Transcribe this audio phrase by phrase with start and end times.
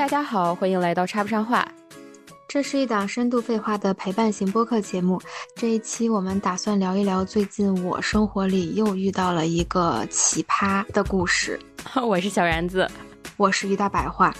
[0.00, 1.62] 大家好，欢迎来到插不上话。
[2.48, 5.20] 这是一档深度废话的陪伴型播客节目。
[5.54, 11.60] 这一期我们打算聊一聊最近我生活里又遇到了一个奇葩的故事。
[12.02, 12.90] 我是小然子，
[13.36, 14.34] 我是于大白话。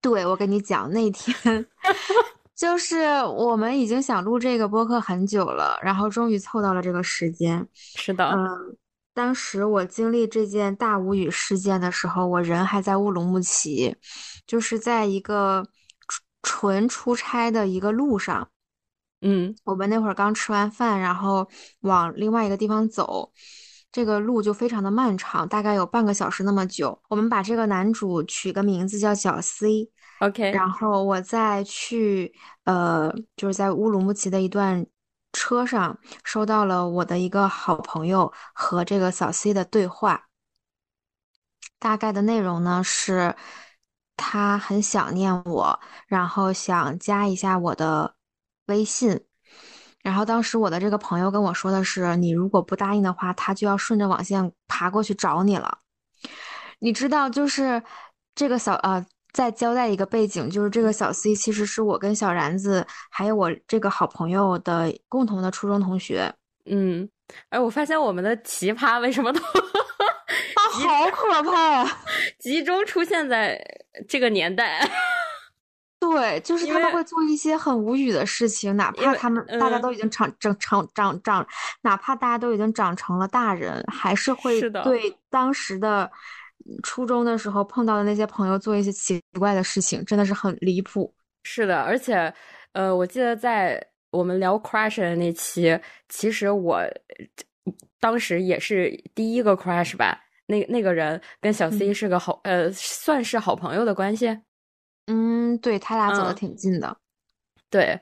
[0.00, 1.66] 对，我跟你讲，那天
[2.56, 7.68] 就是我们已经想录这个播客很久了，然后终于凑到了这个时间。
[7.74, 8.76] 是的，嗯，
[9.14, 13.96] 当时我经历这件大无语事件的时候，我人还在乌鲁木齐，
[14.46, 15.66] 就是在一个。
[16.46, 18.50] 纯出差的一个路上，
[19.22, 21.48] 嗯，我们那会儿刚吃完饭，然后
[21.80, 23.32] 往另外一个地方走，
[23.90, 27.00] 这个路就非常的漫长，大概有半个小时那么久。
[27.08, 30.50] 我们把这个男主取个名字叫小 C，OK。
[30.50, 34.84] 然后我再去，呃，就是在乌鲁木齐的一段
[35.34, 40.28] 车上，收到了我的一个好朋友和这个小 C 的对话，
[41.78, 43.36] 大概的内容呢是。
[44.16, 48.14] 他很想念我，然后想加一下我的
[48.66, 49.26] 微信。
[50.04, 55.78] 然后当时我的这个朋友跟我说的是：“你如果不答应的话，他就要顺着网线爬过去找你了。”
[56.78, 57.82] 你知道，就是
[58.36, 59.04] 这个小呃，
[59.34, 66.32] 再交代一个背景，就是这个小 C 其实是我跟小然子还有我这个好朋友的共同的初中同学。
[66.70, 67.06] 嗯，
[67.50, 69.40] 哎，我发现我们的奇葩为什么都。
[70.72, 71.98] 好可怕啊！
[72.40, 73.60] 集中出现在
[74.08, 74.80] 这个年代，
[76.00, 81.46] 对，就是他们会做一些很无语的事情，哪怕他们大家都已经长长长长长，
[81.82, 86.10] 哪怕大家都已经长成了大人，还是会对当时的
[86.82, 91.12] 初中的时候碰到的那些朋友做一些奇怪的事情，真的是很离谱。
[91.44, 92.32] 是的，而且，
[92.72, 96.82] 呃，我记得在我们聊 crush 的那期，其实我
[98.00, 100.20] 当时也是第一个 crush 吧。
[100.46, 104.38] 那那个人跟小 C 是个好，呃，算是好朋友的关系。
[105.06, 106.96] 嗯，对他俩走的挺近的，
[107.70, 107.98] 对，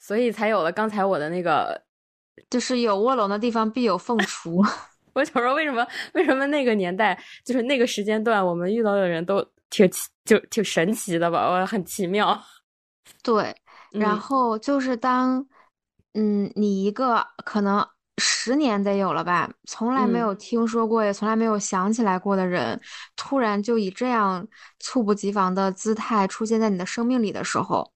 [0.00, 1.80] 所以才有了刚才我的那个，
[2.50, 4.62] 就是有卧龙的地方必有凤雏。
[5.16, 11.48] 我想说，为什么为什么那个年代，就是那个时间段，我们遇到的人都挺奇，就挺神奇的吧？
[11.50, 12.38] 我很奇妙。
[13.24, 13.56] 对，
[13.90, 15.46] 然后就是当，
[16.12, 17.84] 嗯，你一个可能。
[18.18, 22.80] 十年得有了吧，从来没有听说过，也从来没有想起来过的人，
[23.14, 27.92] 突然就以这样猝不及防的姿态出现在你的生命里的时候，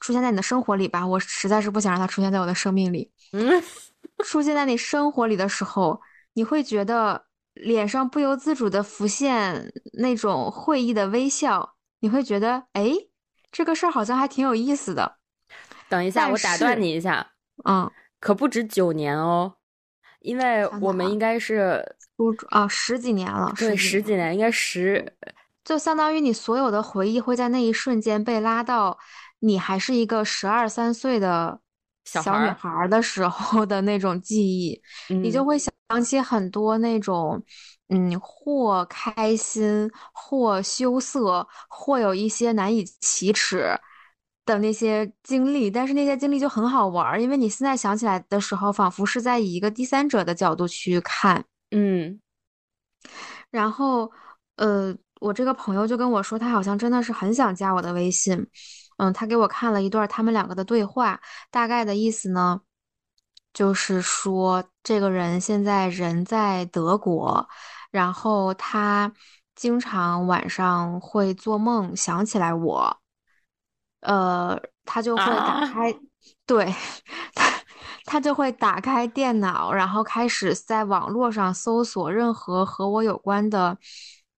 [0.00, 3.10] 出现在你的生活里吧，我实在是不想让他出现在我的生命里。
[3.32, 3.62] 嗯，
[4.22, 6.00] 出现在你生活里的时候，
[6.34, 12.92] 你会觉得脸上不由自主的浮现那种会意的微笑，你会觉得，哎，
[13.50, 15.16] 这个事儿好像还挺有意思的。
[15.88, 17.32] 等一下，我打断你一下，
[17.64, 17.90] 嗯。
[18.20, 19.54] 可不止九年哦，
[20.20, 25.14] 因为我们应该是初啊十几年了，对，十几年应该十，
[25.64, 28.98] 就相当于你所有的回忆会在那一瞬间被拉到
[29.38, 31.60] 你还是一个十二三岁的
[32.12, 35.70] 小女孩的时候的那种记忆，你就会想
[36.02, 37.42] 起很多那种
[37.88, 43.78] 嗯，或开心，或羞涩，或有一些难以启齿。
[44.46, 52.18] 的那些经历，但是那些经历就很好玩儿，因为你现在想起来的时候，仿佛是在以一个第三者的角度去看，嗯。
[53.50, 54.10] 然后，
[54.56, 58.44] 呃，我这个朋友就跟我说，他好像真的是很想加我的微信，
[59.00, 61.18] 嗯，他给我看了一段他们两个的对话，
[61.50, 62.60] 大概的意思呢，
[63.54, 67.48] 就是说这个人现在人在德国，
[67.90, 69.10] 然后他
[69.54, 72.98] 经常晚上会做梦想起来我。
[74.00, 75.98] 呃，他就会打开，
[76.46, 76.74] 对
[77.34, 77.50] 他，
[78.04, 83.78] 他就会打开电脑，然后开始在网络上搜索任何和我有关的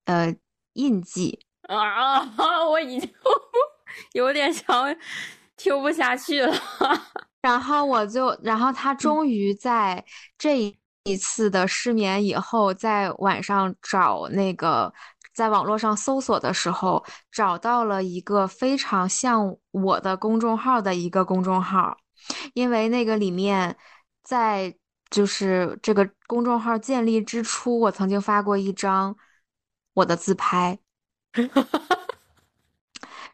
[0.04, 0.32] 呃
[0.74, 2.22] 印记啊！
[2.70, 3.08] 我已经
[4.12, 4.96] 有点想
[5.56, 6.54] 听不下去了。
[7.42, 10.04] 然后我就，然后他终于在
[10.38, 14.92] 这一次的失眠以后，在晚上找那个。
[15.34, 21.96] 在网络上搜索的时候，找到了一个非常像我的公众号的一个公众号，
[22.52, 23.74] 因为那个里面，
[24.22, 24.76] 在
[25.08, 29.16] 就是这个公众号建立之初，我曾经发过一张
[29.94, 30.78] 我的自拍，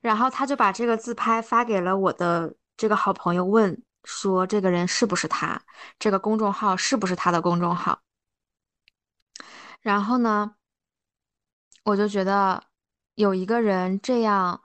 [0.00, 5.61] 然后他就把这个自拍发给了我的这个好朋友，问说这个人是不是他，
[5.99, 8.00] 这个公众号是不是他的公众号，
[9.81, 10.55] 然后呢？
[11.85, 12.62] 我就觉得
[13.15, 14.61] 有一个人这样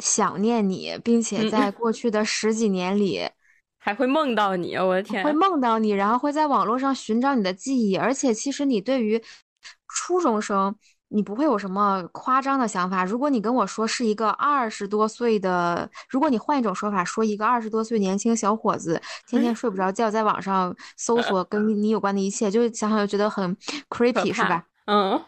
[0.00, 3.30] 想念你，并且在过去的十几年里
[3.78, 7.96] 还会梦到你，我的天，会梦到你，然后会在网络上寻找你的记忆。
[7.96, 9.22] 而且，其实你对于
[9.86, 10.76] 初中生，
[11.16, 13.04] 你不会有什么夸张的想法。
[13.04, 23.56] 如果你跟我说是一个二十多岁的，如果你换一种说法说一个二十多岁年轻小伙子天天睡不着觉，在网上搜索跟你有关的一切，就想想就觉得很
[23.88, 24.64] creepy 是吧？
[24.86, 25.20] 嗯。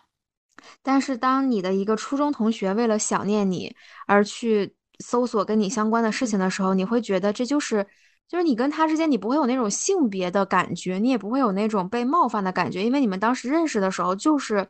[0.82, 3.74] 但是当你的一个初中同学为了想念你
[4.06, 7.86] 而去搜索跟你相关的事情的时候，你会觉得这就是。
[8.30, 14.68] 就是你跟他之间，你不会有那种性别的感觉，你也不会有那种被冒犯的感觉，因为你们当时认识的时候就是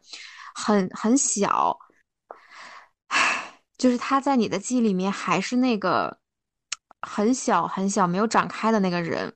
[0.58, 1.78] 很很小，
[3.08, 6.18] 唉，就是他在你的记忆里面还是那个
[7.00, 9.32] 很小很小没有长开的那个人，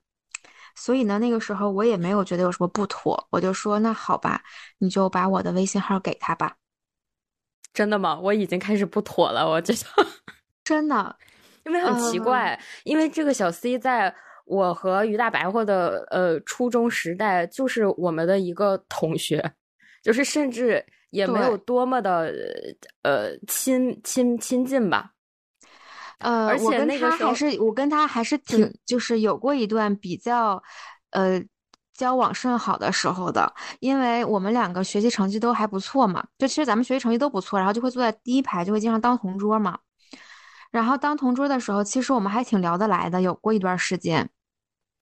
[0.75, 4.43] 所以呢，那个时候我也没有觉得有什么不妥，我就说那好吧，
[4.79, 6.57] 你就把我的微信号给他吧。
[7.73, 8.19] 真的吗？
[8.21, 10.07] 我已经开始不妥了，我觉得
[10.65, 11.17] 真的。
[11.65, 14.13] 因为很奇怪，因为这个小 C 在
[14.45, 19.55] 我和于大白话的呃初中时代，就是我们的一个同学，
[20.03, 22.33] 就是甚至也没有多么的
[23.03, 25.13] 呃亲亲亲近吧。
[26.19, 30.63] 呃，而且那个时候还是我跟他还是挺就是有过一段比较
[31.11, 31.43] 呃
[31.93, 39.79] 交往甚好的时候的，因为我们两个学习成绩都还不错嘛，就其实咱们学习成绩都不错，然后就会坐在第一排，就会经常当同桌嘛。
[40.71, 44.31] 然后当同桌的时候，其实我们还挺聊得来的，有过一段时间。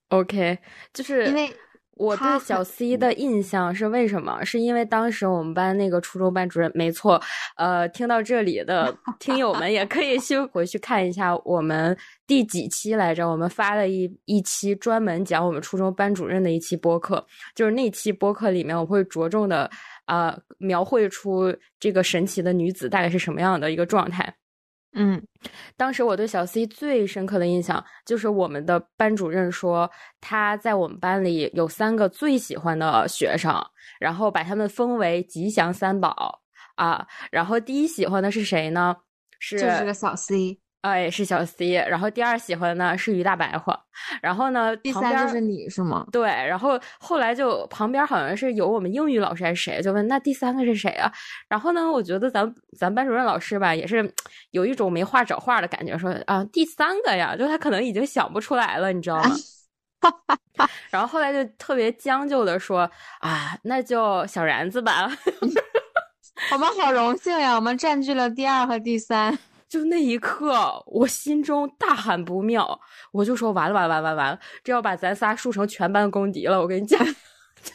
[0.09, 0.59] OK，
[0.93, 1.55] 就是因为
[2.01, 4.43] 我对小 C 的印象是为什么？
[4.43, 7.21] 是因为当时我们班那个初中班主任，没错。
[7.57, 11.95] 呃，听到这里的听友们也可以去回去看一下我们
[12.27, 13.29] 第几期来着？
[13.29, 17.23] 我们发了一一期专门讲我们初中班主任的一期播客，
[17.55, 19.71] 就是那期播客里面我会着重的
[20.07, 24.35] 啊描绘出这个神奇的女子大概是什么样的一个状态。
[24.93, 25.23] 嗯，
[25.77, 29.91] 当时我对小 C 最深刻的印象就是我们的班主任说
[30.21, 33.55] 他在我们班里有三个最喜欢的学生，
[33.99, 36.41] 然后把他们封为吉祥三宝
[36.77, 37.07] 啊。
[37.31, 38.97] 然后第一喜欢的是谁呢？
[39.39, 40.60] 是就是个小 C。
[40.83, 43.79] 哎，是小 C，然后第二喜欢的呢是于大白话，
[44.23, 46.07] 然后呢，第三就是你是吗？
[46.11, 51.13] 对，然后后来就旁边好像是有我们英语老师还是谁，就问那第三个是谁啊？
[51.49, 54.11] 然后呢，我觉得咱咱班主任老师吧，也是
[54.53, 59.37] 有一种没话找话的感觉，说啊第三个呀，就他可能已经想不出来了，你知道吗？
[60.91, 62.91] 然后后来就特别将就的说
[63.21, 65.11] 啊，那就小然子吧。
[66.53, 69.39] 我们好荣幸呀，我们占据了第二和第三。
[69.71, 72.81] 就那一刻，我心中大喊不妙，
[73.13, 76.61] 我就说完了完了完了完了，这要把咱仨树成全班公敌了。
[76.61, 77.01] 我跟你讲，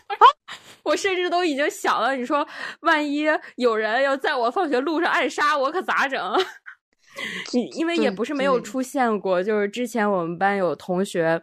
[0.84, 2.46] 我甚至都已经想了，你说
[2.82, 3.26] 万一
[3.56, 6.22] 有人要在我放学路上暗杀我，可咋整？
[7.78, 11.42] 因为也不是没有出现过，就是之前我们班有同学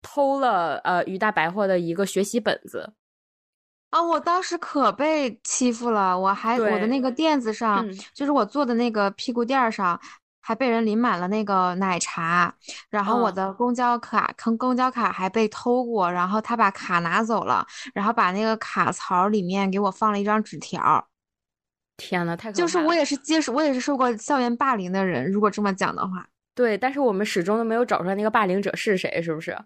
[0.00, 2.94] 偷了呃于大白货的一个学习本子。
[3.90, 4.00] 啊！
[4.02, 7.84] 我当时可被欺负了，我还我的那个垫子上，
[8.14, 10.00] 就是我坐的那个屁股垫上，
[10.40, 12.54] 还被人淋满了那个奶茶。
[12.88, 21.08] 然后我的公交卡，坑公交卡还被偷过，然后他把卡拿走了，然后把那个卡槽里面给我放了一张纸条。
[21.96, 25.30] 天呐，太就是我也是接受，我也是受过校园霸凌的人。
[25.30, 29.58] 如果这么讲的话，对，但是我们始终都没有找出来那个霸凌者是谁，是不是？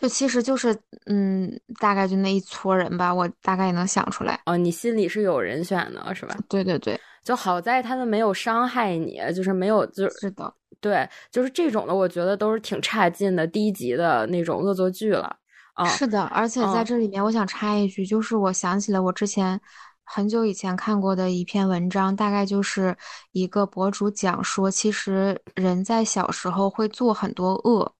[0.00, 0.74] 就其实就是，
[1.04, 4.40] 嗯，大概就那一撮人吧，我大概也能想出来。
[4.46, 6.34] 哦，你心里是有人选的，是吧？
[6.48, 15.36] 对对对，就好在他们没有伤害你，就是没有，就是的，对，就是这种的，我觉得都是挺差劲的、低级的那种恶作剧了。
[15.74, 19.60] 啊，是的，而且在这里面，我想插一句，就是我想起了我之前
[20.04, 22.96] 很久以前看过的一篇文章，大概就是
[23.32, 27.92] 一个博主讲说，其实人在小时候会做很多恶。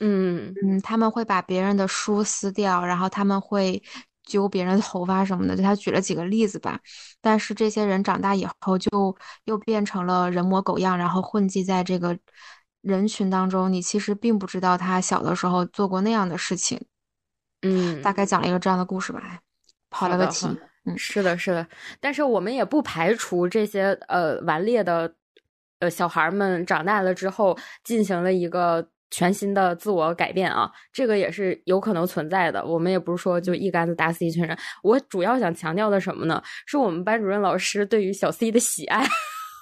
[0.00, 3.82] 嗯嗯，他们会把别人的书撕掉，然后他们会
[4.22, 5.56] 揪别人的头发什么的。
[5.56, 6.78] 就他举了几个例子吧，
[7.20, 12.16] 但是这些人长大以后就又变成了人模狗样，然后混迹在这个
[12.80, 13.72] 人群当中。
[13.72, 16.80] 你其实并不知道他小的时候做过那样的事情。
[17.62, 19.40] 嗯，大概讲了一个这样的故事吧，
[19.90, 20.46] 跑了个题。
[20.84, 21.66] 嗯，是的，是的。
[21.98, 25.12] 但是我们也不排除这些呃顽劣的
[25.80, 28.88] 呃小孩们长大了之后进行了一个。
[29.10, 32.64] 全新的自我改变啊，这个也是有可能存在的。
[32.64, 34.56] 我们也不是说就一竿子打死一群人。
[34.82, 36.42] 我主要想强调的什么呢？
[36.66, 39.06] 是我们班主任老师对于小 C 的喜爱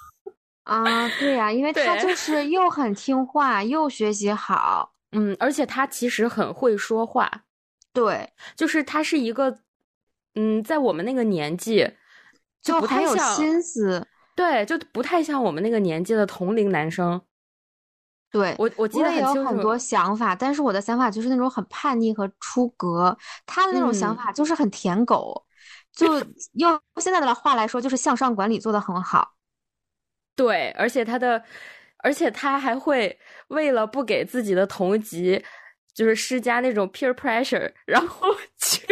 [0.63, 7.31] 啊，对呀，因为他就 是又很听话，又学习好，嗯，而且他其实很会说话，
[7.93, 9.59] 对，就是他是一个，
[10.35, 11.89] 嗯，在我们那个年纪
[12.61, 17.21] 就不太有心思，对，就不太像我们那个年纪的同龄男生。
[18.31, 23.17] 对我，我记得有很多想法，但是我的想法就是那种很叛逆和出格。
[23.45, 25.45] 他的那种想法就是很舔狗，
[25.93, 26.05] 就
[26.53, 29.33] 用现在的话来说，就是向上管理做得很好。
[30.35, 31.43] 对，而且他的，
[31.97, 33.17] 而且他还会
[33.47, 35.43] 为了不给自己的同级
[35.93, 38.27] 就是施加那种 peer pressure，然后
[38.59, 38.85] 去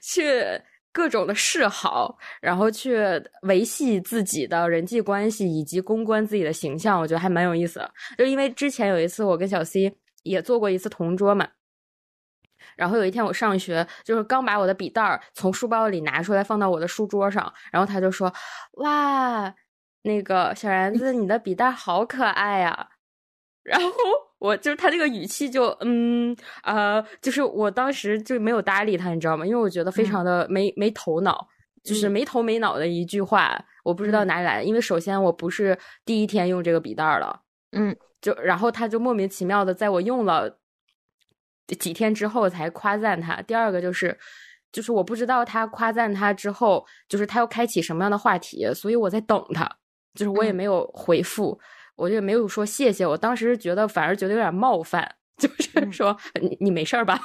[0.00, 0.62] 去
[0.94, 2.96] 各种的示好，然后去
[3.42, 7.92] 维系自己的人际关系以及公关自己的形象，我觉得还蛮有意思的。
[8.16, 11.48] 就因为之前有一次我跟小 C 也做过一次同桌嘛。
[12.76, 18.32] 然后有一天我上学，就是刚把我的笔袋儿从书包里拿出来放到我的书桌上，然后他就说
[18.78, 19.52] ：“哇，
[20.02, 22.88] 那个小然子，你的笔袋好可爱呀！”
[23.64, 23.88] 然后
[24.38, 29.44] 我就是他这个语气就嗯呃，就是我当时就没有搭理他，你知道吗？
[29.44, 31.48] 因为我觉得非常的没没头脑，
[31.82, 34.64] 就是没头没脑的一句话，我不知道哪里来的。
[34.64, 37.40] 因为首先我不是第一天用这个笔袋了，
[37.72, 40.58] 嗯，就然后他就莫名其妙的在我用了。
[41.78, 43.40] 几天之后才夸赞他。
[43.40, 44.14] 第二个就是，
[44.70, 49.66] 就是我不知道他夸赞他之后，就是他要开启什么样的话题，所以我在等他。
[50.14, 51.58] 就是我也没有回复，
[51.96, 53.06] 我就没有说谢谢。
[53.06, 57.18] 我当时觉得反而觉得有点冒犯，就是说你你没事吧？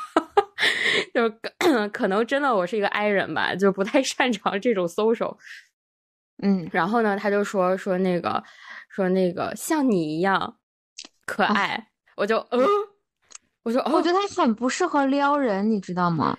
[1.13, 1.39] 就是
[1.93, 5.37] 可能真的我是一个 I 人吧，就不太擅长这种 social。
[6.41, 8.43] 嗯，然后呢，他就说说那个
[8.89, 10.57] 说那个像你一样
[11.25, 12.65] 可爱，我就嗯。
[13.63, 16.35] 我说，我觉得他很不适合撩人，你知道吗？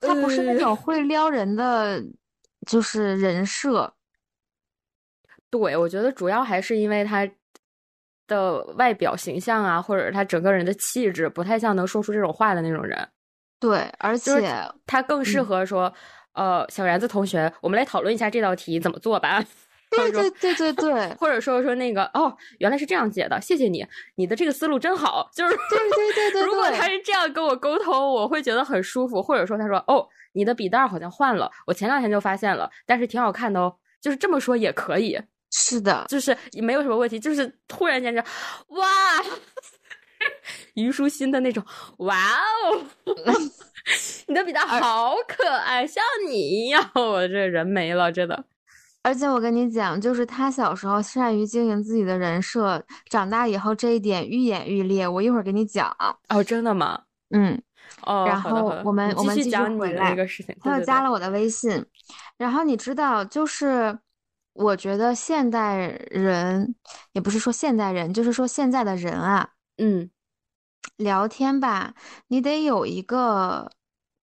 [0.00, 2.02] 他不是那种会撩人的，
[2.66, 3.94] 就是人设。
[5.50, 7.28] 对，我觉得主要还是因为他
[8.28, 13.08] 的外表形象啊，或者他整个人的气质，不太像能说出这种话的那种人。
[13.58, 14.48] 对，而且
[14.86, 15.92] 他更适合说，
[16.32, 19.44] 呃，小然子同学，我们来讨论一下这道题怎么做吧。
[19.90, 25.28] 对对对对对， 或者说说那个哦，原来是这样解的，谢谢你，你的这个思路真好。
[25.34, 29.20] 就是对对对对， 如果他是这样跟我沟通，我会觉得很舒服。
[29.20, 33.74] 或者说他说哦，你的笔袋好像换了，我前两天就发现了，但是挺好看的哦。
[34.00, 37.18] 就是这么说也可以，是的，就是没有什么问题。
[37.18, 38.20] 就是突然间就
[38.68, 38.86] 哇，
[40.74, 41.64] 虞书欣的那种
[41.98, 42.84] 哇哦，
[44.28, 48.44] 你的笔袋好可爱，像你一样， 我这人没了，真的。
[49.02, 55.08] 而且我跟你讲，就是他小时候善于经营自己的人设，长大以后这一点愈演愈烈。
[55.08, 55.96] 我一会儿给你讲。
[56.28, 57.00] 哦，真的吗？
[57.30, 57.58] 嗯。
[58.02, 58.26] 哦。
[58.28, 60.14] 然后我们我们继续讲回来。
[60.60, 61.82] 他又加了我的微信。
[62.36, 63.98] 然后你知道，就是
[64.52, 65.76] 我觉得现代
[66.10, 66.74] 人，
[67.12, 70.10] 也不是说现代人，就是说现在的人啊，嗯，
[70.96, 71.94] 聊天吧，
[72.28, 73.70] 你得有一个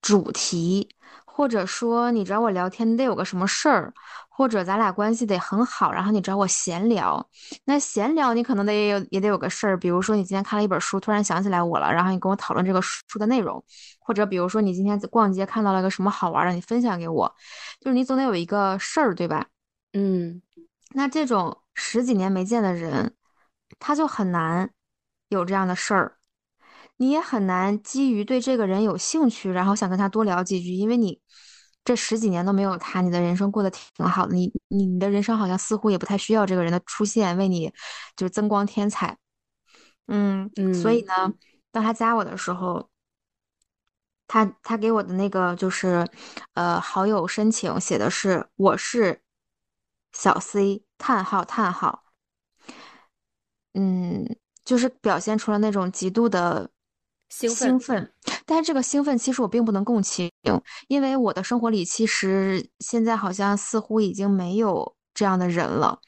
[0.02, 0.90] 主题，
[1.26, 3.94] 或者说你找我聊天，你得有个什么事儿。
[4.30, 7.28] 或者咱俩关系得很好，然后你找我闲聊，
[7.66, 13.64] 那闲聊你可能得有也得有个事儿，比如说你今天看了一本书，突然想起来我了，然后你跟我讨论这个书的内容，
[14.00, 17.36] 或者比如说你今天逛街看到了个什么好玩的，你分享给我，
[17.82, 19.44] 就是你总得有一个事儿，对吧？
[19.94, 20.42] 嗯，
[20.92, 23.16] 那这种十几年没见的人，
[23.80, 24.72] 他就很难
[25.30, 26.18] 有这样的事儿，
[26.98, 31.22] 你也很难基于对这个人有兴趣，然后想跟他多聊几句，因为你。
[31.86, 34.36] 这十几年都没有他，你的人生过得挺好的。
[34.36, 37.72] 你你你的人生好像似乎也不太需要这个人的出现，为你
[38.18, 39.18] 就是增光添彩。
[40.08, 41.34] 嗯嗯，所以呢，
[41.72, 42.90] 当他加我的时候，
[44.28, 46.06] 他他给我的那个就是
[46.56, 49.22] 呃好友申请写的是我是
[50.18, 52.06] 小 C 叹号叹号，
[53.76, 54.26] 嗯，
[54.66, 56.72] 就是表现出了那种极度的。
[57.30, 58.14] 兴奋，兴奋
[58.46, 60.32] 但是这个兴奋其实我并不能共情，
[60.88, 66.00] 因为我的生活里其实现在好像似乎已经没有这样的人了。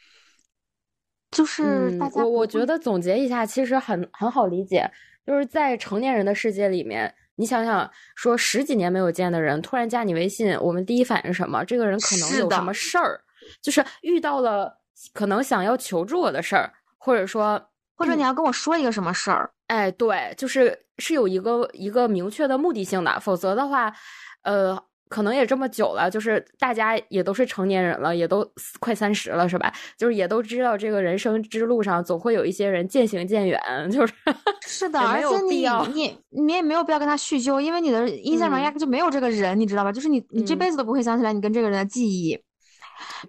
[1.29, 4.89] 就是大家，我我觉得总结一下，其实很很好理解，
[5.27, 11.65] 就是在成年人的世界里面，你想想，说十几年没有见的人突然加你微信，我们第一反应是什么？
[11.65, 13.19] 这个人可能有什么事儿，
[13.61, 14.79] 就是遇到了
[15.13, 17.61] 可能想要求助我的事儿，或者说，
[17.95, 19.51] 或者你要跟我说一个什么事儿。
[19.67, 23.93] 哎，对，就是是有一个一个明确的目的性的，否则的话，
[24.41, 28.45] 呃，可能也这么久了，就是大家也都是成年人了，也都
[28.79, 29.71] 快三十了，是吧？
[29.95, 33.59] 就是也都知道这个人生之路上总会有一些人渐行渐远，
[33.91, 34.13] 就是
[34.65, 39.91] 是的，而且你你你也没有必要跟他叙旧，因为你的印象中压根就没有这个人，你知道吧？
[39.91, 42.39] 就是你你这辈子都不会想起来你跟这个人的记忆。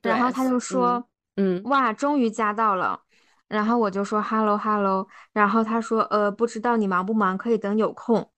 [0.02, 1.04] 然后他就说，
[1.36, 3.00] 嗯，哇，终于加到了。
[3.48, 8.30] 然后我就说 hello hello，然后他说呃不知道你忙不忙，可以等有空。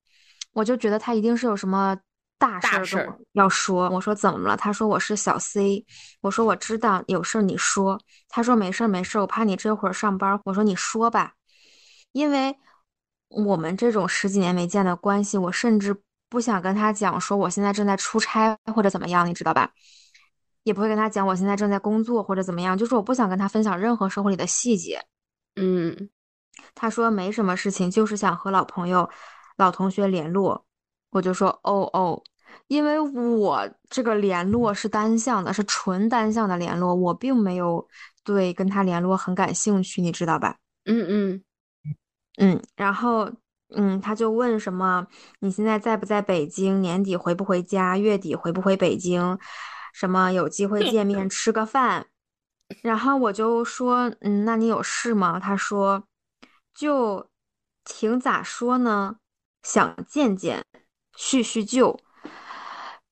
[0.52, 1.96] 我就觉得他一定是有什么
[2.38, 3.90] 大事儿要说。
[3.90, 4.56] 我说怎么了？
[4.56, 5.84] 他说我是小 C。
[6.22, 8.00] 我说我知道有事儿你说。
[8.28, 10.40] 他说没事儿没事儿，我怕你这会儿上班。
[10.44, 11.34] 我说你说吧，
[12.12, 12.56] 因为
[13.28, 15.94] 我们这种十几年没见的关系，我甚至
[16.30, 19.70] 不想跟他讲说我现在正在出差或者怎么样，你知道吧？
[20.64, 25.02] 也不会跟他讲我现在正在工作或者怎么样，就是我不想跟他分享任何生活里的细节。
[25.57, 26.09] 嗯，
[26.75, 29.09] 他说没什么事情，就是想和老朋友、
[29.57, 30.64] 老同学联络。
[31.11, 32.23] 我就说哦哦，
[32.69, 37.87] 因为我这个联络是单向的，是纯单向的联络，我并没有
[38.25, 40.57] 对跟他联络很感兴趣，你知道吧？
[40.87, 41.42] 嗯嗯
[42.38, 43.31] 嗯，然后
[43.75, 45.07] 嗯，他就问什么？
[45.40, 46.81] 你现在在不在北京？
[46.81, 47.99] 年底回不回家？
[47.99, 49.38] 月底回不回北京？
[49.92, 52.06] 什么有机会见面吃个饭？
[52.82, 55.38] 然后我就说，嗯，那你有事吗？
[55.38, 56.04] 他说，
[56.75, 57.28] 就
[57.84, 59.16] 挺咋说呢，
[59.62, 60.64] 想见见，
[61.14, 62.00] 叙叙旧。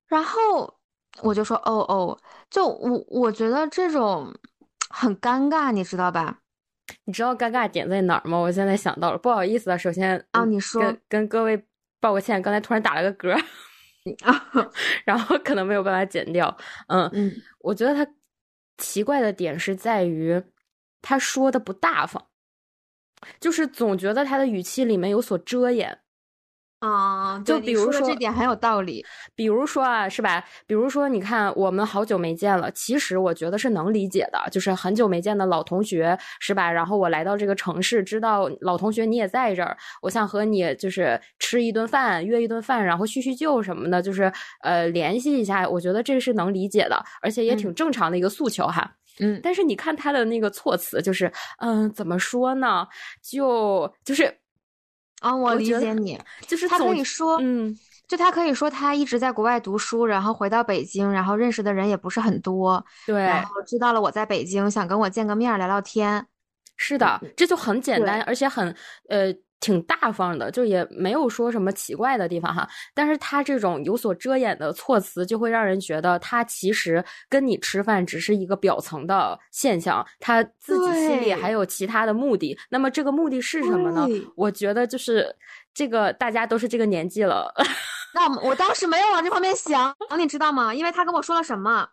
[0.08, 0.78] 然后
[1.22, 2.18] 我就说，哦哦，
[2.49, 4.34] 就我我觉得这种
[4.88, 6.38] 很尴尬，你知道吧？
[7.04, 8.38] 你知道尴尬点在哪儿吗？
[8.38, 11.64] 我现在想到了，不好意思啊，首先啊，嗯你说跟跟各位
[12.00, 13.44] 报个歉，刚才突然打了个嗝，
[14.23, 14.50] 啊，
[15.04, 16.57] 然后可能没有办法剪掉。
[16.88, 18.11] 嗯，嗯我觉得他
[18.78, 20.42] 奇怪的点是在于
[21.02, 22.28] 他说的不大方，
[23.40, 26.00] 就是总觉得他的语气里面有所遮掩。
[26.80, 29.04] 啊，就比如说的这点很有道理。
[29.34, 30.42] 比如说啊，是吧？
[30.66, 36.72] 比如说，你看我们好久没见了，其实我觉得是能理解的，就是很久没见的老同学，是吧？
[36.72, 44.32] 然后我来到这个城市，知道老同学你也在这儿，我想和你就是吃一顿饭，约一顿饭，然后叙叙旧什么的，就是
[44.62, 48.90] 呃联系一下，我觉得这是能理解的，而且也挺嗯正常的一个诉求哈。
[49.22, 52.87] 嗯但是你看他的那个措辞，就是嗯，怎么说呢？
[53.22, 54.32] 就就是
[55.20, 56.20] 啊，我理解你。
[56.46, 57.74] 就是他可以说，嗯
[58.08, 66.26] 就他可以说他一直在国外读书，然后回到北京，然后认识的人也不是很多，对，然后知道了我在北京，想跟我见个面聊聊天。
[66.76, 68.74] 是的，这就很简单，而且很
[69.08, 72.68] 呃挺大方的，就也没有说什么奇怪的地方哈。
[72.94, 82.58] 但是他这种有所遮掩的措辞，就会让人觉得他其实跟你吃饭只是一个表层的现象，他自己心里还有其他的目的。
[82.70, 84.08] 那么这个目的是什么呢？
[84.34, 85.34] 我觉得就是
[85.75, 87.52] 这个大家都是这个年纪了，
[88.14, 90.75] 那我当时没有往这方面想，你知道吗？
[90.75, 91.86] 因为他跟我说了什么？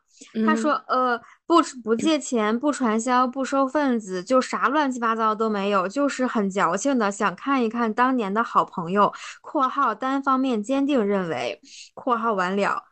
[0.45, 11.61] 他嗯说，呃，不不借钱，不传销，不收份子，就啥乱七八糟都没有，就是很矫情的想看一看当年的好朋友（括号单方面坚定认为
[11.95, 12.83] ）（括号完了），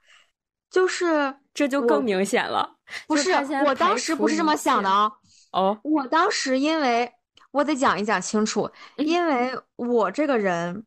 [0.71, 2.77] 就是这就更明显了。
[3.07, 3.33] 不是
[3.65, 5.11] 我当时不是这么想的切哦。
[5.51, 7.11] 哦，我当时因为
[7.51, 10.85] 我得讲一讲清楚，嗯因为我这个人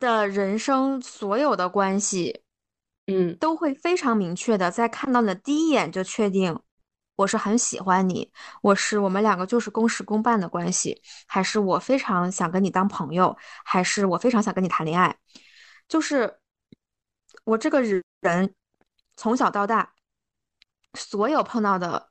[0.00, 2.42] 的人生所有的关系
[3.08, 6.56] 嗯都会非常明确的在看到你的第一眼就确定
[7.16, 8.30] 我是很喜欢你，
[8.62, 15.16] 我是我们两个就是公事公办的关系，还是我非常想跟你当朋友，还是我非常想跟你谈恋爱，
[15.88, 16.38] 就是
[17.44, 18.54] 我这个人
[19.16, 19.92] 从小到大。
[20.94, 22.08] 所有碰到的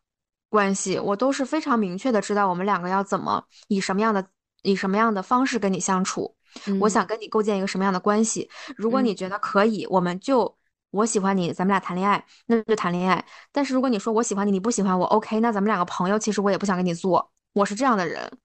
[0.49, 4.25] 关系，我都是非常明确的知道我们两个要怎么以什么样的
[4.61, 6.37] 以什么样的方式跟你相处。
[6.79, 8.49] 我嗯想跟你构建一个什么样的关系？
[8.77, 10.57] 如果嗯你觉得可以，我们就
[10.91, 13.23] 我喜欢你，咱们俩谈恋爱，那就谈恋爱。
[13.51, 17.31] 但是如果你说我喜欢你，你不喜欢我，OK，那咱们两个朋友，其实我也不想跟你做。
[17.53, 18.39] 我是这样的人。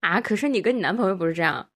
[0.00, 1.68] 啊，可是你跟你男朋友不是这样。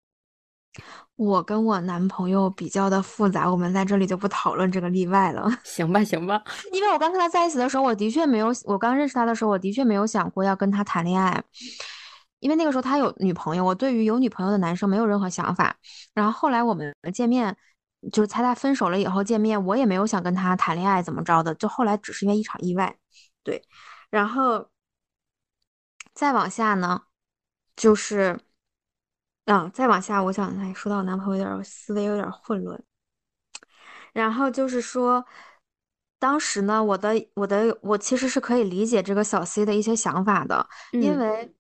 [1.17, 5.51] 我跟我男朋友比较的复杂，我们在这里就不讨论这个例外了。
[5.65, 6.41] 行吧，行吧，
[6.73, 11.43] 因为我刚跟他在一起的时候，我的确没有，我刚认识他的时候，我的确没有想过要跟他谈恋爱，
[12.39, 15.75] 因为那个时候他有女朋友，我对于有女朋友的男生没有任何想法。
[16.15, 17.57] 然后后来我们见面，
[18.13, 22.97] 就是猜他分手了以后见面，我也没有想跟他谈恋爱怎么着的，就后来只是因为一场意外，
[23.43, 23.63] 对。
[24.11, 24.69] 然后
[26.15, 27.03] 再往下呢，
[27.77, 28.39] 就是，
[29.47, 32.83] 嗯，再往下，我想，哎，说到我男朋友有点思维有点混乱。
[34.13, 35.25] 然后就是说，
[36.19, 41.55] 当时呢，我的我的我其实是可以理解这个小 C 的一些想法的，因嗯为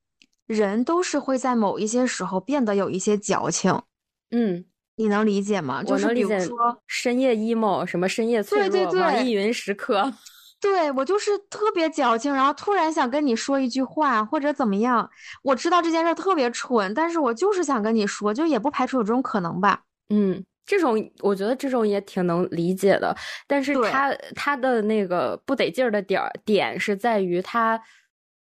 [0.46, 3.82] 人都是会在某一些时候变得有一些矫情，
[4.30, 4.64] 嗯，
[4.98, 5.82] 你能理解吗？
[5.82, 10.12] 就是比我能理解如说，深夜 emo 什么深夜脆对弱，对对网易云时刻。
[10.60, 15.08] 对，我就是特别矫情，然后突然想跟你说一句话，或者怎么样。
[15.42, 19.82] 我知道这件事儿特别蠢，但是我就是想跟你说，就也不排除有这种可能吧。
[20.08, 27.80] 嗯，这种我觉得这种也挺能理解的，但是他他的那个不得劲儿的点儿点是在于他。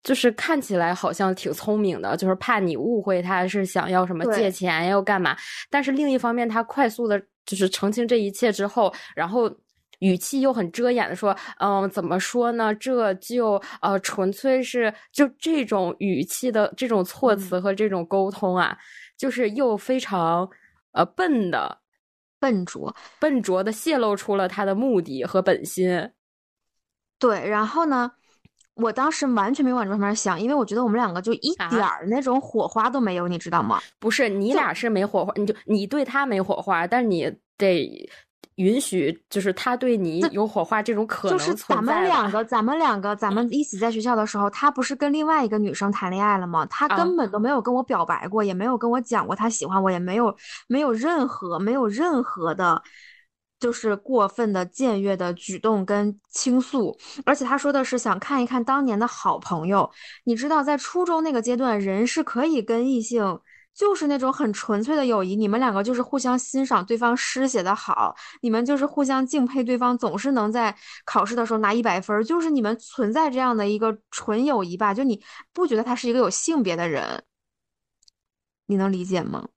[0.03, 5.35] 就是看起来好像挺聪明的，就是怕你误会他是想要什么借钱要干嘛，
[5.69, 9.49] 但是另一方面，他快速的就是澄清这一切之后，然后
[9.99, 12.75] 语气又很遮掩的说，嗯，怎么说呢？
[12.75, 18.77] 这就呃，纯粹是就这种语气的这种措辞和这种沟通啊，
[19.17, 20.49] 就是又非常
[20.91, 21.79] 呃笨的，
[22.39, 26.11] 笨拙，笨拙的泄露出了他的目的和本心。
[27.17, 28.11] 对，然后呢，
[28.75, 33.79] 我当时完全没往这方面想，因为我觉得我们两个就一点儿那种火花都没有，你知道吗？
[33.99, 38.09] 不是，你俩是没火花，你就你对他没火花，但是你得。
[38.57, 46.63] 允许就是他对你有火花这种可能就是咱们两个，咱们两个，咱们一起在学校的时候，他不是跟另外一个女生谈恋爱了吗？
[46.67, 50.35] 他根本都没有跟我表白过，也没有跟我讲过他喜欢我，也没有
[50.67, 52.79] 没有任何没有任何的，
[53.63, 56.95] 就是过分的僭越的举动跟倾诉。
[57.25, 59.89] 而且他说的是想看一看当年的好朋友。
[60.25, 63.39] 你知道，在初中那个阶段，人是可以跟异性。
[63.75, 74.93] 就是那种很纯粹的友谊，你们两个就是互相欣赏对方诗写的好，你们就是互相敬佩对方总是能在考试的时候拿一百分，就是你们存在这样的一个纯友谊吧？
[74.93, 75.19] 就你
[75.53, 77.23] 不觉得他是一个有性别的人？
[78.67, 79.47] 你能理解吗？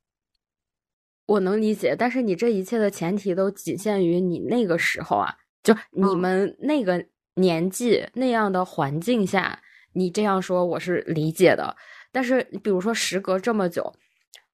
[1.27, 9.61] 我能理解，但是你这一切的前提都仅限于你那个时候啊，就你们那个年纪那样的环境下，
[9.93, 11.77] 你这样说我是理解的。
[12.11, 13.93] 但是比如说时隔这么久。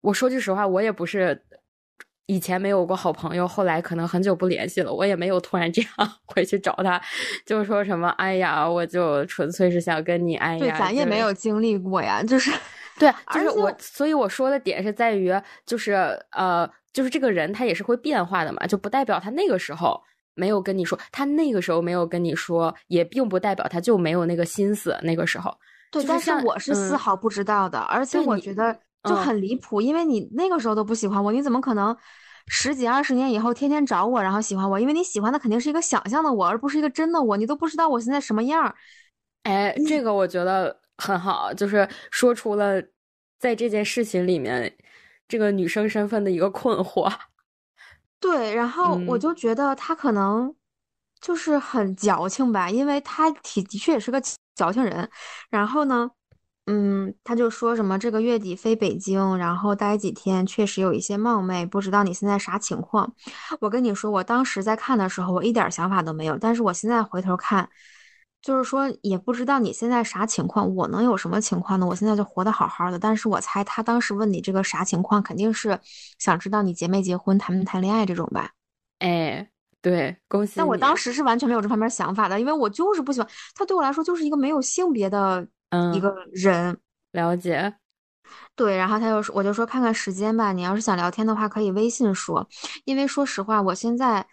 [0.01, 1.45] 我说句实话，我也不是
[2.27, 5.91] 以前没有过好朋友，后来可能很久不联系了，我也没有突然这样
[6.27, 7.01] 回去找他，
[7.47, 10.59] 就说什么“哎呀”，我就纯粹是想跟你“哎呀”。
[10.67, 12.51] 对，咱也没有经历过呀，就是
[12.98, 15.33] 对，就是我，所以我说的点是在于，
[15.66, 15.92] 就是
[16.33, 20.00] 呃，就是这个人他也是会变化的嘛，就不代表他那个时候
[20.35, 24.96] 没有跟你说，他那个时候没有跟你说，也并不代表他就没有那个心思。
[25.02, 25.52] 那个时候，
[25.90, 28.78] 对，但是我是丝毫不知道的，而且我觉得。
[29.05, 31.96] 就很离谱，因为你那个时候都不喜欢我，你怎么可能
[32.46, 34.78] 十几二十年以后天天找我，然后喜欢我？
[34.78, 38.72] 因为你喜欢的肯定是一个想象的我，而不是一个真的我，你都不知道我现在什么样。
[39.42, 42.83] 哎，这个我觉得很好，就是说出了
[43.38, 44.76] 在这件事情里面
[45.26, 47.12] 这个女生身份的一个困惑。
[48.20, 50.55] 对，然后我就觉得他可能
[51.20, 54.22] 就是很矫情吧，因为他体的确也是个
[54.55, 55.11] 矫情人。
[55.50, 56.11] 然后呢？
[56.66, 63.12] 嗯，他就说什么这个月底飞北京，然后待几天，确实有一些冒昧，不知道你现在啥情况。
[63.59, 66.38] 我跟你说，我当时在看的时候，我一点想法都没有。
[66.38, 67.68] 但是我现在回头看，
[68.42, 71.87] 就是说也不知道你现在啥情况，我能有什么情况呢？
[71.87, 72.98] 我现在就活得好好的。
[72.98, 75.78] 但是我猜他当时问你这个啥情况，肯定是
[76.18, 78.50] 想知道你结没结婚、谈没谈恋爱这种吧？
[78.98, 79.48] 哎，
[79.81, 80.55] 对，恭喜。
[80.57, 85.48] 但我当时是完全没有这方面想法的，因为我就是不喜欢他，对我来说就是一个没有性别的。
[85.94, 86.76] 一个人
[87.12, 87.74] 了解，
[88.55, 90.52] 对，然后他就说，我就说看看时间吧。
[90.52, 92.46] 你要是想聊天的话，可以微信说。
[92.85, 94.28] 因为说实话，我现在就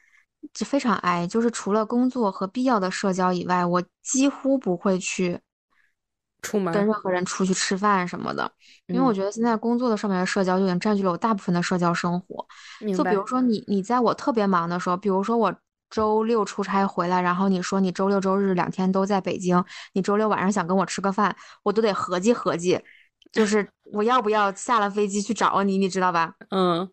[0.66, 5.40] 非常爱，就是除了工作和必要的社交以外，我几乎不会去
[6.42, 8.52] 出门跟任何人出去吃饭什么的。
[8.88, 12.46] 因为我觉得现在工作的上面的社交就已经占据了我大部分的社交生活。
[12.96, 15.54] 就比如说你，你在我特别忙的时候，比如说我。
[15.92, 22.80] 周六出差回来，然后你说你周六周日两天都在北京，你周六晚上想跟我吃个饭，我都得合计合计，
[23.32, 26.36] 就是我要不要下了飞机去找你，你知道吧？
[26.52, 26.88] 嗯，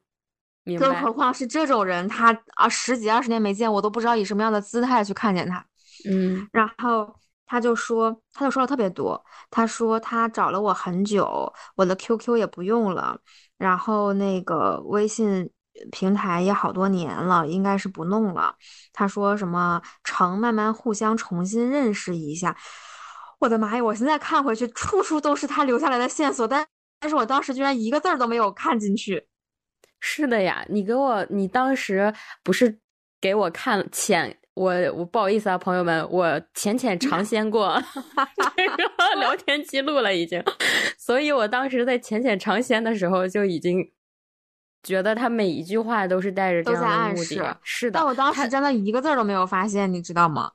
[0.66, 0.87] 明白。
[0.87, 5.64] 更何况是这种人，他啊十几二十年没见，我都不知道以什么样的姿态去看见他。
[6.07, 7.14] 嗯，然后
[7.46, 13.18] 他就说，他就说了特别多，他说他找了我很久，我的 QQ 也不用了，
[13.57, 15.50] 然后那个微信。
[15.92, 18.55] 平台也好多年了，应该是不弄了。
[18.94, 22.57] 他说什么成慢慢互相重新认识一下。
[23.40, 23.85] 我的妈呀！
[23.85, 26.66] 我现在看回去，处处都是他留下来的线索，但
[26.98, 29.29] 但是我当时居然一个字儿都没有看进去。
[30.01, 32.79] 是的呀，你给我，你当时不是
[33.21, 37.83] 给我看浅，我我不好意思啊，朋友们，我浅浅尝鲜过
[38.57, 38.77] 这个
[39.21, 40.43] 聊天记录了已经，
[40.99, 43.93] 所以我当时在浅浅尝鲜的时候就已经。
[44.83, 47.95] 觉得他每一句话都是带着这样的目的，是的。
[47.95, 50.49] 但我当时真的一个字都没有发现，你知道吗？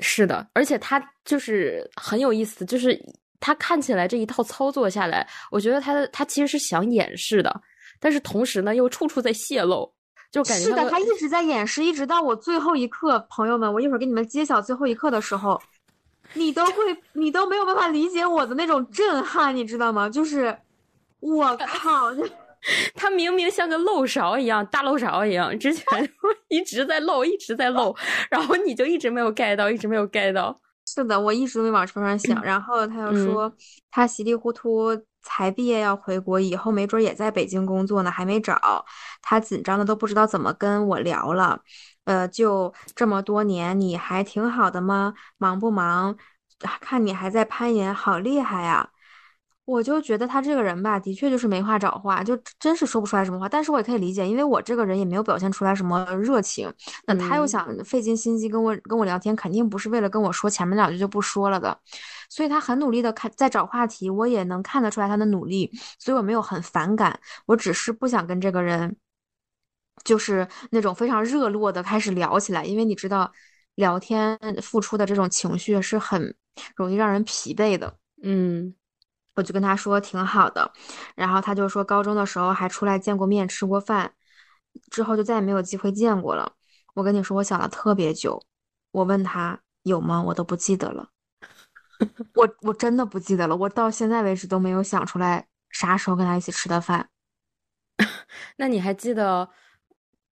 [0.00, 3.02] 是的，而且他就是很有意思，就是
[3.40, 7.62] 他看起来这一套操作下来，我觉得他的他其实是想掩饰的，
[8.00, 9.92] 但是同时呢又处处在泄露，
[10.30, 15.60] 就感觉是的，他一直在掩饰，一直到我最后一刻，朋友们，我一会儿给你们揭晓最后一刻的时候，
[16.34, 16.72] 你都会
[17.12, 20.08] 你都没有办法理解我的那种震撼，你知道吗？
[20.08, 20.56] 就是
[21.20, 22.10] 我 靠！
[22.96, 25.84] 他明明像个漏勺一样，大漏勺一样，之前
[26.48, 27.94] 一直在漏，一直在漏，
[28.28, 30.58] 然后你就一直没有 get 到，一直没有 get 到。
[30.88, 32.42] 是的，我一直都没往床上想。
[32.42, 33.52] 然后他又说，
[33.90, 38.84] 他稀里糊涂才毕业要回国，以后没准也在北京工作呢，还没找。
[39.20, 41.60] 他紧张的都不知道怎么跟我聊了。
[42.04, 45.14] 呃，就这么多年，你还挺好的吗？
[45.36, 46.16] 忙不忙？
[46.80, 48.88] 看你还在攀岩，好厉害呀！
[49.64, 53.48] 我就觉得他这个人吧，的确就是没话找话，就真是说不出来什么话。
[53.48, 56.72] 但是我也可以理解，因为我这个人也没有表现出来什么热情，
[57.08, 61.76] 那他又想费尽心机跟我跟我聊天，肯定不是为了跟我说前面两句就不说了的，
[62.28, 68.96] 所以他很努力的看在找话题，我也能看得出来他的努力，所以我没有很反感，我只是不想跟这个人，
[70.04, 73.32] 就是那种非常热络的开始聊起来，因为你知道，
[73.74, 76.34] 聊天付出的这种情绪是很
[76.74, 78.74] 容易让人疲惫的，嗯。
[79.34, 80.72] 我就跟他说挺好的，
[81.14, 84.10] 然后他就说高中的时候还出来见过面吃过饭，
[84.90, 86.54] 之后就再也没有机会见过了。
[86.94, 88.42] 我跟你说，我想了特别久，
[88.92, 90.22] 我问他有吗？
[90.22, 91.10] 我都不记得了，
[92.34, 97.08] 我我真的不记得了，我到现在为止都没有想出来啥时候跟他一起吃的饭。
[98.56, 99.48] 那你还记得，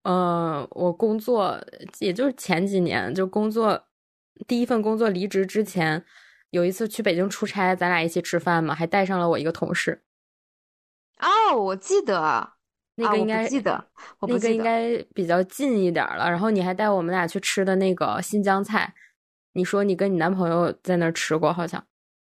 [0.03, 1.63] 呃，我工作
[1.99, 3.85] 也就是前几年就工作
[4.47, 6.05] 第一份工作离职之前。
[6.51, 10.05] 有一次去北京出差，咱俩一起吃饭嘛，还带上了我一个同事。
[11.19, 12.53] 哦，我记得
[12.95, 13.85] 那个应该记得，
[14.21, 16.31] 那个应该比较近一点了。
[16.31, 18.95] 然后你还带我们俩去吃的那个新疆菜，
[19.55, 21.83] 你说你跟你男朋友在那儿吃过，好像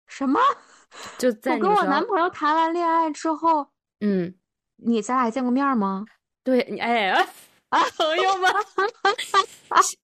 [0.06, 0.40] 什么？
[1.18, 3.68] 就在我跟我男朋友谈完恋爱之后，
[4.00, 4.34] 嗯，
[4.76, 6.06] 你咱俩还见过面吗？
[6.42, 7.12] 对，你哎，
[7.98, 8.50] 朋友们，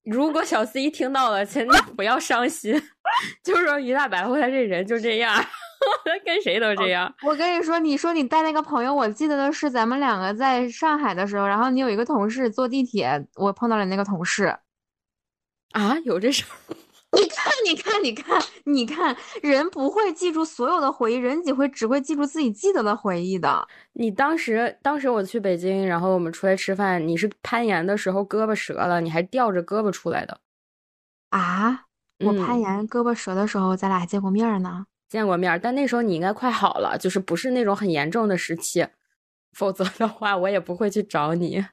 [0.04, 2.74] 如果小 C 听到了，请你不要伤心。
[3.42, 5.34] 就是说，于大白话他这人就这样，
[6.04, 7.14] 他跟谁都这样。
[7.22, 14.58] 我跟你说，你说你带那个朋友，我记得的是咱们两个在上海的时候，然后你有一个同事坐地铁，我碰到了那个同事。
[15.70, 16.76] 啊，有这事儿？
[17.14, 23.66] 你看，你看，你看，你看，人不会记住所有的回忆，人只会只会记住自己记得的回忆的。
[23.92, 30.40] 你当时，当时我去北京，然后我们出来吃饭，你是攀岩的时候胳膊折了，你还吊着胳膊出来的。
[31.30, 31.84] 啊？
[32.24, 34.86] 我攀岩胳膊折的时候，咱俩还见过面呢。
[35.08, 38.86] 见过面，但那时候你应该快好了，就是不是那种很严重的时期，
[39.52, 41.64] 否则的话我也不会去找你。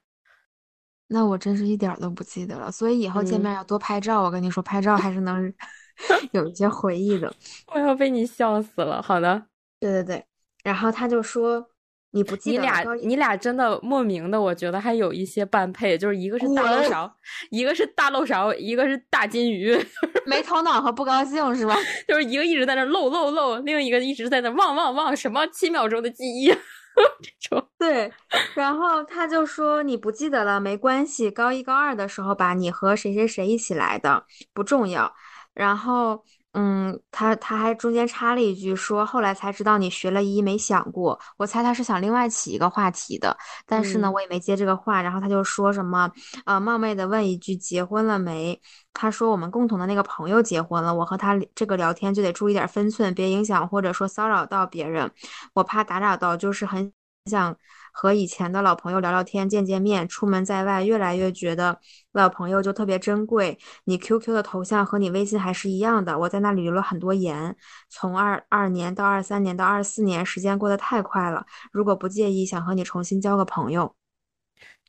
[1.11, 4.23] 那我真是一点都不记得了，所以以后见面要多拍照。
[4.23, 5.53] 我跟你说，拍照还是能
[6.31, 7.33] 有一些回忆的。
[7.73, 9.01] 我要被你笑死了。
[9.01, 9.43] 好的，
[9.79, 10.25] 对对对。
[10.63, 11.67] 然后他就说。
[12.13, 17.09] 你不记得你俩，你俩真的莫名的，我觉得还有一些般配，就是一个是大漏勺，
[17.51, 19.73] 一个是大漏勺，一个是大金鱼，
[20.27, 21.73] 没头脑和不高兴是吧？
[22.05, 26.53] 就是一个一直在那漏漏漏，另一个一直在那忘忘忘，什么七秒钟的记忆，
[27.21, 28.11] 这种对。
[28.55, 35.13] 然后他就说你不记得了，没关系，高一高二的时候吧，你和谁谁谁一起来的，不重要。
[35.53, 36.23] 然后。
[36.53, 41.17] 嗯，他他还中间插了一句说，后来才知道你学了医没想过。
[41.37, 45.01] 我猜他是想另外起一个话题的，但是呢，我也没接这个话。
[45.01, 46.11] 然后他就说什么，
[46.45, 48.59] 呃，冒昧的问一句，结婚了没？
[48.93, 55.09] 他说我们共同的那个朋友结婚了，我和他这个聊天就得注意点分寸，别影响或者说骚扰到别人，
[55.53, 56.91] 我怕打扰到，就是很
[57.29, 57.55] 想。
[57.91, 61.79] 和以前的老朋友聊聊天、见见面，出门在外，越来越觉得
[62.13, 63.59] 老朋友就特别珍贵。
[63.83, 67.55] 你 QQ 的头像和你微信还是一样的，我在那里留了很多言。
[67.89, 71.45] 从二二年到二三年到二四年，时间过得太快了。
[71.71, 73.95] 如果不介意，想和你重新交个朋友。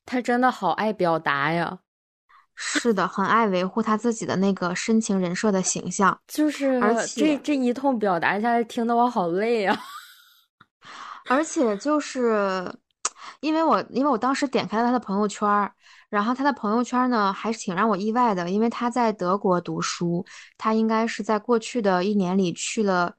[0.07, 1.79] 他真的好爱表达呀，
[2.55, 6.21] 是的，很爱维护他自己的那个深情人设的形象。
[6.27, 9.81] 就是，而且这这一通表达下来，听得我好累呀。
[11.29, 12.73] 而且就是。
[13.41, 15.73] 因为我因为我当时点开了他的朋友圈儿
[16.09, 20.25] 然后他的朋友圈呢还是挺让我意外的，因为他在德国读书，
[20.59, 23.15] 他应该是在过去的一年里去了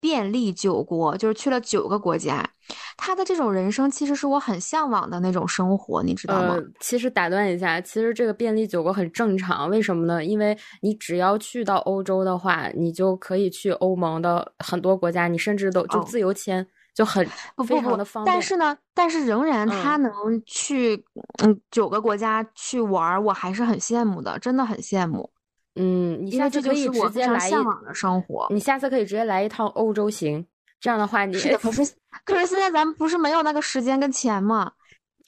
[0.00, 2.48] 便利九国，就是去了九个国家。
[2.96, 6.56] 他的这种人生其实是我很向往的那种生活，你知道吗？
[6.80, 10.22] 其实打断一下，其实这个便利九国很正常，为什么呢？
[10.22, 16.64] 因为你只要去到欧洲的话，你就可以去欧盟的很多国家，你甚至都就自由签。
[16.98, 17.24] 就很
[17.64, 20.10] 非常的方便，但是呢，但是仍然他能
[20.44, 21.00] 去
[21.44, 25.30] 嗯九个国家去玩，我还是很羡慕的，真的很羡慕。
[25.76, 28.48] 嗯，你下次可以直接来向往的生活。
[28.50, 30.44] 你下次可以直接来一趟欧洲行，
[30.80, 31.88] 这样的话你是的，可是
[32.26, 34.72] 可是现在咱们不是没有那个时间跟钱嘛，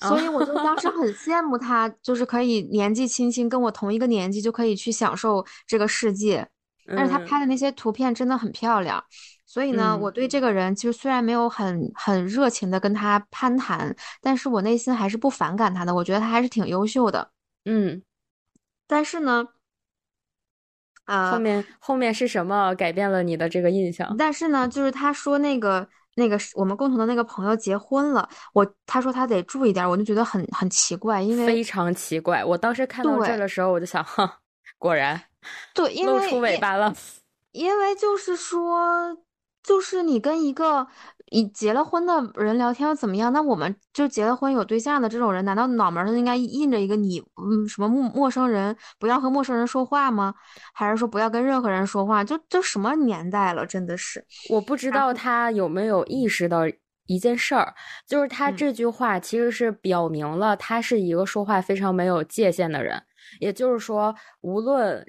[0.00, 6.48] 所以我就当时很 羡慕他，就是可以年纪轻轻跟我同一个年纪就可以去享受这个世界，
[6.88, 9.04] 但是他拍的那些图片真的很漂亮。
[9.50, 15.92] 所以呢，我对这个人其实虽然没有很很热情的跟他攀谈，但是我内心还是不反感他的。
[15.92, 17.32] 我觉得他还是挺优秀的。
[17.64, 18.00] 嗯，
[18.86, 19.48] 但是呢，
[21.06, 24.14] 啊，后面后面是什么改变了你的这个印象？
[24.16, 32.44] 但是呢，就是他说那个那个我们共同的那个朋友结婚了，我他说他得注意点，我就觉得很很奇怪，因为非常奇怪。
[32.44, 34.30] 我当时看到这的时候，我就想，哼，
[34.78, 35.20] 果然
[35.74, 36.94] 对，露出尾巴了，
[37.50, 39.18] 因为就是说。
[39.62, 40.86] 就是你跟一个
[41.26, 43.32] 已结了婚的人聊天又怎么样？
[43.32, 50.34] 那我们就结了婚有对象的这种人，难道脑门上应该印着一个你嗯什么陌陌生人不要和陌生人说话吗？
[50.72, 52.24] 还是说不要跟任何人说话？
[52.24, 54.24] 就就什么年代了，真的是。
[54.48, 56.62] 我不知道他有没有意识到
[57.06, 57.74] 一件事儿，
[58.06, 63.00] 就是他这句话其实是表明了他是一个说话非常没有界限的人。
[63.38, 65.06] 也就是说，无论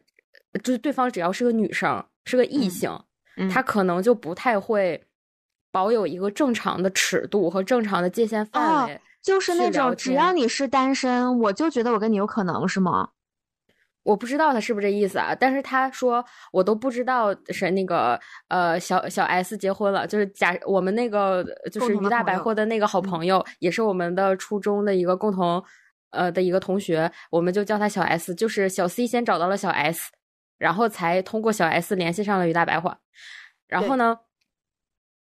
[0.64, 2.92] 就是对方只要是个女生，是个异性，
[3.49, 5.01] 他可能就不太会
[5.71, 8.99] 保有一个正常的尺度和正常的界限范围。
[9.21, 13.10] 就是那种只要你是单身，我就觉得我跟你有可能，是吗？
[14.04, 25.63] 我不知道他是不是这意思啊，但是他说我都不知道是那个呃小小 S 结婚了，就是假我们那个就是于大百货的那个好朋友，也是我们的初中的一个共同。
[26.13, 30.12] 呃的一个同学，我们就叫他小 S，就是小 C 先找到了小 S，
[30.62, 32.95] 然后才通过小 S 联系上了于大白话，
[33.67, 34.15] 然后呢，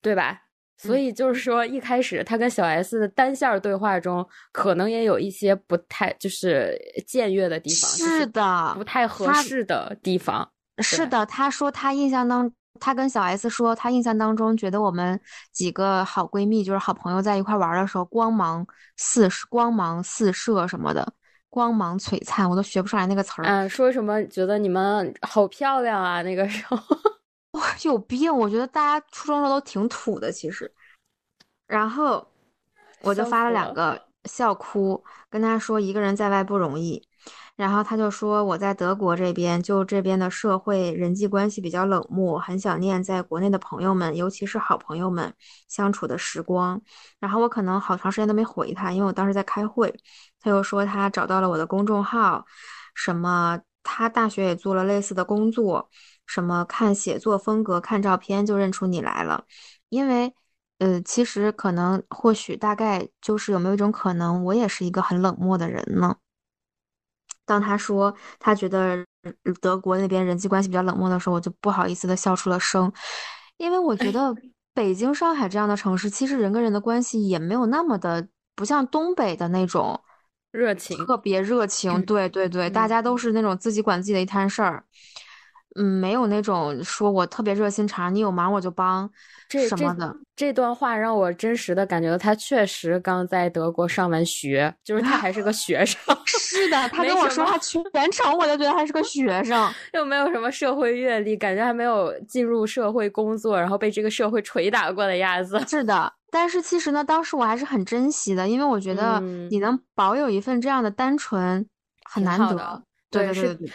[0.03, 0.43] 对吧？
[0.77, 10.51] 所以就是说，一开始他跟小 S 的单线对话中，可能也有一些不太就是僭越的地方，是的，不太合适的地方。
[10.79, 12.53] 是的，他说他印象当。
[12.81, 15.21] 他跟小 S 说，他印象当中觉得我们
[15.53, 18.65] 几个好闺蜜，就是好朋友在一块玩的时候，光芒
[18.97, 21.13] 四光芒四射什么的，
[21.51, 23.45] 光芒璀璨，我都学不出来那个词儿。
[23.45, 26.23] 嗯，说什么觉得你们好漂亮啊？
[26.23, 26.79] 那个时候，
[27.85, 28.35] 有病！
[28.35, 30.71] 我觉得大家初中时候都挺土的，其实。
[31.67, 32.27] 然后
[33.03, 37.07] 我就发了两个笑哭，跟他说一个人在外不容易。
[37.57, 45.35] 然后他就说我在德国这边，就这边的社会人际关系比较冷漠，很想念在国内的朋友们，尤其是好朋友们
[45.67, 46.81] 相处的时光。
[47.19, 49.93] 然后我可能好长时间都没回他，因为我当时在开会。
[50.41, 52.45] 他又说他找到了我的公众号，
[52.95, 55.89] 什么他大学也做了类似的工作，
[56.27, 59.45] 什么看写作风格、看照片就认出你来了。
[59.89, 60.35] 因为，
[60.79, 66.17] 呃，其实可能或许大概就是有没有一种可能，我也是一个很冷漠的人呢？
[67.45, 69.03] 当他说他觉得
[69.63, 72.93] 德国那边人际关系比较冷漠的时候，我就不好意思的笑出了声，
[73.57, 74.35] 因为我觉得
[74.75, 79.99] 北京、上海这样的城市，其实人跟人的关系也没有那么的，不像东北的那种
[80.51, 82.01] 热情，特别热情。
[82.05, 84.85] 对对对，大家都是那种自己管自己的一摊事儿。
[85.77, 89.09] 嗯，没有那种说我特别热心肠，你有忙我就帮，
[89.49, 90.17] 这什么的。
[90.35, 96.01] 这段话让我真实的感觉到他确实刚在德国上完学，就是他还是个学生。
[96.27, 97.81] 是的，他跟我说他全
[98.11, 105.63] 程我就觉得他是个学生， 又没有什么社会阅历，感觉还没有进入社会工作，然后被这个社会捶打过的样子。
[105.69, 111.67] 是的，但是其实呢，当时我还是很珍惜的，因为我觉得你能保有一份这样的单纯
[112.05, 112.83] 很难得。
[113.11, 113.71] 对对对。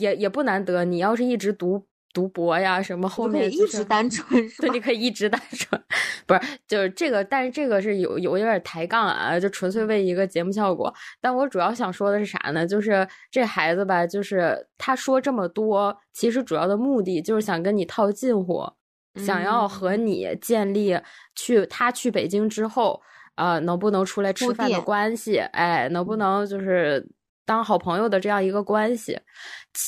[0.00, 4.26] 也也不难得，你要是一直读读博呀，什么后面一直单纯，
[4.58, 5.80] 对，你可以一直单纯，
[6.26, 10.92] 不是，就是这个，但是这个是有有有点抬杠啊，就纯粹为一个节目效果。
[11.20, 12.66] 但我主要想说的是啥呢？
[12.66, 18.68] 就是这孩子吧，就是他说这么多，其实主要的目的就是想跟你套近乎，
[19.16, 20.98] 想要和你建立
[21.34, 23.00] 去他去北京之后，
[23.36, 25.38] 呃，能不能出来吃饭的关系？
[25.38, 27.06] 哎，能不能就是。
[27.48, 29.16] 当好朋友的这样一个关系，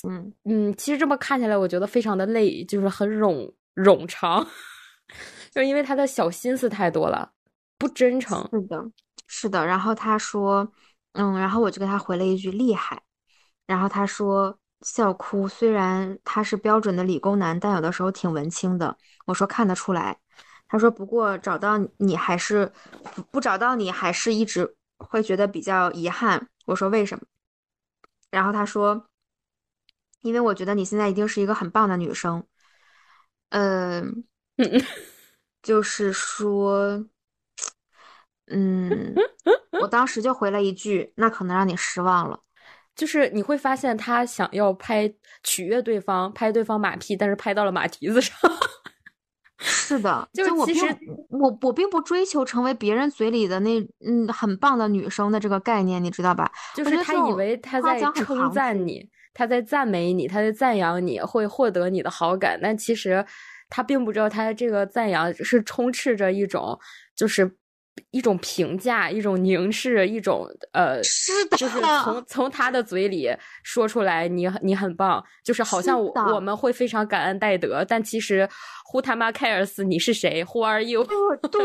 [0.09, 4.47] 嗯嗯，其实这么看起来，我觉得非常的累，就是很冗冗长，
[5.51, 7.33] 就是因为他的小心思太多了，
[7.77, 8.49] 不真诚。
[8.53, 8.85] 是的，
[9.27, 9.67] 是的。
[9.67, 10.73] 然后他说，
[11.14, 13.03] 嗯，然后我就给他回了一句厉害。
[13.67, 18.97] 然后他说笑哭，虽然他是标准的理工男，但有的时候挺文青的。
[19.27, 20.19] 我说看得出来。
[20.69, 22.71] 他说不过找到你还是
[23.14, 26.49] 不不找到你还是一直会觉得比较遗憾。
[26.67, 27.25] 我说为什么？
[28.31, 29.07] 然后他说
[30.21, 32.45] ：“因为我觉得你现在一定是一个很棒的女生，
[33.49, 34.25] 嗯，
[35.62, 37.07] 就是说，
[38.49, 39.14] 嗯，
[39.81, 42.41] 我当时就回了一句，那可能让你失望了。
[42.98, 45.11] 就是你会发现他想要拍
[45.44, 48.37] 取悦对方，拍对方马屁，但是拍到了马蹄子上。
[49.61, 50.87] 是的，就是其实
[51.30, 56.51] 我我并不追求成为别人嘴里的那嗯很棒的女生的这个概念，你知道吧？
[56.74, 62.59] 就是他以为他在称赞你，他在赞美你，他在赞扬你，会获得你的好感。
[62.61, 63.24] 但其实
[63.68, 66.76] 他并不知道，他这个赞扬是充斥着一种
[67.14, 67.57] 就是。
[68.11, 73.30] 一种评价，一种凝视，一种呃，是的，就是从从他的嘴里
[73.62, 78.48] 说出来，你你很棒，就是好像我我们会非常感恩戴德，但其实
[78.90, 81.04] Who 他妈 cares 你是谁？Who are you？
[81.52, 81.61] 对，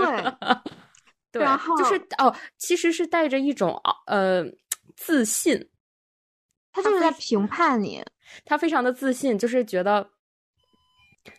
[1.31, 1.45] 对，
[1.79, 4.43] 就是哦，其实是带着一种呃
[4.97, 5.69] 自信，
[6.73, 8.03] 他就是在评判你，
[8.43, 10.09] 他非常的自信，就是觉得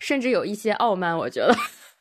[0.00, 1.54] 甚至有一些傲慢，我觉得。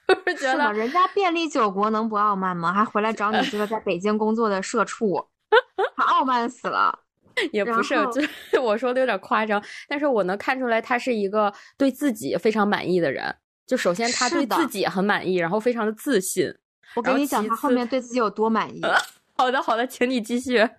[0.26, 2.74] 就是觉得人家便利九国能不傲慢吗？
[2.74, 5.28] 还回来找你这个在北京工作的社畜，
[5.96, 7.00] 他傲慢死了。
[7.52, 7.96] 也不是，
[8.52, 13.36] 就我说的有点夸张，但是我能看出来他是一个对自己非常满意的人。
[13.66, 16.54] 就首先他对自己很满意，然后非常的自信。
[16.96, 18.82] 我跟你讲，他后面对自己有多满意。
[19.36, 20.70] 好的，好的，请你继续。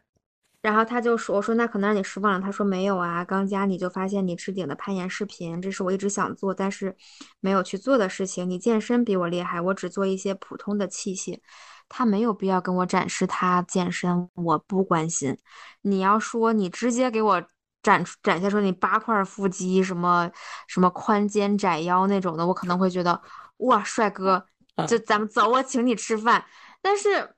[0.65, 6.97] 然后他就说：“我说那可能让你失望了。”他说：“没有啊，刚加你就发现你置顶的攀岩视频，这是我一直想做但是
[7.41, 8.49] 没有去做的事情。
[8.49, 11.39] 你健身比我厉害，我只做一些普通的器械。
[11.87, 15.37] 他没有必要跟我展示他健身，我不关心。
[15.83, 17.43] 你要说你直接给我
[17.83, 20.31] 展展现出你八块腹肌，什么
[20.67, 23.21] 什么宽肩窄腰那种的，我可能会觉得
[23.59, 24.47] 哇，帅哥，
[24.89, 26.47] 就咱们走，我请你吃饭。
[26.81, 27.35] 但是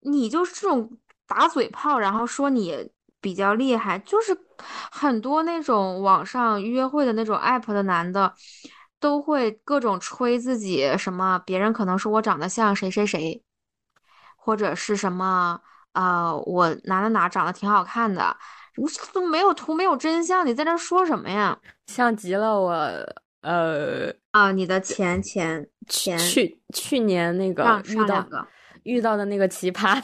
[0.00, 0.98] 你就是这种。”
[1.30, 4.36] 打嘴炮，然后说你比较厉害，就是
[4.90, 8.34] 很多那种网上约会的那种 app 的男的，
[8.98, 13.40] 都会各种吹自己什么，别人可能说我长得像谁谁谁，
[14.36, 15.60] 或者是什么
[15.92, 18.36] 啊，我哪哪哪长得挺好看的，
[18.74, 21.56] 你都没有图没有真相，你在这说什么呀？
[21.86, 22.72] 像极了我，
[23.42, 28.26] 呃啊，你的前前前去去年那个遇到
[28.82, 30.02] 遇到的那个奇葩。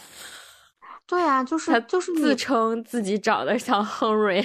[1.07, 4.43] 对啊，就是就是自称自己长得像亨瑞，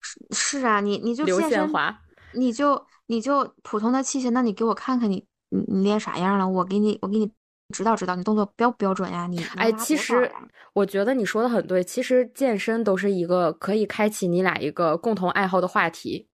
[0.00, 2.00] 是是啊，你你就刘宪华，
[2.32, 6.48] 你就你就普通的器械，那你给我看看你你你练啥样了？
[6.48, 7.30] 我给你我给你
[7.74, 9.26] 指导指导，你动作标不标准呀？
[9.26, 10.30] 你哎，其实
[10.74, 16.28] 我觉得你说的很对，其实健身都是一个可以开启你俩一个共同爱好的话题。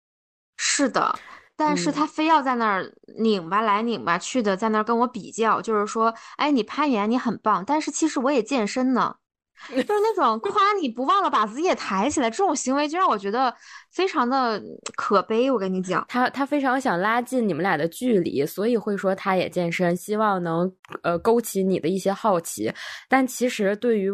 [0.57, 1.17] 是的。
[1.56, 9.16] 但是他非要在那儿拧巴来拧巴去的，在那儿跟我比较，就是说，哎，你攀岩你很棒，但是其实我也健身呢，
[9.70, 13.56] 就是那种夸你不忘了把自己也抬起来，这种行为就让我觉得
[13.91, 14.62] 非常的
[14.95, 15.49] 可悲。
[15.49, 20.74] 我跟你讲，他他非常想拉近你们俩的距离，所以会说他也健身，希望能
[21.04, 22.74] 呃勾起你的一些好奇。
[23.08, 24.12] 但其实对于，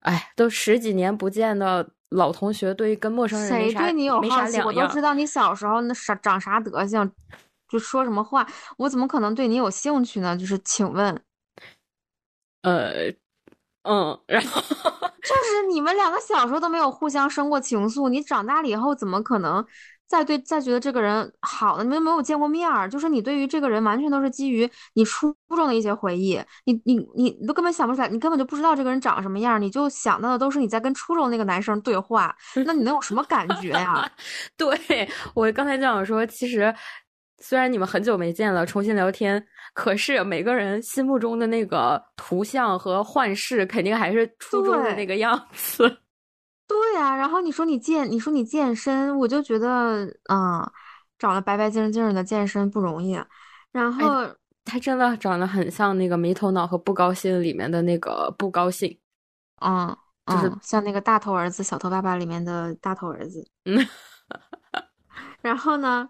[0.00, 1.93] 哎，都十几年不见的。
[2.10, 4.60] 老同学对于跟陌生人谁对你有好奇？
[4.60, 7.10] 我都知道你小时候那啥长啥德行，
[7.68, 8.46] 就说什么话，
[8.78, 10.36] 我怎么可能对你有兴趣呢？
[10.36, 11.20] 就是请问，
[12.62, 13.10] 呃，
[13.82, 19.66] 嗯，然后就是你们两个小时候都没有互相生过情愫，你长大了以后怎么可能？
[20.06, 32.34] 再对再觉得这个人好的，你们没有见过面儿，就是你对于这个人完全都是基于你初中的一些回忆，你你你你都根本想不出来，你根本就不知道这个人长什么样，你就想到的都是你在跟初中那个男生对话，
[32.66, 34.08] 那你能有什么感觉呀？
[34.56, 36.72] 对我刚才就想说，其实
[37.38, 45.98] 虽然你们很久没见了，重新聊天，可是每个人心目中的那个图像和幻视，肯定还是初中的那个样子。
[46.74, 50.68] 对呀，然后你说你健，你说你健身，我就觉得，嗯，
[51.20, 53.16] 长得白白净净的健身不容易。
[53.70, 54.26] 然后
[54.64, 58.98] 他真的长得很像那个《没头脑和不高兴》里面的那个不高兴，
[59.60, 59.96] 嗯，
[60.26, 63.46] 就是像那个大头儿子《小头爸爸》里面的大头儿子。
[63.66, 63.86] 嗯，
[65.40, 66.08] 然后呢，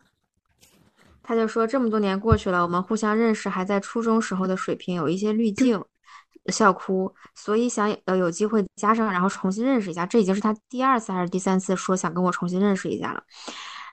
[1.23, 5.85] 他就说这么多年过去了，我们互相认识还在初中时候的水平，有一些滤镜。
[6.53, 10.05] 笑哭，所以想呃有机会加上，然后重新认识一下。
[10.07, 13.23] 这已经是他第二次还是第三次说想跟我重新认识一下了。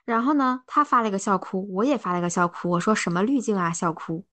[0.04, 2.70] 然后呢，他发了一个笑哭，我也发了一个笑哭。
[2.70, 4.24] 我说什么滤镜啊，笑哭。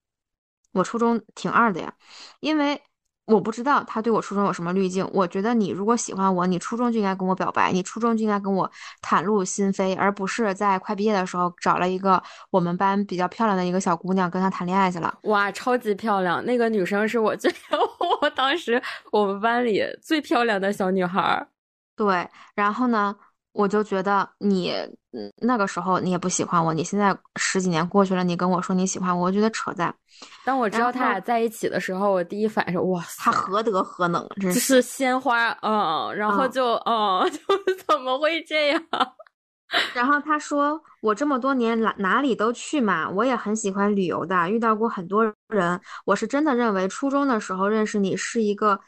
[0.72, 1.94] 我初中挺二的呀，
[2.40, 2.82] 因为。
[3.26, 5.08] 我不知道他对我初中有什么滤镜。
[5.12, 8.70] 我觉得你如果喜欢我，你初中就应该跟我表白，你初中就应该跟我
[9.02, 15.16] 袒露心扉，而不是在快毕业的时候找了一个我们班比较漂亮的一个小姑娘跟她谈恋爱去了。
[15.22, 16.44] 哇，超级漂亮！
[16.44, 17.52] 那个女生是我最
[18.20, 21.46] 我当时我们班里最漂亮的小女孩。
[21.96, 23.14] 对，然后呢？
[23.52, 24.72] 我就觉得你，
[25.42, 29.94] 那个时候你也不喜欢我，你现在十几年过去了，你跟我说你喜欢我，我觉得扯淡。
[30.44, 34.24] 当我知道他俩在一起的时候，我第一反应是哇，他何德何能？
[34.40, 37.38] 这是鲜花，嗯，然后就，嗯， 就
[37.88, 38.82] 怎么会这样？
[39.94, 48.80] 然后他说我这么多年哪哪里都去嘛，我也很喜欢旅游的，遇到过很多人，我是真的认为初中的时候认识你是一个，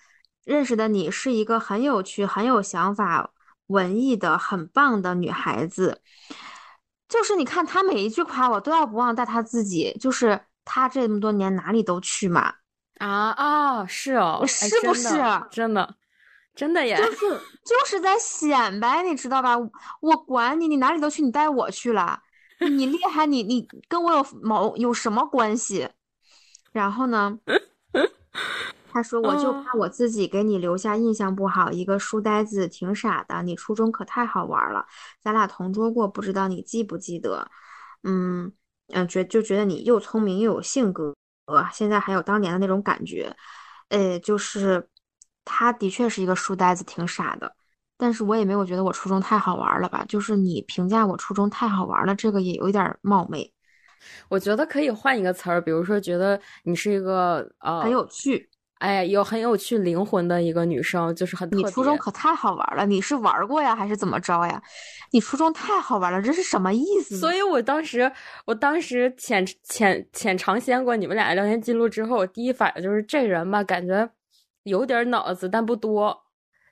[0.44, 3.30] 认识的你是一个很有趣、很有想法。
[3.72, 6.00] 文艺的很棒的女孩子，
[7.08, 12.54] 就是你看她每一句夸我都要不忘带她自己，就是她这么多年哪里都去嘛。
[12.98, 15.08] 啊啊，是哦，是不是
[15.50, 15.96] 真的？
[16.54, 19.56] 真的呀，就 是就是在显摆，你知道吧？
[20.00, 22.22] 我管你，你哪里都去，你带我去了，
[22.60, 25.88] 你厉害，你你跟我有毛有什么关系？
[26.70, 27.38] 然后呢？
[28.92, 33.42] 他说：“我就怕我自己给你留下印象不好，一个书呆子，挺傻的。
[33.42, 34.84] 你初中可太好玩了，
[35.20, 37.50] 咱俩同桌过，不知道你记不记得？
[38.02, 38.52] 嗯
[38.88, 41.14] 嗯，觉就觉得你又聪明又有性格，
[41.72, 43.34] 现在还有当年的那种感觉。
[43.88, 44.88] 呃，就是
[45.44, 47.56] 他的确是一个书呆子，挺傻的。
[47.96, 50.04] 但是我也没有觉得我初中太好玩了吧？
[50.08, 53.52] 就是你评价我初中太好玩了，这个也有一点冒昧。
[54.28, 58.50] 我觉得可以换一个词儿，比如说觉得你是一个呃很有趣，
[58.82, 61.48] 哎，有很有趣灵魂的一个女生，就是很。
[61.52, 64.60] 你初中可太好玩了，你是玩过呀，还是怎么着呀？
[65.12, 67.16] 你初中太好玩了，这是什么意思？
[67.16, 68.10] 所以我当时，
[68.44, 74.10] 我当时浅浅浅尝鲜过你们俩的聊天记录之后，我第一反应就是这人吧，感觉
[74.64, 76.18] 有点脑子，但不多。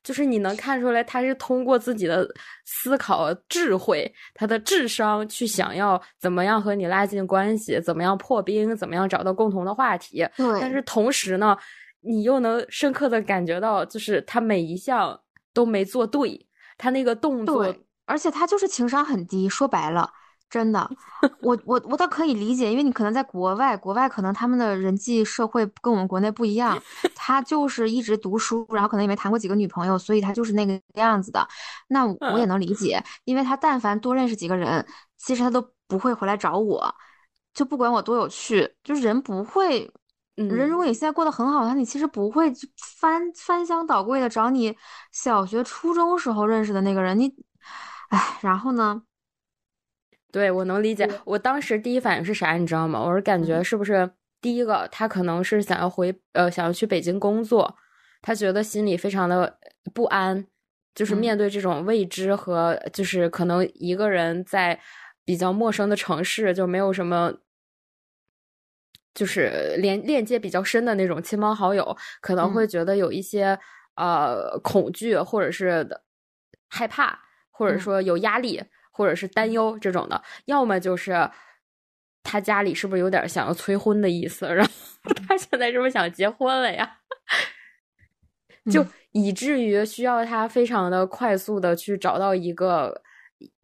[0.02, 2.26] 就是你能看出来，他是通过自己的
[2.64, 10.26] 思考智慧，他的智商去想要怎么样和你拉近关系，怎么样破冰，怎么样找到共同的话题。
[10.38, 10.58] 对。
[10.58, 11.54] 但是同时呢，
[12.00, 15.20] 你又能深刻的感觉到，就是他每一项
[15.52, 16.46] 都没做对，
[16.78, 17.74] 他那个动作，
[18.06, 19.48] 而且他就是情商很低。
[19.48, 20.12] 说白了。
[20.50, 20.90] 真的，
[21.42, 26.76] 我我我倒可以理解，因为你可能在国外，国外可能他们的人际社会跟我们国内不一样。
[27.14, 31.46] 他就是一直读书，然后可能也没谈过几个女朋友，所以他就是那个样子的。
[31.86, 34.84] 那我也能理解，因为他但凡多认识几个人，
[35.16, 36.92] 其实他都不会回来找我，
[37.54, 39.88] 就不管我多有趣，就是人不会，
[40.48, 42.52] 人如果你现在过得很好，那你其实不会
[43.00, 44.76] 翻翻箱倒柜的找你
[45.12, 47.18] 小学、初中时候认识的那个人。
[47.18, 47.32] 你，
[48.08, 49.02] 哎，然后呢？
[50.32, 51.08] 对，我能理解。
[51.24, 53.02] 我当时第一反应是啥，你知道吗？
[53.02, 54.08] 我是感觉是不是
[54.40, 57.76] 第一个，他可能是想要回，呃，想要去北京工作，
[58.22, 59.58] 他觉得心里非常的
[59.92, 60.46] 不安，
[60.94, 64.80] 就是面对这种未知和，就是可能一个人在
[65.24, 67.32] 比较陌生的城市，就没有什么，
[69.14, 73.58] 就是连链接比较深的那种亲朋好友，可能会觉得有一些
[73.96, 75.88] 呃恐惧，或者是
[76.68, 77.18] 害怕，
[77.50, 78.62] 或者说有压力。
[78.92, 81.30] 或者是担忧这种的，要么就是
[82.22, 86.98] 他家里是不是有点想要催婚的意思，然后他现在是不是想结婚了呀？
[88.70, 93.00] 就以至于需要他非常的快速的去找到一个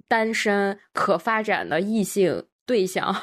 [0.08, 3.14] 单身可发展的异性对象。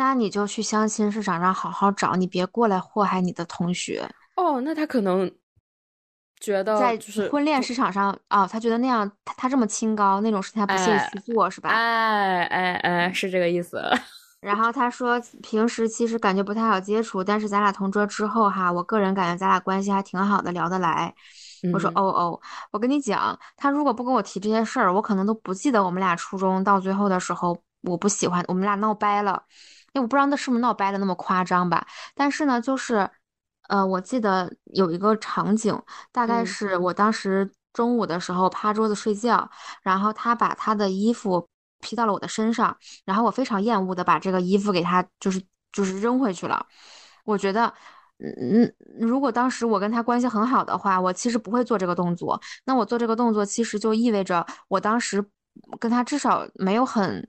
[0.00, 4.08] 那你就去相亲市场上好好找，你别过来祸害你的同学。
[4.36, 5.30] 哦，那他可能。
[6.40, 11.68] 觉得在就是婚恋市场上啊，他觉得那样他他这么清高那种事情他不屑去做是吧？
[11.68, 13.78] 哎哎哎，是这个意思。
[14.40, 21.14] 然后他说平时其实感觉不太好接触，但是咱俩同桌之后哈，我个人感觉咱俩关系还挺好的，聊得来。
[21.74, 22.40] 我说哦哦，
[22.70, 29.42] 我跟你讲，他如果不跟我提这些事儿，我可能都不记得我们俩初中到最后的时候，我不喜欢我们俩闹掰了。
[29.92, 33.10] 因为我不知道那是不是闹掰的那么夸张吧，但是呢，就是。
[33.68, 35.80] 呃，我记得有一个场景，
[36.10, 39.48] 大概是我当时中午的时候趴桌子睡觉，
[39.84, 46.66] 然后他把他的衣服披到了我的身上，然后我非常厌恶的把这个衣服给他就是就是扔回去了。
[47.24, 47.72] 我觉得，
[48.18, 52.40] 嗯嗯，如果当时我跟他关系很好的话，我其实不会做这个动作。
[52.64, 55.24] 那我做这个动作，其实就意味着我当时
[55.78, 57.28] 跟他至少没有很。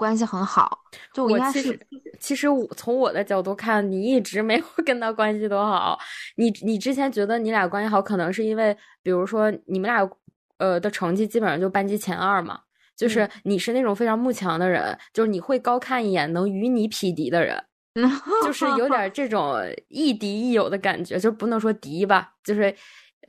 [0.00, 0.78] 关系很好，
[1.12, 1.78] 就我其实
[2.18, 5.98] 其实我从我的角度看，你一直没有 跟他关系多好。
[6.36, 10.08] 你你之前觉得你俩关系好，可能是因为比如说你们俩
[10.56, 12.60] 呃的成绩基本上就班级前二嘛，
[12.96, 17.62] 就是你是那种非常慕强的人，就是你会高看一眼能与你匹敌的人，
[18.42, 19.54] 就是有点这种
[19.88, 22.74] 亦敌亦友的感觉，就不能说敌吧，就是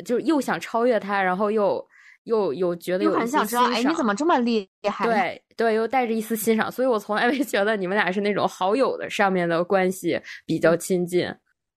[0.05, 1.85] 就是又想超越他，然后又。
[2.23, 5.05] 又有觉得有很想知道，哎，你怎么这么厉害？
[5.05, 11.27] 对对，又带着一丝欣赏，所以我从来没觉得你们俩是那种好友的上面的关系比较亲近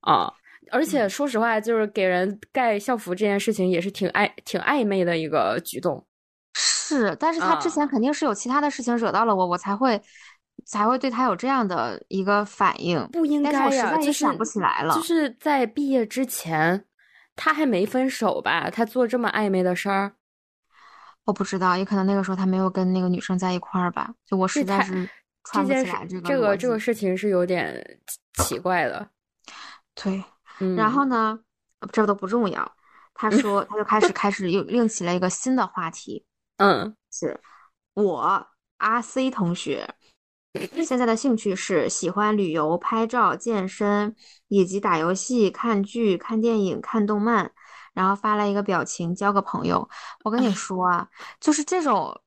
[0.00, 0.32] 啊。
[0.70, 6.04] 而且说实话，就是给人盖校服这件事情也是挺暧挺暧昧的一个举动。
[6.54, 10.00] 是，但是他之前肯定是有其他的事情惹到了我，我才会
[10.64, 13.06] 才会对他有这样的一个反应。
[13.12, 14.94] 不应该呀，就是想不起来了。
[14.94, 16.82] 就是在毕业之前，
[17.36, 18.70] 他还没分手吧？
[18.70, 20.12] 他做这么暧昧的事儿。
[21.24, 24.12] 我不知道，也可能那个时候他没有跟那个女生在一块儿吧。
[24.26, 25.08] 就我实在是
[25.44, 28.00] 串不起来这个这个这个事情是有点
[28.42, 29.08] 奇怪的。
[29.94, 30.22] 对，
[30.76, 31.38] 然后呢，
[31.92, 32.70] 这都不重要。
[33.14, 36.26] 他说，他就开始开始又另起了一个新的话题。
[36.58, 37.40] 嗯，是
[37.94, 38.46] 我
[38.78, 39.94] 阿 C 同学
[40.84, 44.14] 现在的兴趣是喜欢旅游、拍照、健身
[44.48, 47.52] 以及打游戏、看剧、看电影、看动漫。
[47.94, 49.88] 然后发了一个表情，交个朋友。
[50.24, 51.08] 我跟你 说啊，
[51.40, 52.20] 就是这种、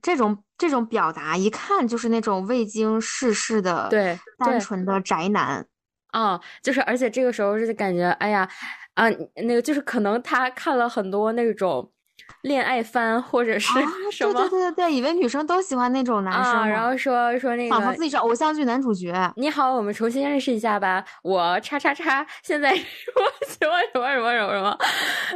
[0.00, 5.66] 这种、这种表达，一看就是那种未经世事的、对单纯的宅男
[6.08, 6.40] 啊。
[6.62, 8.48] 就是，而且这个时候是感觉，哎呀，
[8.94, 9.04] 啊，
[9.36, 11.91] 那个就是可能他看了很多那种
[12.40, 13.68] 恋爱番或者是
[14.10, 14.32] 什么？
[14.32, 19.32] 对对对对对，以为女生都喜欢那种男生，然后说说那个，仿佛自己是偶像剧男主角。
[19.36, 21.04] 你好，我们重新认识一下吧。
[21.22, 24.78] 我叉叉叉，现在我喜欢什么什么什么什么。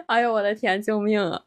[0.07, 1.41] 哎呦，我的天，救命啊！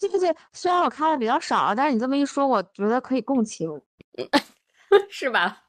[0.00, 3.68] 对对对，虽然我看的比较少，但是你这么一说，我觉得可以共情，
[5.10, 5.62] 是吧？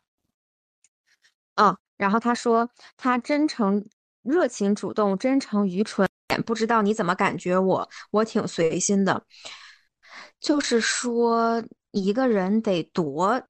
[1.56, 3.86] 嗯，然后他说他真诚、
[4.24, 6.08] 热情、主动、真诚、愚蠢。
[6.46, 7.90] 不知道你怎么感觉我？
[8.12, 9.24] 我挺随心的。
[10.40, 13.42] 就是说，一个人得多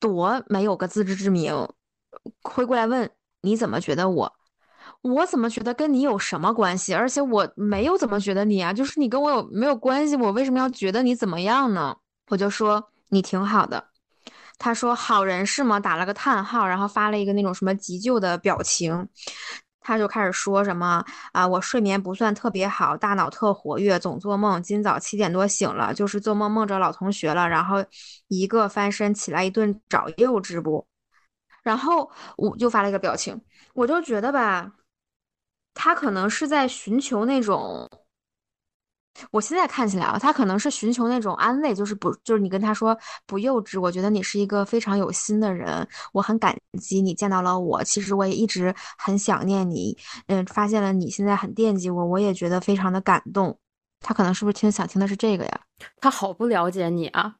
[0.00, 1.54] 多没有个自知之明，
[2.42, 3.10] 会过来问
[3.42, 4.32] 你怎么觉得我？
[5.02, 6.94] 我怎么觉得跟你有什么关系？
[6.94, 10.16] 而且我没有怎么觉得你啊，就是你跟我有没有关系？
[10.16, 11.96] 我为什么要觉得你怎么样呢？
[12.28, 13.88] 我就说你挺好的。
[14.58, 15.78] 他说好人是吗？
[15.78, 19.08] 打了个叹号，然后发了一个那种什么急救的表情。
[19.86, 24.60] 他就开始说什么啊，我睡眠不算特别好，大脑特活跃，总做梦。
[24.60, 27.76] 今早七点多醒了，就是做梦梦着老同学了，然后
[28.26, 30.84] 一个翻身起来一顿找幼稚不？
[31.62, 33.40] 然后我就发了一个表情，
[33.74, 34.72] 我就觉得吧，
[35.72, 37.88] 他可能是在寻求那种。
[39.30, 42.96] 我现在看起来啊，他可能是寻求那种安慰，就是不，就是你跟他说
[43.26, 43.80] 不幼稚。
[43.80, 47.82] 我觉得你是一个非常有心的人，我很感激你见到了我。
[47.84, 49.96] 其实我也一直很想念你，
[50.26, 53.58] 嗯，发现了你现在很惦记我，我也觉得非常的感动。
[54.00, 55.60] 他可能是不是听想听的是这个呀？
[56.00, 57.36] 他好不了解你啊。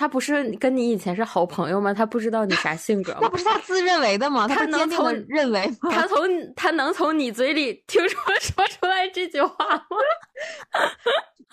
[0.00, 1.92] 他不是跟你以前是好朋友吗？
[1.92, 3.18] 他不知道你啥性格吗？
[3.20, 4.48] 那不是他自认为的吗？
[4.48, 5.90] 他能从认为吗？
[5.92, 6.26] 他从
[6.56, 9.84] 他能从你嘴里听说 说出来这句话吗？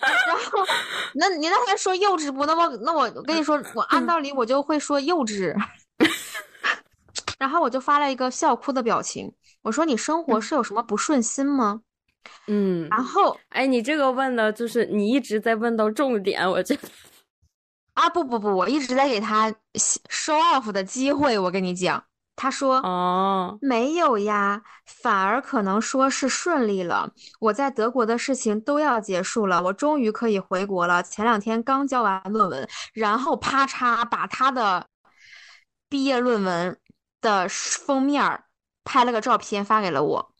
[0.00, 0.64] 然后，
[1.14, 2.46] 那你那天说幼稚不？
[2.46, 5.54] 那么那我跟你说，我按道理我就会说幼稚。
[7.38, 9.30] 然后我就发了一个笑哭的表情，
[9.60, 11.82] 我说你生活是有什么不顺心吗？
[12.46, 12.88] 嗯。
[12.90, 16.80] 然后，哎，你这个问的就是你一直在问到重点，我觉得。
[17.98, 19.50] 啊不不不，我一直在给他
[20.08, 21.36] show off 的机会。
[21.36, 22.04] 我跟你讲，
[22.36, 27.12] 他说哦没有呀，反而可能说是顺利了。
[27.40, 31.02] 我在德国的事情都要结束了，我终于可以回国了。
[31.02, 34.86] 前两天刚交完论文，然后啪嚓把他的
[35.88, 36.78] 毕业论文
[37.20, 38.44] 的封面
[38.84, 40.32] 拍了个照片发给了我，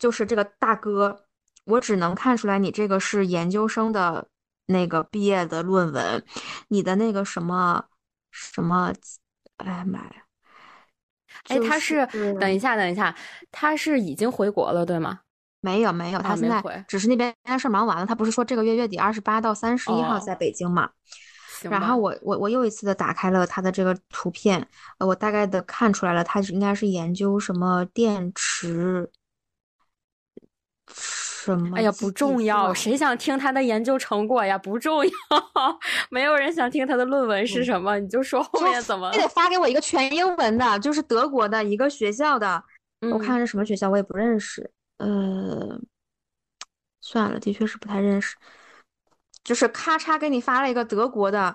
[0.00, 1.26] 就是这个大哥，
[1.64, 4.26] 我只能看出来你这个是研究生的。
[4.66, 6.24] 那个毕业的论文，
[6.68, 7.84] 你的那个什么
[8.30, 8.92] 什么，
[9.58, 10.24] 哎呀妈呀！
[11.48, 12.06] 哎，他是
[12.40, 13.14] 等一下，等一下，
[13.50, 15.20] 他是已经回国了，对吗？
[15.60, 18.06] 没有，没有，他现在只是那边事忙完了。
[18.06, 20.90] 他不是说这个月月底二十八到三十一号在北京嘛？
[21.62, 29.10] 然后我我我又一次的打开了他的这个图片，我大概的看出来了，他应该是研究什么电池。
[31.44, 31.76] 什么？
[31.76, 34.56] 哎呀，不重要，谁想听他的研究成果呀？
[34.56, 35.10] 不重要，
[36.10, 39.10] 没有人想听他的论文是什么，你就说后面怎么？
[39.12, 42.64] 你得发给我一个全英文的，就是德国的一个学校的，
[43.12, 44.70] 我看看是什么学校，我也不认识。
[44.98, 45.78] 呃，
[47.02, 48.36] 算了，的确是不太认识。
[49.42, 51.54] 就是咔嚓给你发了一个德国的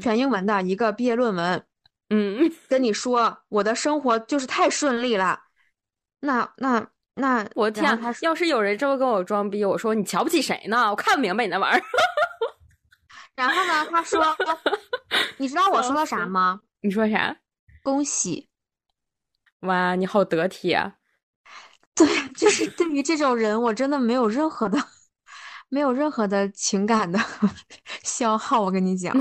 [0.00, 1.62] 全英文的一个毕业论文，
[2.08, 5.40] 嗯， 跟你说我的生活就是太顺利了。
[6.20, 6.88] 那那。
[7.18, 10.88] 那我天，要是有人这么跟我装逼，我说你瞧不起谁呢？
[10.88, 11.82] 我看不明白你那玩意儿。
[13.34, 14.24] 然后呢，他说，
[15.36, 16.60] 你知道我说了啥吗？
[16.80, 17.36] 你说啥？
[17.82, 18.48] 恭喜！
[19.60, 20.94] 哇，你好得体啊！
[21.94, 22.06] 对，
[22.36, 24.78] 就是对于这种人，我真的没有任何的，
[25.68, 27.18] 没有任何的情感的
[28.04, 28.60] 消耗。
[28.60, 29.12] 我跟你讲，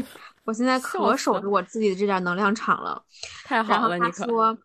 [0.46, 3.04] 我现在可守着我自己的这点能量场了。
[3.44, 4.56] 太好了，你说。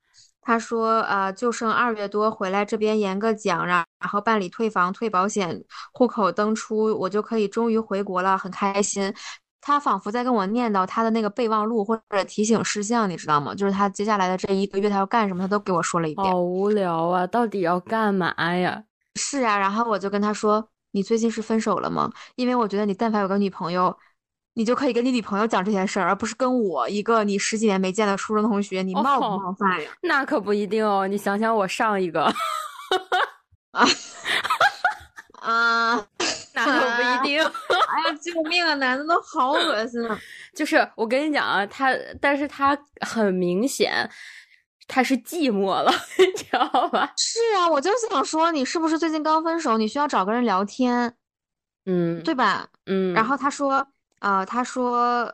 [0.42, 5.62] 他说：“呃，就剩二月多回来这边演个讲，然然后办理退房、退保险、
[5.92, 9.14] 户口登出，我就可以终于回国了，很开心。”
[9.64, 13.54] 他仿佛在跟我念叨他的那个备忘录或者提醒事项，你知道吗？
[13.54, 16.26] 就是他接下来的这一个月他要干什么，他都给我说了一遍。
[16.26, 17.24] 好无聊啊！
[17.28, 18.82] 到底要干嘛呀？
[19.14, 22.10] 是啊，然后我就跟他说：“你最近是分手了吗？
[22.34, 23.96] 因为我觉得你但凡有个女朋友。”
[24.54, 29.90] 你就可以跟你女朋友讲这件事儿，而不是跟我一个你十几年没见的初中同学，你冒不冒犯呀？
[30.02, 32.24] 那可不一定哦，你想想我上一个，
[33.72, 33.86] 啊
[35.40, 36.06] 啊，
[36.54, 37.42] 那可不一定。
[37.92, 38.74] 哎呀，救命啊！
[38.74, 40.18] 男的都好恶心啊！
[40.54, 41.90] 就是我跟你讲啊，他，
[42.20, 44.08] 但是他很明显
[44.88, 47.12] 他是寂寞了，你知道吧？
[47.18, 49.76] 是啊，我就想说，你是不是最近刚分手？
[49.76, 51.14] 你需要找个人聊天，
[51.86, 52.68] 嗯，对吧？
[52.86, 53.86] 嗯，然后他说。
[54.22, 55.28] 啊，他说，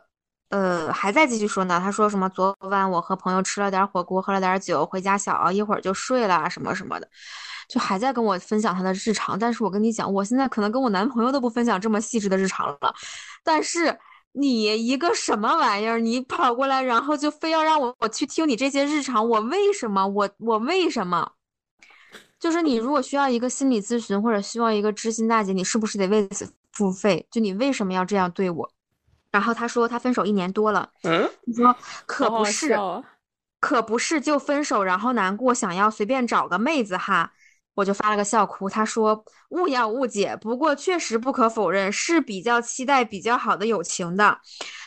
[0.48, 1.78] 呃，还在继续说呢。
[1.78, 2.26] 他说什么？
[2.30, 7.06] 昨晚我和朋友吃了点火锅，喝了点酒，回家小熬一会儿就睡了，什么什么的。
[7.68, 9.38] 就还在跟我分享他的日常。
[9.38, 12.94] 但是我跟你讲，我现在可能跟我男朋友都不分享这么细致的日常了。
[13.44, 13.98] 但是
[14.32, 20.06] 你一个什么玩意儿，你跑过来，然后就非要让我我去听你这些日常，我为什么？
[20.06, 21.32] 我我为什么？
[22.40, 27.26] 就是你如果需要一个心理咨询或者需要一个知心大姐，你是不是得为此付费？
[27.30, 28.70] 就你为什么要这样对我？
[29.30, 31.74] 然后他说他分手一年多了，嗯，你说
[32.06, 33.04] 可不是，好好啊
[33.60, 37.32] 可不是就分手然后难过，想要随便找个妹子哈。
[37.74, 44.40] 我就发了个笑哭，他说勿要误解，不过确实不可否认是比较期待比较好的友情的，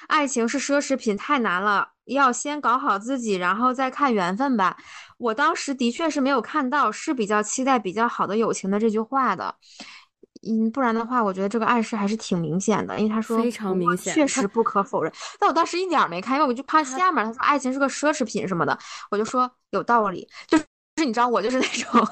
[0.10, 4.76] 爱情是奢侈品，太难了，要先搞好自己，然后再看缘分吧。
[5.18, 9.56] 我当时的确是没有看到是比较期待比较好的友情的这句话的，
[10.48, 15.12] 嗯，不然的话，我觉得这个暗示还是挺明显的，因为他说非常明显确实不可否认。
[15.40, 18.78] 但我当时一点没看，因为我就怕下面他说爱情是个奢侈品什么的，
[19.12, 20.66] 我就说有道理，就是
[21.06, 22.08] 你知道我就是那种，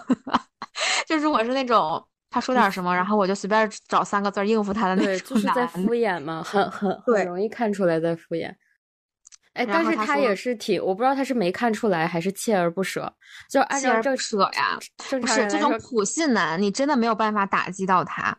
[1.07, 8.53] 就是我是那种他说点什么，然后我就随便找三个字应付他的那种对，种就是在敷衍嘛，很很很容易看出来在敷衍。
[9.59, 13.13] 哎，但是他也是挺，我不知道他是没看出来还是锲而不舍。
[13.49, 14.79] 就按照正锲而不舍呀，
[15.09, 18.37] 正不是常人，这种普信男，你真的没有办法打击到他。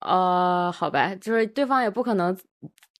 [0.00, 2.34] 呃，好吧，就是对方也不可能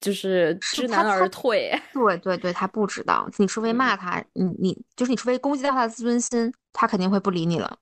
[0.01, 1.71] 就是知难而退。
[1.95, 7.79] 对对对，他不知道，你除非骂嗯他，你你就是你除非攻击到他的自尊心，他肯定会不理你了，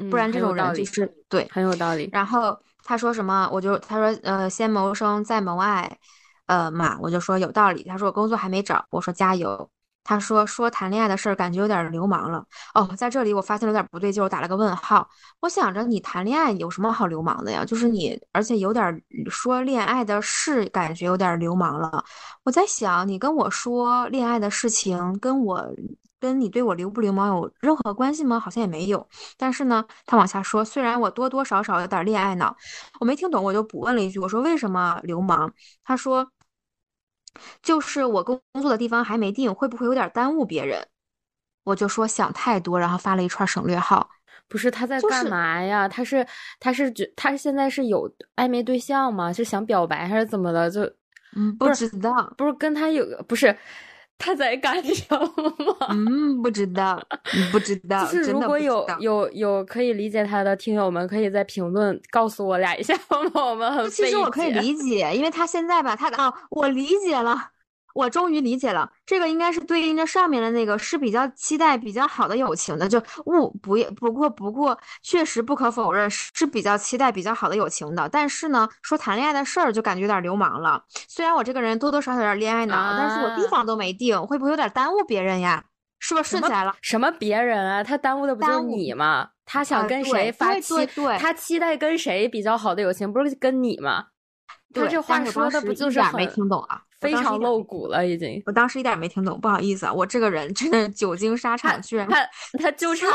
[0.00, 1.48] 嗯不然这种人就是对。
[1.50, 2.10] 很有道理。
[2.12, 5.98] 然后他说什么，我就他说呃，先谋生再谋爱，
[6.50, 7.84] 呃嘛，我就说有道理。
[7.84, 9.70] 他说我工作还没找，我说加油。
[10.02, 12.44] 他说说谈恋爱的事儿感觉有点流氓了。
[12.74, 15.08] 哦，在这里我发现了有点不对劲，我打了个问号。
[15.40, 17.64] 我想着你谈恋爱有什么好流氓的呀？
[17.64, 22.04] 就是你，而且有点说恋爱的事，感觉有点流氓了。
[22.42, 25.64] 我在想，你跟我说恋爱的事情，跟我
[26.18, 28.40] 跟你对我流不流氓有任何关系吗？
[28.40, 29.06] 好像也没有。
[29.38, 32.56] 但是呢，他往下说，虽然我多多少少有点恋爱脑，
[32.98, 35.52] 我没听懂，我就补问了一句，我说为什么流氓？
[35.84, 36.26] 他说，
[37.62, 40.86] 就是我工工作的地方还没定，会不会有点耽误别人？
[41.64, 44.08] 我就说想太多，然后发了一串省略号。
[44.48, 45.88] 不是他在干就是嘛呀？
[45.88, 46.26] 他是
[46.58, 49.32] 他是觉他现在是有暧昧对象吗？
[49.32, 50.68] 是想表白还是怎么的？
[50.70, 50.82] 就
[51.36, 53.56] 嗯，不知道，不是跟他有不是
[54.20, 55.76] 他在干什么？
[55.88, 57.02] 嗯，不知道，
[57.34, 63.30] 嗯 不知道，如果有有有可以理解他的听友们，可以在评论告诉我俩一下吗？
[63.50, 67.34] 我们很其实我可以理解，因为他现在吧，他啊，我理解了，
[67.94, 80.84] 我终于理解了，这个应该是对应着上面的那个是比较期待比较好的友情的，就勿不也不过不过确实不可否认是比较期待比较好的友情的，但是呢，说谈恋爱的事儿就感觉有点流氓了。
[81.08, 85.64] 虽然我这个人多多少少有点恋爱脑，但是我地啊方都没定，会不会有点耽误别人呀？
[85.98, 86.74] 是不是顺起来了？
[86.80, 87.84] 什么别人啊？
[87.84, 89.28] 他耽误的不就是你吗？
[89.44, 90.74] 他想啊跟谁发期？
[90.74, 94.06] 对对他期待跟谁比较好的友情，不是跟你吗？
[94.72, 96.82] 他这话说的不就是很没听懂啊？
[97.00, 98.42] 非常露骨了，已经。
[98.44, 103.06] 我当时一点儿没听懂，不好意思啊，我这个人真的久经沙场，居然他他就差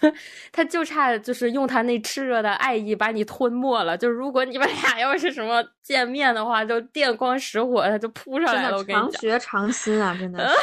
[0.50, 3.96] 他就差就是用他那炽热的爱意把你吞没了。
[3.96, 8.76] 就是如果你们俩要是什么见面的话，就电光石火，他就扑上来了。
[8.76, 10.54] 我跟你讲，长学长新啊，真的是。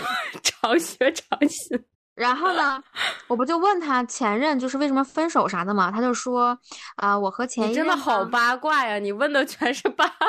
[0.44, 1.82] 长学长新。
[2.20, 2.84] 然后呢，
[3.28, 6.58] 我不就问他前任就是为什么分手啥的嘛，他就说
[6.98, 9.00] 啊、我和前一任真的好八卦呀！
[9.00, 10.28] 你问的全是八卦。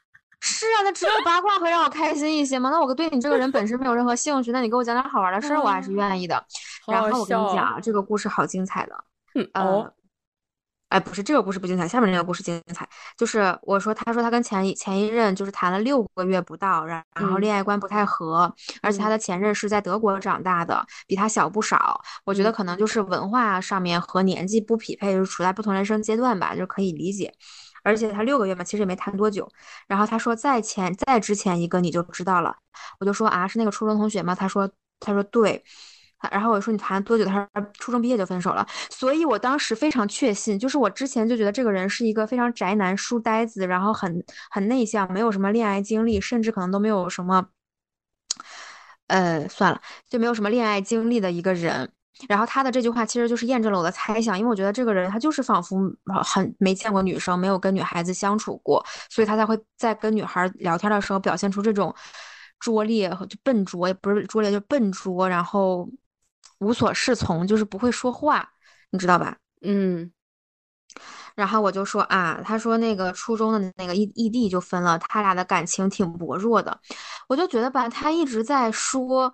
[0.40, 2.70] 是啊，那只有八卦会让我开心一些吗？
[2.70, 6.42] 那我对你这个人本身没有任何兴趣，那你给我讲点好玩的事儿，我还是愿意的。
[6.86, 9.04] 然后我跟你讲啊，这个故事好精彩的。
[9.34, 9.92] 嗯呃哦，
[10.90, 12.88] 哎，不是这个故事不精彩，下面这个故事精彩。
[13.16, 22.00] 就是我说，他说他跟前一前一任就是谈了六个月不到，然然后嗯恋爱观不太合，而且他嗯的前任是在德国长大的，比他小不少。
[22.24, 27.32] 我觉得嗯可能就是文化上面和年纪不匹配，就是处在不同人生阶段吧，就可以理解。
[27.84, 29.48] 而且他六个月嘛，其实也没谈多久。
[29.86, 32.56] 然后他说在前再之前一个你就知道了，
[32.98, 34.34] 我就说啊是那个初中同学吗？
[34.34, 34.68] 他说
[34.98, 35.62] 他说对。
[36.30, 37.24] 然后我说你谈多久？
[37.24, 38.66] 他说初中毕业就分手了。
[38.90, 47.46] 所以我当时非常确信，就是我之前就觉得这个人是一个非常宅男、书呆子，然后很很内向，没有什么恋爱经历，甚至可能都没有什么，
[49.06, 51.90] 呃，算了，就没有什么恋爱经历的一个人。
[52.28, 55.78] 然后他的这句话其实就是验证了我的猜想，因为我觉得这个人他就是仿佛
[56.22, 61.94] 很没见过女生，没有跟女孩子相处过，所以他才会在跟女孩聊天的时候表现出这种
[62.58, 65.88] 拙劣和就笨拙，也不是拙劣，就笨拙，然后
[66.60, 68.48] 无所适从，就是不会说话，
[68.90, 69.36] 你知道吧？
[69.62, 70.10] 嗯，
[71.34, 76.80] 然后我就说啊，他说那个初中的那个异异地就分了，他俩的感情挺薄弱的。
[77.28, 79.32] 我就觉得吧，他一直在说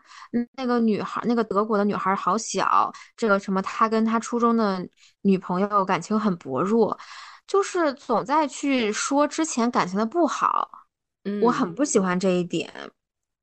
[0.57, 4.87] 那个女孩，那个德国的女孩好小，这个什么，他跟他初中的
[5.23, 6.99] 女朋友感情很薄弱，
[7.47, 10.69] 就是总在去说之前感情的不好。
[11.43, 12.73] 我很不喜欢这一点。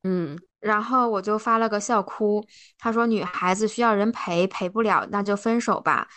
[0.03, 2.43] 嗯，然后我就发了个笑哭，
[2.79, 6.07] 他说女孩子需要人陪，陪不了那就分手吧。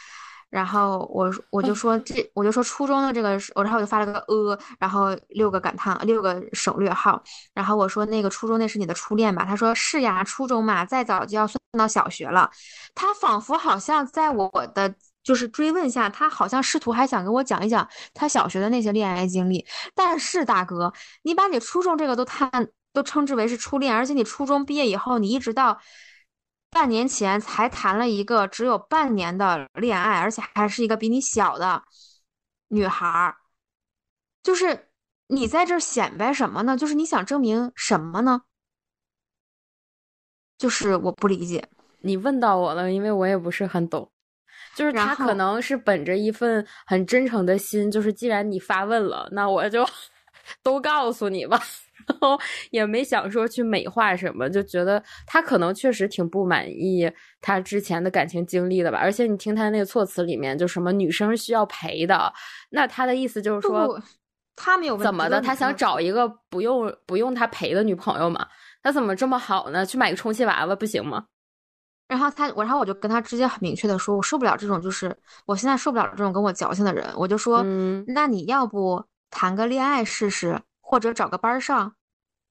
[0.49, 7.21] 然后我我就 说这我就说初中的这个，我然后我就发了个呃，然后六个感叹六个省略号。
[7.53, 9.45] 然后我说那个初中那是你的初恋吧？
[9.45, 12.49] 他说是呀，初中嘛，再早就要算到小学了。
[12.95, 14.95] 他仿佛好像在我的
[15.25, 19.67] 就是追问下，他好像试图还想跟我讲一讲他小学的那些恋爱经历。
[19.97, 20.93] 但是大哥，
[21.23, 22.49] 你把你初中这个都谈
[22.97, 25.79] 都称之为是初恋，而且你初中毕业以后，你一直到。
[26.69, 31.83] 半年前才谈了一个只有半年的恋爱，而且还是一个比你小的
[32.69, 33.37] 女孩儿，
[34.43, 34.91] 就是
[35.29, 36.77] 你在这显摆什么呢？
[36.77, 38.43] 就是你想证明什么呢？
[40.59, 41.67] 就是我不理解。
[42.01, 44.11] 你问到我了，因为我也不是很懂。
[44.75, 49.89] 就是他可能是本着一份很真诚的心，就是既然你发问了，那我就
[50.63, 51.59] 都告诉你吧。
[52.07, 52.39] 然后
[52.71, 58.99] 也没想说去美化什么，就觉得他可能确实挺不满意他之前的感情经历的吧。
[58.99, 62.33] 而且你听他那个措辞里面，就什么女生需要陪的，
[62.71, 64.01] 那他的意思就是说，
[64.55, 68.47] 他没有怎么的，他想找一个不用不用他陪的女朋友嘛？
[68.83, 69.85] 他怎么这么好呢？
[69.85, 71.27] 去买个充气娃娃不行吗？
[72.07, 75.13] 然后他我，然后我就跟他直接很明确的说，我受不了这种，就是
[75.45, 77.05] 我现在受不了这种跟我矫情的人。
[77.17, 80.61] 我就说，嗯，那你要不谈个恋爱试试？
[80.89, 81.96] 或者找个班上，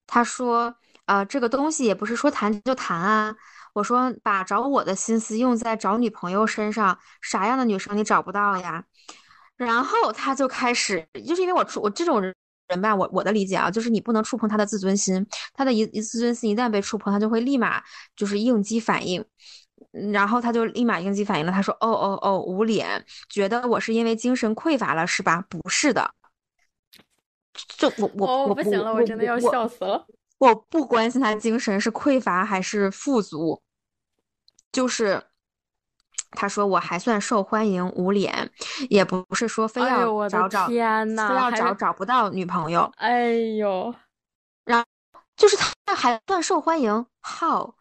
[0.08, 0.74] 他说，
[1.06, 3.36] 呃，这个东西也不是说谈就谈啊。
[3.74, 8.84] 我说，把找我的心思用在找女朋友身上，啥样的女生你找不到呀？
[9.58, 12.34] 然后他就开始，就是因为我触我这种人
[12.70, 17.82] 人吧，我我的理解啊，就是你不能触碰他的自尊心，他的一一自尊心一旦被触碰，他就会立马
[18.16, 19.24] 就是应激反应，
[20.14, 21.52] 然后他就立马应激反应了。
[21.52, 25.44] 他说，哦哦哦，捂脸，觉得我是因为精神匮乏了是吧？
[25.50, 26.10] 不是的。
[27.78, 30.06] 就我我我不行了，我真的要笑死了。
[30.38, 33.62] 我不关心他精神是匮乏还是富足，
[34.72, 35.24] 就是
[36.32, 38.52] 他说我还算受欢迎，无脸，
[38.90, 42.92] 也不是说非要找找，非要找找不到女朋友。
[42.98, 43.96] 哎呦，
[44.66, 44.86] 然后
[45.38, 47.74] 就是他还算受欢迎，，how？，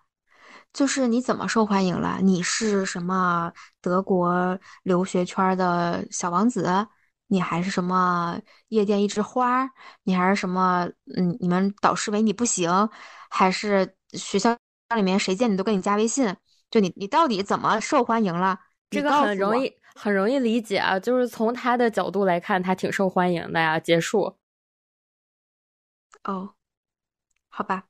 [0.73, 2.19] 就是你怎么受欢迎了？
[2.23, 6.87] 你是什么德国留学圈的小王子？
[7.27, 9.69] 你还是什么夜店一枝花？
[10.05, 10.89] 你还是什么？
[11.17, 12.89] 嗯，你们导师为你不行，
[13.31, 14.57] 还是学校
[14.95, 16.37] 里面谁见你都跟你加微信？
[16.71, 18.59] 就你，你到底怎么受欢迎了？
[18.91, 20.99] 这个很容易，很容易理解啊。
[20.99, 23.79] 就是从他的角度来看，他挺受欢迎的呀。
[23.81, 24.37] 结束。
[26.25, 26.55] 哦，
[27.49, 27.85] 好吧。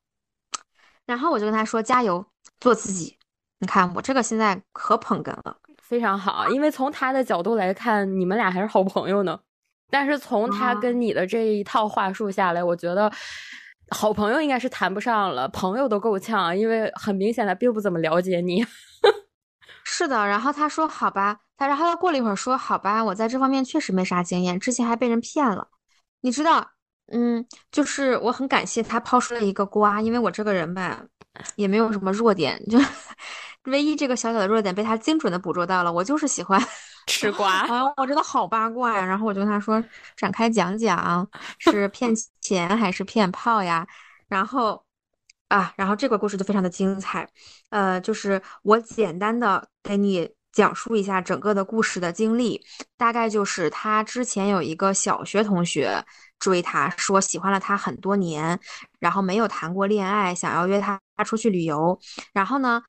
[1.05, 2.25] 然后我就跟他说：“加油，
[2.59, 3.17] 做自己。
[3.59, 5.57] 你看我这个现在可捧哏了。”
[5.87, 9.39] 非常好，因为从他的角度来看，你们俩还是好朋友呢。
[9.91, 13.11] 但是从他跟你的这一套话术下来，我觉得
[13.89, 18.65] 好朋友应该是谈不上了，朋友都够呛，因为很明显他并不怎么了解你。
[19.85, 25.67] 是的，然后他说好吧，他然后他过了一会儿说好吧，我在这方面确实没啥经验，之前还被人骗了。
[26.21, 26.67] 你知道，
[27.11, 31.05] 嗯，就是我很感谢他抛出了一个瓜，因为我这个人吧，
[31.55, 32.79] 也没有什么弱点，就。
[33.65, 36.61] 唯一这个小小的弱点被他精准的捕捉到了，我就是喜欢
[37.07, 37.83] 吃瓜 啊！
[37.97, 39.05] 我真的好八卦呀！
[39.05, 39.83] 然后我就跟他说
[40.15, 41.27] 展开讲讲，
[41.59, 43.87] 是 骗钱还是骗炮呀？
[44.27, 44.83] 然后
[45.47, 47.27] 啊，然后这个故事就非常的精彩。
[47.69, 52.63] 呃，就是我简单的给你讲述一下整个的故事的经历，
[52.97, 56.03] 大概就是他之前有一个小学同学
[56.39, 58.59] 追他说喜欢了他很多年，
[58.99, 61.99] 然后没有谈过恋爱，想要约他出去旅游，
[62.33, 62.81] 然后呢？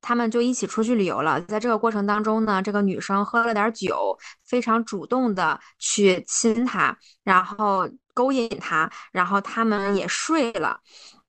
[0.00, 10.80] 他们就一起出去旅游了，在这个过程当中呢，这个女生喝了点酒，非常主动的去亲他，然后勾引他，然后他们也睡了，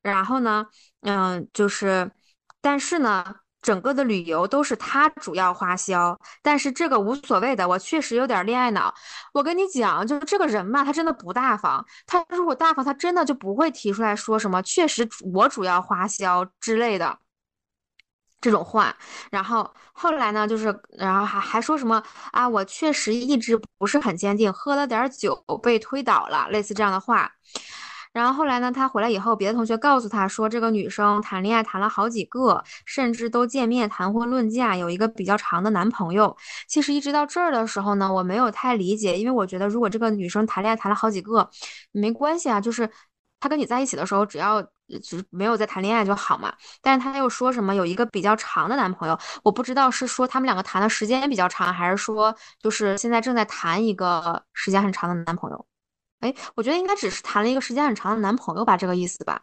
[0.01, 0.65] 然后呢，
[1.01, 2.09] 嗯，就是，
[2.61, 3.25] 但是呢，
[3.61, 8.93] 整个的旅游都是他主要花销，但是这个无所谓的，我确实有点恋爱脑，
[9.33, 17.17] 我跟你讲，就是这个人嘛，他真的不大方，他如果大方，他真的就不会提出来说什么，确实我主要花销之类的。
[18.41, 18.95] 这种话，
[19.31, 22.47] 然后后来呢，就是，然后还还说什么啊？
[22.47, 27.31] 我确实意志不是很坚定，喝了点酒被推倒了，类似这样的话。
[28.11, 36.35] 然后后来呢，他回来以后，别的同学告诉他说，这个女生谈恋爱谈了好几个，甚至都见面谈婚论嫁，有一个比较长的男朋友。
[36.67, 41.47] 其实一直到这儿的时候呢，我没有太理解，因为我觉得如果这个女生谈恋爱谈了好几个，
[41.91, 42.89] 没关系啊，就是
[43.39, 44.67] 她跟你在一起的时候，只要
[45.03, 46.53] 只没有在谈恋爱就好嘛。
[46.81, 55.65] 但是他又说什么有一个比较长的男朋友，我不知道是说他们两个谈的时间比较长，还是说就是现在正在谈一个时间很长的男朋友。
[56.21, 59.41] 哎，我觉得应该只是谈了一个时间很长的男朋友吧，这个意思吧。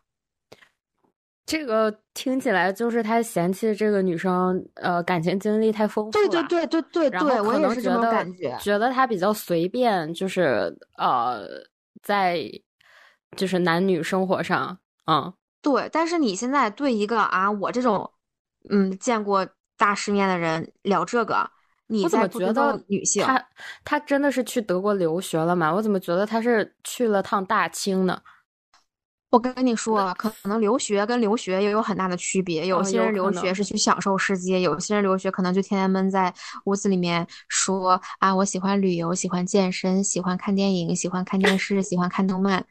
[1.46, 6.28] 这个听起来就是他嫌弃这个女生，呃，感情经历太丰富了。
[6.28, 8.58] 对对对对对对，我也是这种感觉。
[8.60, 11.46] 觉得他比较随便，就是呃，
[12.02, 12.40] 在
[13.36, 14.76] 就是男女生活上，
[15.06, 15.32] 嗯，
[15.62, 15.88] 对。
[15.92, 18.12] 但是你现在对一个啊，我这种
[18.70, 19.46] 嗯见过
[19.76, 21.50] 大世面的人聊这个。
[21.88, 23.48] 你怎么觉得女性她
[23.84, 25.72] 她真的是去德国留学了吗？
[25.72, 28.20] 我怎么觉得她是去了趟大清呢？
[29.30, 32.66] 我跟你说，可能留学跟留学也有很大的区别。
[32.66, 36.32] 有些人留学是去享受世界，有些人留学可能就天天闷在
[36.64, 42.66] 屋子里面说啊，我喜欢旅游，喜欢健身，喜欢看电影，喜欢看电视，喜欢看动漫。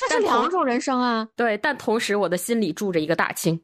[0.00, 1.26] 这是两种人生啊。
[1.34, 3.60] 对，但同时我的心里住着一个大清，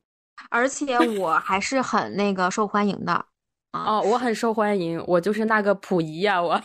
[0.51, 3.27] 而且我还是很那个受欢迎的。
[3.73, 6.61] 哦，我很受欢迎，我就是那个溥仪呀，我。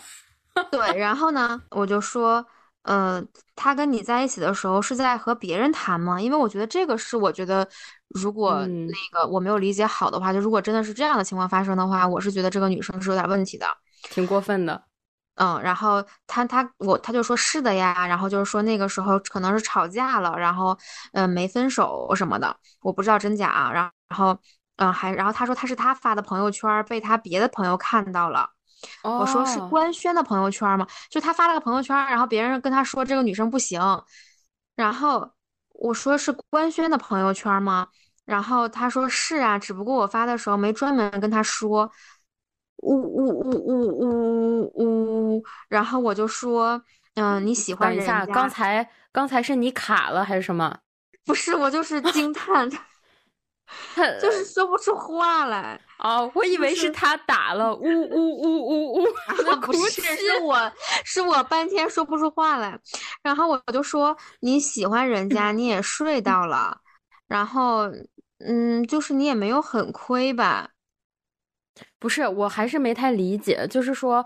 [0.71, 2.45] 对，然后呢，我就说，
[2.83, 3.23] 呃，
[3.55, 6.21] 他跟你在一起的时候是在和别人谈吗？
[6.21, 7.67] 因为我觉得这个是，我觉得
[8.09, 13.65] 如果那个我没有理解好的话，就如果真的是这样的情况发生的话，我是觉得这个女生是有点问题的，
[14.03, 14.83] 挺过分的。
[15.39, 20.77] 嗯，然后他他我他就说是的呀，然后就是说那个时候可能是吵架了，然后
[21.13, 24.37] 嗯没分手什么的，我不知道真假啊，然后。
[24.81, 28.49] 嗯，还然后他说他是他发的朋友圈被他别的朋友看到了，
[29.03, 30.87] 我说是官宣的朋友圈吗？
[31.11, 33.81] 就他发了个朋友圈，然后别人跟他说这个女生不行，
[34.77, 35.29] 然后
[35.73, 37.89] 我说是官宣的朋友圈吗？
[38.23, 41.91] 然后他说是啊，只不过我发的时候没专门跟他说，
[42.81, 46.81] 呜呜呜呜呜呜，然后我就说，
[47.15, 50.77] 嗯，你喜欢等一下，刚才刚才是你卡了还是什么？
[51.25, 52.69] 不是，我就是惊叹。
[54.19, 59.05] 就是说不出话来哦，我以为是他打了呜呜呜呜呜，
[59.61, 60.71] 不是，是我
[61.05, 62.79] 是我半天说不出话来，
[63.21, 66.79] 然后我就说你喜欢人家，你也睡到了，
[67.27, 67.83] 然后
[68.39, 70.69] 嗯，就是你也没有很亏吧？
[71.99, 74.25] 不是，我还是没太理解，就是说。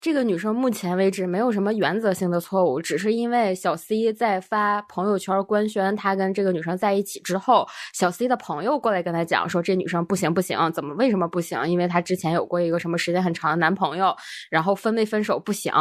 [0.00, 11.68] 这个女生目前为止没有什么原则性的错误，只是因为小 C 在发朋友圈官宣他跟这个女生在一起之后，小 C 的朋友过来跟他讲说这女生不行不行，怎么为什么不行？
[11.68, 14.12] 因为她之前有过一个什么时间很长的男朋友，
[14.50, 15.72] 然后分没分手不行。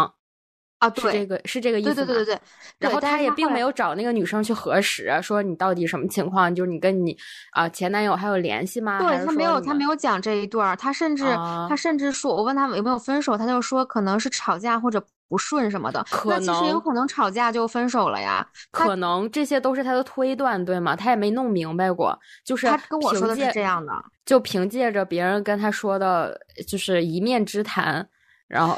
[0.82, 1.94] 啊，是这个是这个意思。
[1.94, 2.42] 对对对对对。
[2.80, 6.54] 然后他也并没有找那个女生去核实，说你到底什么情况？
[6.54, 7.16] 就是你跟你
[7.52, 8.98] 啊前男友还有联系吗？
[8.98, 11.24] 对他没有，他没有讲这一段他甚至
[11.70, 16.04] 他甚至说，我问他有没有分手，他就说可能是吵架或者不顺什么的。
[16.10, 18.44] 可能其实有可能吵架就分手了呀。
[18.72, 20.96] 可能这些都是他的推断，对吗？
[20.96, 23.94] 他也没弄明白过，就是他跟我说的是这样的，
[24.26, 26.36] 就凭借着别人跟他说的，
[26.68, 28.10] 就是一面之谈，
[28.48, 28.76] 然后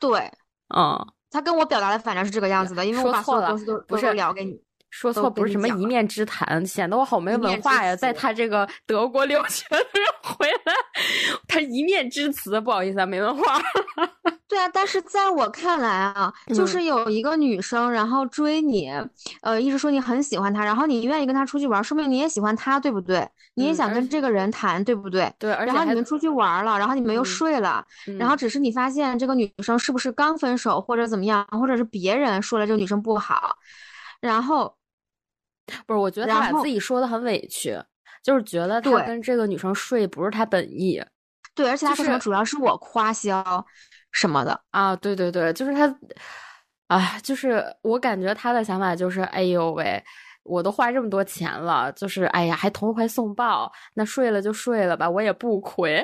[0.00, 0.28] 对，
[0.74, 1.06] 嗯。
[1.36, 4.58] 他跟我表达的反正是这个样子的，因为我把所有东西都不是聊给你，
[4.90, 7.94] 说错不是什么一面之谈，显得我好没文化呀。
[7.94, 10.72] 在他这个德国留学的人回来，
[11.46, 13.60] 他一面之词，不好意思啊，没文化。
[14.48, 18.92] 对啊，但是在我看来啊，就是有一个女生，然后追你，
[19.42, 23.28] 呃，一直说你很喜欢她，然后你愿意跟她出去玩，说明你也喜欢她，对不对？
[23.54, 25.30] 你也想跟这个人谈，对不对？
[25.38, 25.50] 对。
[25.50, 27.84] 然后你们出去玩了，然后你们又睡了，
[28.18, 33.56] 然后只是你发现这个女生是不是刚分手，或者怎么样，或者是别人说了这个女生不好，
[34.20, 34.76] 然后
[35.86, 37.76] 不是，我觉得他把自己说的很委屈，
[38.22, 41.02] 就是觉得他跟这个女生睡不是他本意。
[41.54, 43.66] 对，而且他说什么主要是我夸销。
[44.12, 44.96] 什么的啊？
[44.96, 45.86] 对对对，就是他，
[46.86, 50.02] 啊，就是我感觉他的想法就是，哎呦喂，
[50.42, 56.02] 我都花这么多钱了，就是哎呀，还投怀送抱，那睡了就睡了吧，我也不亏。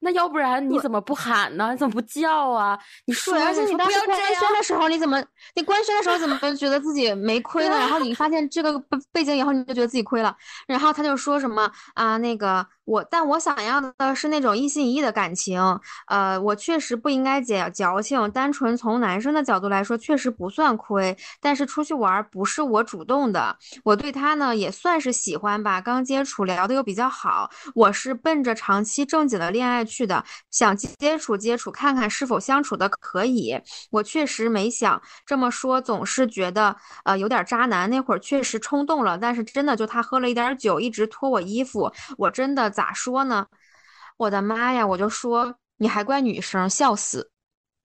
[0.00, 1.70] 那要不然你怎么不喊呢？
[1.72, 2.78] 你怎么不叫啊？
[3.06, 5.22] 你说，而且你当时官宣的时候，你怎么
[5.54, 7.76] 你官宣的时候怎么觉得自己没 亏呢？
[7.76, 8.78] 然后你发现这个
[9.12, 10.34] 背景以后，你就觉得自己亏了。
[10.66, 15.60] 然后他就说什么啊，那个我，但我想要的是那种一心一意的感情。
[16.06, 21.16] 呃，我确实不应该矫矫情，单纯从男生的角度来说，确实不算亏。
[21.40, 27.50] 但是出去玩不是我主动的，我对他呢也算是喜欢吧，刚接触聊的又比较好。
[27.74, 29.73] 我是奔着长期正经的恋爱。
[29.74, 33.60] 爱去的，想接触接触，看看是否相处的可以。
[33.90, 37.90] 我确实没想这么说，总是觉得呃有点渣男。
[37.90, 43.46] 那会儿确实冲动了，但是真的就他喝了一点酒，一直脱我衣服，我真的咋说呢？
[44.16, 44.86] 我的妈呀！
[44.86, 47.32] 我就说你还怪女生，笑死！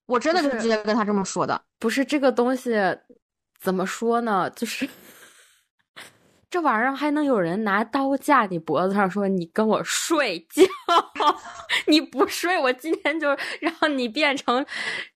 [0.05, 1.59] 我真的就直接跟他这么说的。
[1.79, 2.71] 不是这个东西，
[3.59, 4.47] 怎么说呢？
[4.51, 4.87] 就是
[6.49, 10.63] 这玩意儿还能有人拿刀架你脖子上说你跟我睡觉？
[11.85, 13.27] 你不睡，我今天就
[13.59, 14.65] 让你变成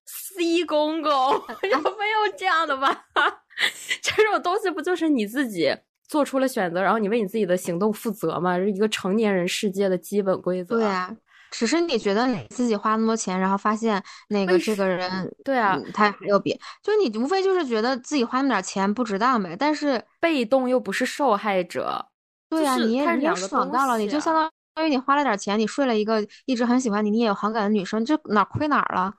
[0.06, 1.12] C 公公？
[1.72, 3.06] 有没有这样的吧？
[4.02, 5.76] 这种东西不就是你自己
[6.08, 8.58] 做出了选择，然后你为你自己的行动负责吗？
[8.60, 10.78] 是一个成年人世界的基本规则。
[10.78, 11.16] 对啊。
[11.56, 19.56] 只是你觉得你自己花那么多钱，然后发现那个这个人，对啊，他还有别，就你无非就是觉得自己花那么点钱不值当呗。
[19.56, 22.04] 但是被动又不是受害者，
[22.50, 24.34] 对啊，你也你也爽到了，你就相
[24.74, 29.14] 当于你花了点钱，你睡了一个一直很喜欢你，你也有好感的女生，这哪亏哪儿了？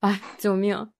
[0.00, 0.90] 哎，救命！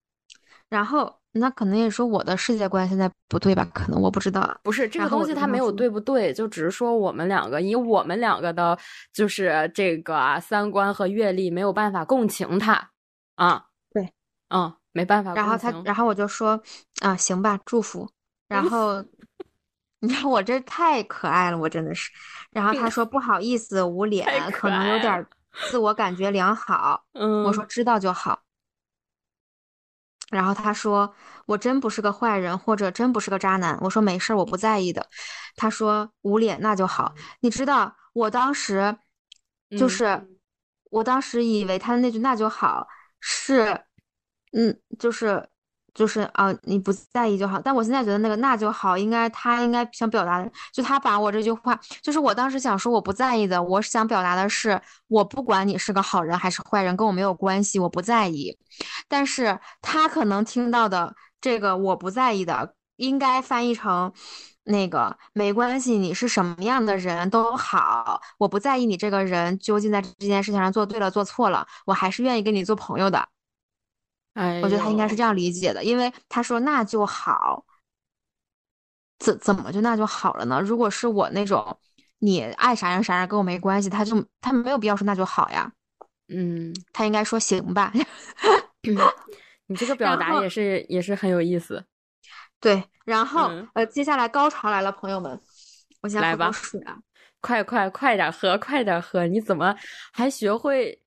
[0.69, 1.21] 然后。
[1.37, 3.67] 那可能也说我的世界观现在不对吧？
[3.73, 4.59] 可能我不知道。
[4.63, 8.79] 不是这个东西，它没有对不对，就只是说我们两个以我们两个的，
[9.13, 12.91] 就是这个三观和阅历没有办法共情他
[13.37, 13.65] 啊。
[13.93, 14.13] 对，
[14.51, 15.35] 嗯，没办法。
[15.35, 16.61] 然后他，然后我就说
[17.01, 18.09] 啊，行吧，祝福。
[18.49, 19.05] 然后
[20.01, 22.11] 你看我这太可爱了，我真的是。
[22.51, 25.27] 然后他说不好意思，捂脸，可能有点
[25.71, 27.03] 自我感觉良好。
[27.13, 28.39] 嗯，我说知道就好。
[30.31, 31.15] 然后他说
[31.47, 35.09] ：“我真不是个坏人，或者真不是个渣男。”我说：“没事，我不在意的。”
[35.57, 38.97] 他说：“捂脸那就好。”你知道，我当时
[39.79, 40.29] 就是，
[40.91, 42.87] 我当时以为他的那句“那就好”
[43.21, 43.85] 是，
[44.53, 45.49] 嗯，就是。
[45.97, 47.59] 就是啊，你不在意就好。
[47.59, 54.79] 但我现在觉得那个那就好，应该他应该想表达的，就他把我这句话，就是我当时想说我不在意的，我想表达的是，
[55.09, 58.57] 我不管你是个好人还是坏人，跟我没有关系，我不在意。
[59.09, 64.13] 但是他可能听到的这个我不在意的，应该翻译成
[64.65, 73.27] 那个没关系，你是什么样的人都好，我不在意你这个人究竟在这件事情上做对了做错了，我还是愿意跟你做朋友的。
[74.37, 77.65] 哎，我觉得他应该是这样理解的，因为他说那就好，
[79.19, 80.61] 怎怎么就那就好了呢？
[80.61, 81.79] 如果是我那种，
[82.19, 85.73] 你爱啥样啥样跟我没关系，他就他没有必要说那就好呀。
[86.29, 87.91] 嗯，他应该说行吧。
[89.69, 91.83] 你这个表达也是也是很有意思。
[92.61, 95.41] 对，然后呃，接下来高潮来了，朋友们，
[96.03, 96.51] 我先来吧，
[97.41, 99.27] 快快快点喝，快点喝！
[99.27, 99.75] 你怎么
[100.13, 101.01] 还学会？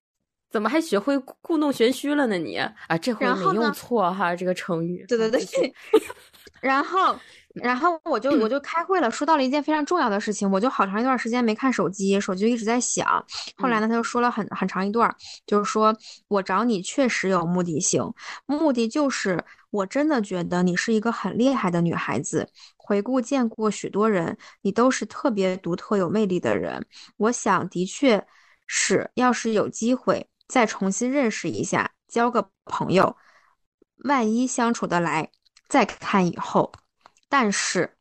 [0.50, 2.38] 怎么还学会故弄玄虚了呢？
[2.38, 5.06] 你啊，这回没用错哈，这个成语。
[5.08, 5.74] 对对对。
[6.62, 7.18] 然后，
[7.56, 13.24] 然后我就我就开会了，说到了一件非常重要的事情，我就好长一段时间没看手机，手机一直在响。
[13.56, 15.14] 后来呢，他就说了很很长一段，
[15.46, 15.96] 就是说
[16.28, 18.04] 我找你确实有目的性，
[18.46, 22.50] 目的就是我真的觉得你是一个很厉害的女孩子。
[22.78, 26.84] 回顾见过许多人，你都是特别独特有魅力的人。
[27.18, 28.26] 我想，的确
[28.68, 30.28] 是，要是有机会。
[30.50, 33.16] 再重新认识一下，交个朋友，
[34.04, 35.30] 万一相处得来，
[35.68, 36.74] 再看以后。
[37.30, 37.96] 但是，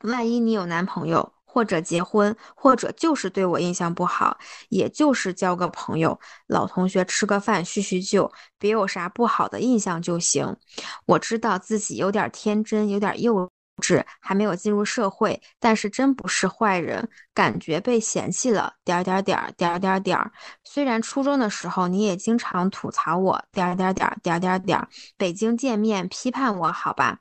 [0.00, 4.38] 万一你有男朋友，或者结婚，或者就是对我印象不好，
[4.70, 10.56] 也就是交个朋友，老同学吃个饭叙叙旧，别有啥不好的印象就行。
[11.04, 13.50] 我知道自己有点天真，有点幼。
[13.80, 20.18] 是还没有进入社会，但是真不是坏人，感觉被嫌弃了，点点点点点点。
[20.64, 24.88] 虽然初中的时候你也经常吐槽我，点点点点点点。
[25.16, 27.18] 北京见面批判我，好吧？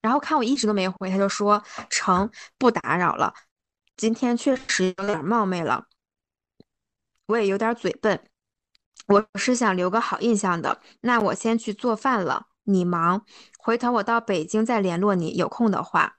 [0.00, 3.34] 然后看我一直都没回，他就说成，不打扰了。
[3.96, 5.86] 今天确实有点冒昧了，
[7.26, 8.20] 我也有点嘴笨，
[9.06, 10.80] 我是想留个好印象的。
[11.00, 12.47] 那我先去做饭了。
[12.68, 13.24] 你忙，
[13.58, 15.34] 回头我到北京再联络你。
[15.34, 16.18] 有空的话，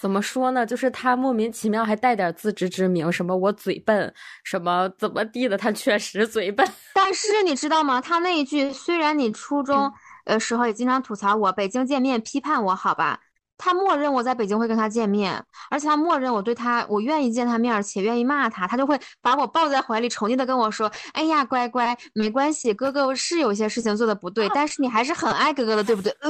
[0.00, 0.64] 怎么说呢？
[0.66, 4.12] 就是他莫名其妙还带点自知之明，什么我嘴笨，
[4.42, 6.66] 什么怎么地的，他确实嘴笨。
[6.94, 8.00] 但是你知道吗？
[8.00, 9.92] 他那一句，虽然你初中
[10.24, 13.20] 呃时候也经常吐槽我，北京见面批判我，好吧。
[13.64, 15.40] 他默认我在北京会跟他见面，
[15.70, 26.28] 而且他默认我对他，我愿意见他面，且愿意骂他，他就会把我抱在怀里，宠溺的跟我说：“哎呀，乖乖，没关系，哥哥是有些事情做的不对，但是你还是很爱哥哥的，对不对？”救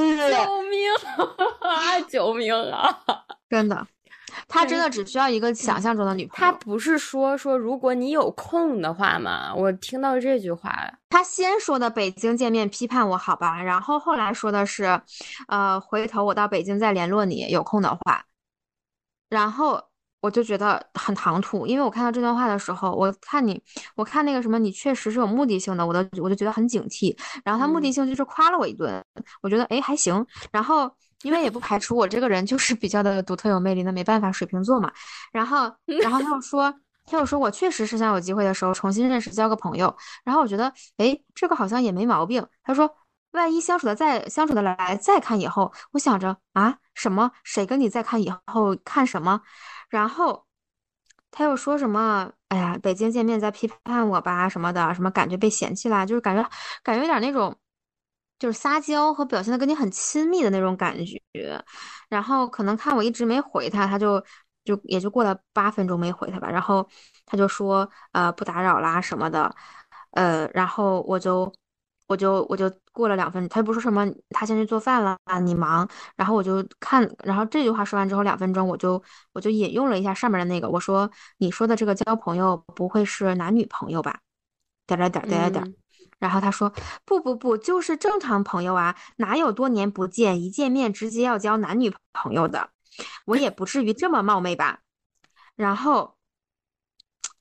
[0.69, 0.79] 命
[1.59, 1.99] 啊！
[2.07, 2.99] 救命啊！
[3.49, 3.87] 真的。
[4.47, 6.51] 他真的只需要一个想象中的女朋友。
[6.51, 9.53] 他不是说说如果你有空的话嘛？
[9.55, 10.71] 我听到这句话，
[11.09, 15.01] 他先说的北京见面批判我，好吧，然后后来说的是，
[15.47, 18.25] 呃，回头我到北京再联络你，有空的话。
[19.29, 19.81] 然后
[20.21, 23.61] 我就觉得很唐突，因为我看到这段话的时候，我看你，
[23.95, 27.17] 我看那个什么，你确实是有目的性的，我都我就觉得很警惕。
[27.43, 29.03] 然后他目的性就是夸了我一顿，
[29.41, 30.25] 我觉得哎还行。
[30.51, 30.89] 然后
[31.23, 34.91] 因为也不排除我这个人就是比较的独特有魅力，那没办法，水瓶座嘛。
[35.31, 35.73] 然后
[36.03, 36.73] 然后他又说，
[37.05, 39.95] 他又说我确实是想有机会的时候重新认识交个朋友。
[40.23, 42.45] 然后我觉得哎这个好像也没毛病。
[42.63, 42.95] 他说。
[43.33, 49.41] 万一相处的再相处的来，再看以后，我想着啊，什么谁跟你再看以后看什么？
[49.89, 50.45] 然后
[51.31, 52.31] 他又说什么？
[52.49, 56.47] 哎呀，北京见面再批判我吧什么的，什么感觉被嫌弃啦，就是感觉
[56.83, 57.57] 感觉有点那种，
[58.43, 61.17] 就是撒娇和表现的跟你很亲密的那种感觉。
[62.09, 64.21] 然后可能看我一直没回他，他就
[64.65, 66.49] 就也就过了八分钟没回他吧。
[66.49, 66.85] 然后
[67.25, 69.49] 他就说呃不打扰啦什么的，
[70.11, 71.51] 呃，然后我就。
[72.05, 75.87] 我就我就过了两分，他又不说什么，他先去做饭了啊，你忙。
[76.17, 79.01] 然后我就看，然后这句话说完之后，两分钟我就
[79.31, 84.19] 我就引用了一下上面的那个，我说你说的这个交朋友不会是男女朋友吧？
[84.85, 85.75] 点点点点点。
[86.19, 86.73] 然后他说
[87.05, 92.69] 不不不，就是正常朋友啊，哪有多年不见一见面直接要交男女朋友的？
[93.25, 94.81] 我也不至于这么冒昧吧？
[95.55, 96.17] 然后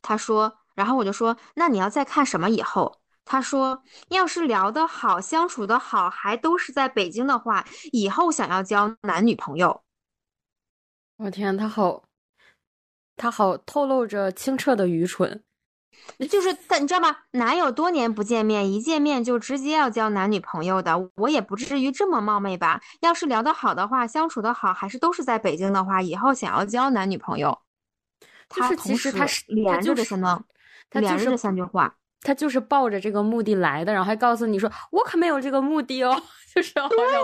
[0.00, 3.00] 他说，然后我就说，那你要再看什么以后？
[3.24, 9.84] 他说：“要是聊得好，相处得好，还都是在北京的话，以后想要交男女朋友。”
[11.18, 12.02] 我天，他好，
[13.16, 15.44] 他好透露着清澈的愚蠢。
[16.30, 17.16] 就是他，你知道吗？
[17.32, 21.10] 哪有多年不见面，一见面就直接要交男女朋友的？
[21.16, 22.80] 我也不至于这么冒昧吧？
[23.00, 27.58] 要是聊得好的话，相处得好，还是都是在北京的话，以后想要交男女朋友。
[28.48, 30.44] 他其实他是连着这三段，
[30.92, 31.94] 连着这三句话。
[32.24, 36.22] 他就是抱着这个目的来的，然后还告诉你说我可没有这个目的哦，
[36.54, 36.82] 就是对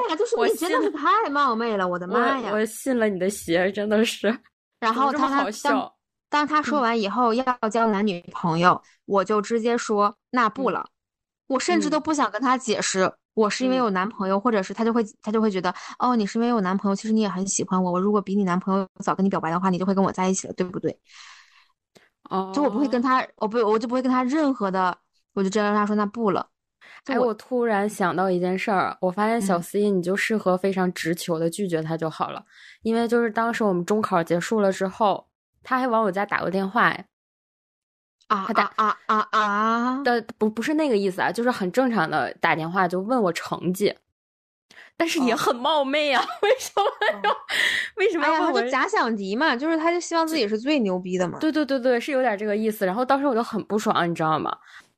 [0.09, 2.51] 呀，就是你真的是太冒昧了，我的妈呀！
[2.53, 4.37] 我信了你的邪，真的是。
[4.81, 5.93] 然后他当
[6.29, 10.89] 当他说完以后要交男女朋友，我就直接说那不了，
[11.47, 20.99] 我甚至都不想跟他解释，我是因为有男朋友，或者是他就会他就会觉得哦，你是因为有男朋友，其实你也很喜欢我，我如果比你男朋友早跟你表白的话，你就会跟我在一起了，对不对？
[22.29, 24.99] 哦，就我不会跟他，我不，我就不会跟他任何的，
[25.33, 26.47] 我就直接跟他说那不了。
[27.07, 32.45] 哎，我突然想到一件事儿，我发现小 C 你就适合非常直球的拒绝他就好了，
[32.83, 35.28] 因为就是当时我们中考结束了之后，
[35.63, 37.05] 他还往我家打过电话呀。
[38.29, 43.95] 啊，他打啊啊啊的不不是那个意思啊，就是很正常的打电话就问我成绩。
[44.99, 46.83] 但是也很冒昧啊， 为什么
[47.23, 47.37] 要？
[47.97, 48.53] 为什么要？
[48.53, 51.39] 他就假想敌嘛，就是他就希望自己是最牛逼的嘛。
[51.39, 52.85] 对对对对，是有点这个意思。
[52.85, 54.55] 然后当时我就很不爽，你知道吗？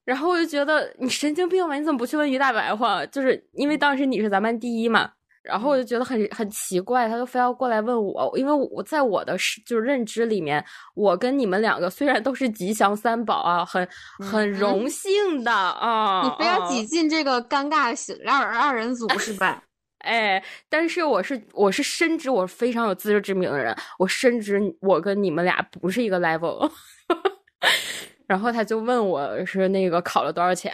[0.07, 3.05] 然后我就觉得你神经病吧，你怎么不去问于大白话？
[3.07, 5.12] 就是因为当时你是咱班第一嘛。
[5.43, 9.37] 然后我就觉得很很奇怪，他就非要过来问我，因为我在我的
[9.67, 10.65] 就是认知里面，
[10.95, 13.89] 我跟你们两个虽然都是吉祥三宝啊，很
[14.19, 16.23] 很荣幸的啊。
[16.25, 17.95] 你非要挤进这个尴尬
[18.27, 19.62] 二二人组是吧？
[20.01, 26.71] 哎，但是我是我是深知我非常有自知之明的人，我深知我跟你们俩不是一个 level。
[28.27, 30.73] 然后他就问我是那个考了多少钱，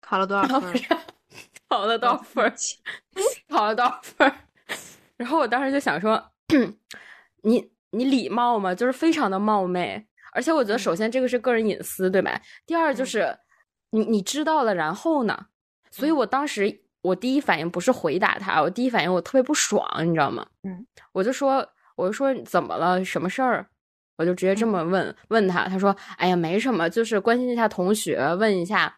[0.00, 0.72] 考了多少分，
[1.68, 2.52] 考了多少分，
[3.48, 4.32] 考了多少分。
[5.16, 6.32] 然后我当时就想说，
[7.42, 8.74] 你你礼貌吗？
[8.74, 12.40] 就是非常的冒昧，而且我觉得首先这个是个人隐私，对吧？
[12.66, 13.38] 第二就是
[13.90, 15.46] 你你知道了，然后呢？
[15.90, 16.82] 所以我当时。
[17.04, 20.46] 我第一反应不是回答他，我第一反应我特别不爽，你知道吗？
[20.62, 21.56] 嗯，我就说，
[21.96, 23.04] 我就说怎么了？
[23.04, 23.66] 什么事儿？
[24.16, 25.68] 我就直接这么问问他。
[25.68, 28.96] 他说：“哎呀，没什么，就是关心一下同学，问一下，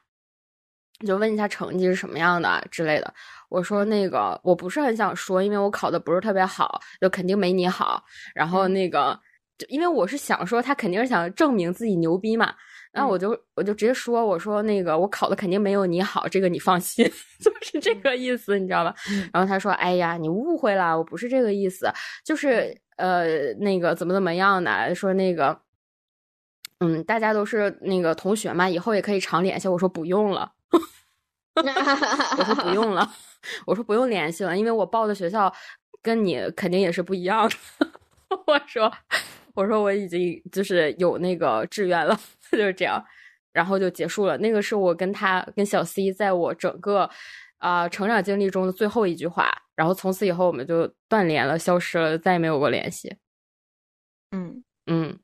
[1.05, 3.13] 就问一下成绩是什么样的之类的。”
[3.51, 8.03] 我说：“那个，我不是很想说，因为我考的不是特别好，就肯定没你好。
[8.35, 9.19] 然后那个，
[9.59, 12.55] 就因为我是想说，他肯定是想证明自己牛逼嘛。”
[12.93, 17.05] 那我就我就直接说，我说那个我考的肯定没有你好，这个你放心，
[17.45, 18.95] 就是这个意思，你知道吧？
[19.35, 21.93] 然后他说：“哎呀，你误会了，我不是这个意思，
[22.25, 25.61] 就是呃那个怎么怎么样的，说那个
[26.81, 30.51] 嗯，大家都是那个同学嘛，以后也可以常联系。”我说不用了，
[31.55, 33.11] 我说不用了，
[33.67, 35.53] 我说不用联系了，因为我报的学校
[36.03, 37.57] 跟你肯定也是不一样的。
[38.47, 38.93] 我说
[39.55, 42.19] 我说我已经就是有那个志愿了。
[42.53, 43.05] 就是这样，
[43.53, 44.39] 然后就结束了。
[44.39, 47.11] 那个是我跟他跟小 C 在我整个
[47.59, 49.51] 啊成长经历中的最后一句话。
[49.75, 53.17] 然后从此以后我们就断联了，消失了，再也没有过联系。
[54.31, 55.19] 嗯嗯，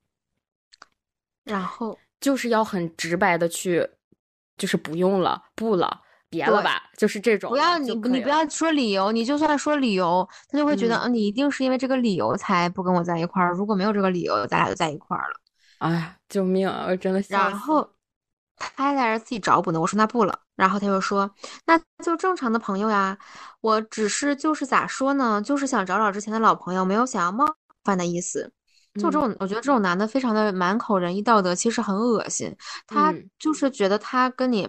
[1.44, 3.88] 然后就是要很直白的去，
[4.56, 6.00] 就是不用了，不了，
[6.30, 7.50] 别了吧，就是这种。
[7.50, 13.52] 不要你你不要说理由，你就算说理由，他就会觉得嗯你一定是因为这个理由才不跟我在一块儿。
[13.52, 15.34] 如果没有这个理由，咱俩就在一块儿了。
[15.78, 16.86] 哎呀，救命啊！
[16.88, 17.88] 我真的然后
[18.56, 20.38] 他还在这自己找补呢，我说那不了。
[20.54, 21.28] 然后他就说
[21.66, 23.18] 那就正常的朋友呀，
[23.62, 27.44] 我只是就是咋说呢，就是想找找之前的老朋友，没有想要冒
[27.82, 28.52] 犯的意思。
[28.94, 32.54] 就这嗯种，我觉得这种男的非常的满口仁义道德，其实很恶心。
[32.86, 34.68] 他嗯就是觉得他跟你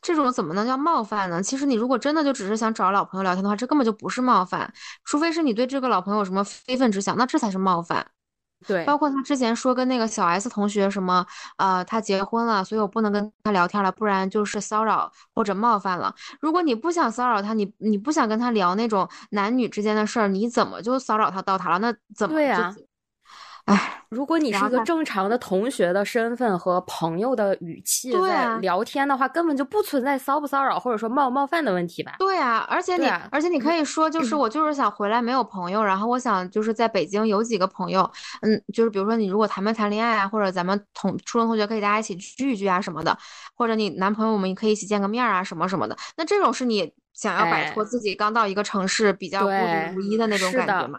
[0.00, 1.42] 这种怎么能叫冒犯呢？
[1.42, 4.72] 其实你如果真的就只是想找老朋友聊天的话，这根本就不是冒犯，
[5.04, 8.06] 除非是你对这个老朋友有什么非分之想，那这才是冒犯。
[8.64, 11.26] 对，包括他之前说跟那个小 S 同学什么，
[11.56, 16.14] 呃，他结婚了，所以我不能跟他聊天了，不然就是骚扰或者冒犯了。
[16.40, 21.78] 如果你不想骚扰他，你你不想跟他聊那种男女之间的事儿，你怎么就骚扰他到他了？
[21.80, 22.72] 那怎么就对啊
[23.66, 32.16] 哎，如果你是一个正常的同学的身份和朋友的语气在聊天的话，根本就不存在骚不骚扰或者说冒不冒犯的问题吧？
[32.18, 38.10] 对啊，而且你，啊而且你可以说，就是我就是想回来没有朋友，然后我想就是在北京有几个朋友，
[38.40, 43.16] 嗯，就是比如说你如果谈没谈恋爱啊，或者咱们同初中同学可以大家一起聚一聚啊什么的，
[43.54, 50.98] 或者你男朋友我们可以一起见个面儿啊什么什么的，那这种是你想要摆脱哎自己刚到一个城市比较孤独无依的那种感觉嘛。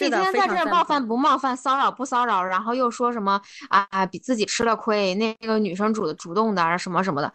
[0.00, 7.32] 你今天在这儿冒犯不冒犯，骚扰不骚扰，然后又说什么啊，比自己吃了亏，那个女生主的主动的啊什么什么的，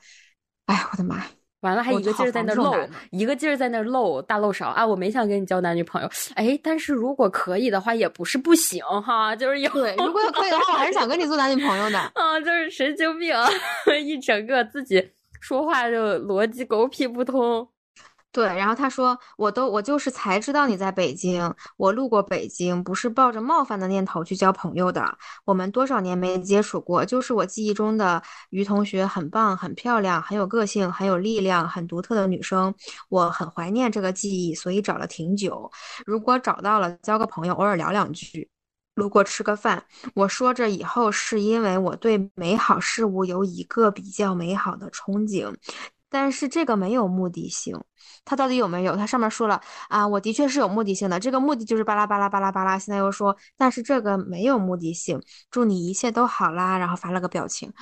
[0.66, 1.26] 哎，我的妈呀！
[1.62, 2.76] 完了，还一个劲儿在那漏
[3.10, 4.86] 一个劲儿在那漏大漏勺啊！
[4.86, 11.98] 我没想跟你交男女朋友，哎，但是如果可以的话，也不是不行哈，就是有对，如果可以的话，我还是想跟你做男女朋友的。
[12.16, 13.34] 啊，就是神经病，
[14.06, 17.66] 一整个自己说话就逻辑狗屁不通。
[18.34, 25.18] 对，然后他说，我都我就是才知道你在北京，我路过北京，不是抱着冒犯的念头去交朋友的。
[25.46, 32.74] 我们多少年没接触过，就是我记忆中的于同学很棒、很漂亮、很有个性、很有力量、很独特的女生，
[33.10, 35.72] 我很怀念这个记忆，所以找了挺久。
[36.04, 38.50] 如果找到了，交个朋友，偶尔聊两句。
[38.96, 39.84] 路过吃个饭，
[40.14, 45.52] 我说着以后是因为我对美好事物有一个比较美好的憧憬，
[46.14, 47.76] 但是这个没有目的性。
[48.24, 48.96] 他到底有没有？
[48.96, 49.60] 他上面说了
[49.90, 52.78] 啊，我的确是有目的性的，这个目的就是巴拉巴拉巴拉巴拉。
[52.78, 55.20] 现在又说，但是这个没有目的性。
[55.50, 57.74] 祝你一切都好啦，然后发了个表情，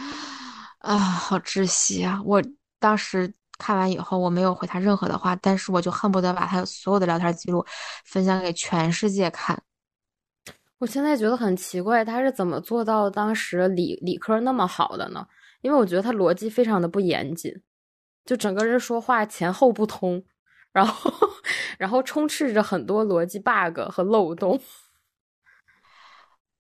[0.80, 2.22] 啊，好窒息啊！
[2.24, 2.42] 我
[2.80, 7.66] 当时看完以后，我没有回他任何的话，但是我就恨不得把他所有的聊天记录
[8.06, 9.62] 分享给全世界看。
[10.80, 15.28] 我现在觉得很奇怪，他是怎么做到当时理理科那么好的呢？
[15.62, 17.54] 因为我觉得他逻辑非常的不严谨，
[18.26, 20.24] 就整个人说话前后不通，
[20.72, 21.12] 然后
[21.78, 24.62] 然后充斥着很多逻辑 bug 和漏洞，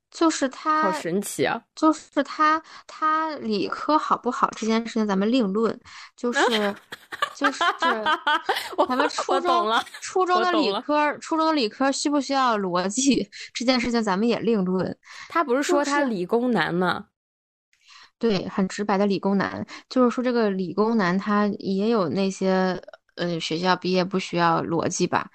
[0.10, 1.62] 就是他，好神奇啊！
[1.74, 5.80] 就是他，他理科好不好这件事情咱们另论，
[6.18, 6.42] 就 是
[7.34, 7.64] 就是
[8.76, 14.98] 我咱们初中了，初中的理科，初中的理科需不需要逻辑 这件事情咱们也另论。
[15.30, 17.06] 他不是说他理工男吗？
[18.22, 22.80] 对，很直白的理工男，就是说这个理工男他也有那些
[23.16, 25.28] 呃学校毕业不需要逻辑吧，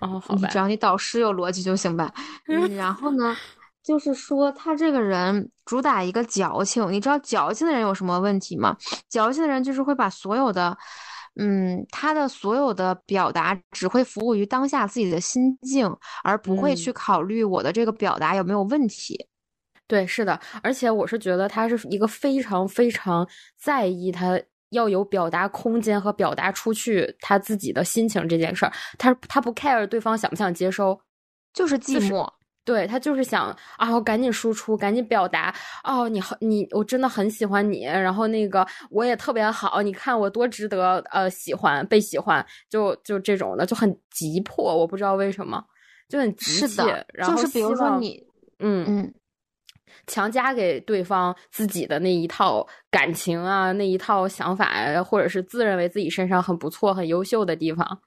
[0.00, 2.12] 哦，好吧你只，要你导师有逻辑就行吧。
[2.50, 3.36] 嗯，然后呢，
[3.80, 8.76] 就是说他这个人主打一个矫情，你知道矫情的人有什么问题吗？
[9.08, 10.76] 矫情的人就是会把所有的，
[11.36, 19.28] 嗯，他的所有的表达只会服务于当下自己的心境，而不会嗯去考虑我的这个表达有没有问题。
[19.92, 23.28] 对，是的，而且我是觉得他是一个非常非常
[23.58, 24.40] 在意他
[24.70, 30.98] 要有表达空间和表达出去他自己的心情这件事儿，他他不 care 对方想不想接收，
[31.52, 32.26] 就是寂就是寞，
[32.64, 35.54] 对他就是想啊，我赶紧输出，赶紧表达
[35.84, 45.62] 哦，你好，你我真的很喜欢你，然后那个我也特别好，你看我多值得呃喜欢被喜欢，就就这种的就很急迫，我不知道为什么
[46.08, 48.26] 就很急切，是，然后就是比如说你，
[48.60, 48.86] 嗯。
[48.88, 49.14] 嗯。
[50.06, 54.70] 强加给对方自己的那一套感情啊，那一套想法，
[55.04, 58.00] 或者是自认为自己身上很不错、很优秀的地方。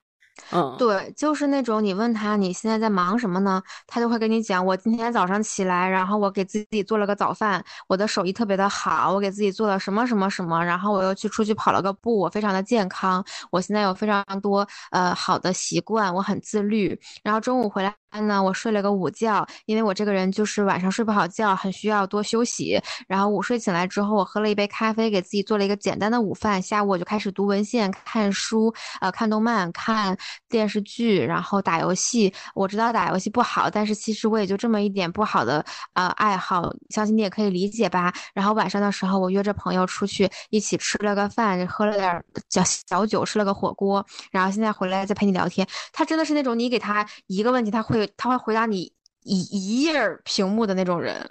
[0.52, 22.82] 嗯，对，就是那种你问他你现在在忙什么呢，他就会跟你讲，我今天早上起来，然后我给自己做了个早饭，我的手艺特别的好，我给自己做了什么什么什么，然后我又去出去跑了个步，我非常的健康，我现在有非常多呃好的习惯，我很自律，然后中午回来呢，我睡了个午觉，因为我这个人就是晚上睡不好觉，很需要多休息。
[23.08, 26.62] 然后午睡醒来之后，我喝了一杯咖啡，给自己做了一个简单的午饭。
[26.62, 30.18] 下午我就开始读文献、看书，呃，看动漫、看
[30.48, 32.34] 电视剧，然后打游戏。
[32.54, 35.64] 我知道打游戏不好，但是其实我也就这么一点不好的
[35.94, 38.14] 呃爱好，相信你也可以理解吧。
[38.34, 44.06] 然后晚上的时候，我约着朋友出去一起吃了个饭，喝了点小小酒，吃了个火锅。
[44.32, 45.68] 然后现在回来再陪你聊天。
[45.92, 48.05] 他真的是那种你给他一个问题，他会。
[48.18, 51.30] 他会回答你一一页屏幕的那种人，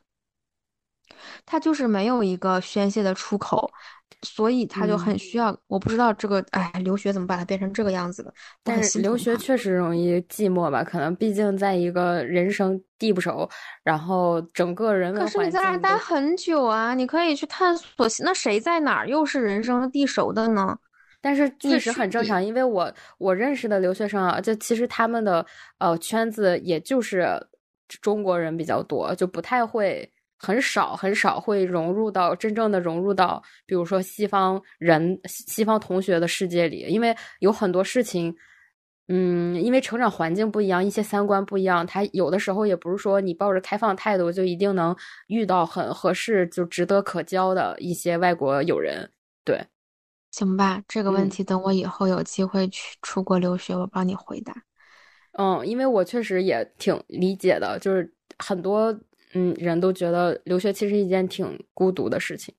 [1.47, 3.71] 他就是没有一个宣泄的出口，
[4.23, 5.57] 所以他就很需要。
[5.67, 8.33] 我不知道这个，哎，留学怎么把它变成这个样子的？
[8.63, 10.83] 但是留学确实容易寂寞吧？
[10.83, 13.49] 可能毕竟在一个人生地不熟，
[13.83, 18.07] 然后整个人文可是你在那待很久啊，你可以去探索。
[18.25, 20.77] 那谁在哪儿又是人生地熟的呢？
[21.25, 25.45] 但是确实很正常，因为我我认识的留学生啊，就其实他们的
[25.79, 27.27] 呃圈子也就是
[28.03, 30.07] 中国人比较多，就不太会
[30.37, 38.37] 很少很少会融入到真正的融入到，比如说西方人西方同学的世界里，因为有很多事情，
[39.09, 44.95] 嗯，因为成长环境不一样，一些三观不一样，他有的时候也不是说你抱着开放态度就一定能
[45.29, 49.11] 遇到很合适就值得可交的一些外国友人，
[49.43, 49.59] 对。
[50.37, 54.53] 行吧，这个问题等我以后有机会去出国留学，我帮你回答。
[55.39, 58.93] 嗯，因为我确实也挺理解的，就是很多
[59.35, 62.53] 嗯人都觉得留学其实一件挺孤独的事情，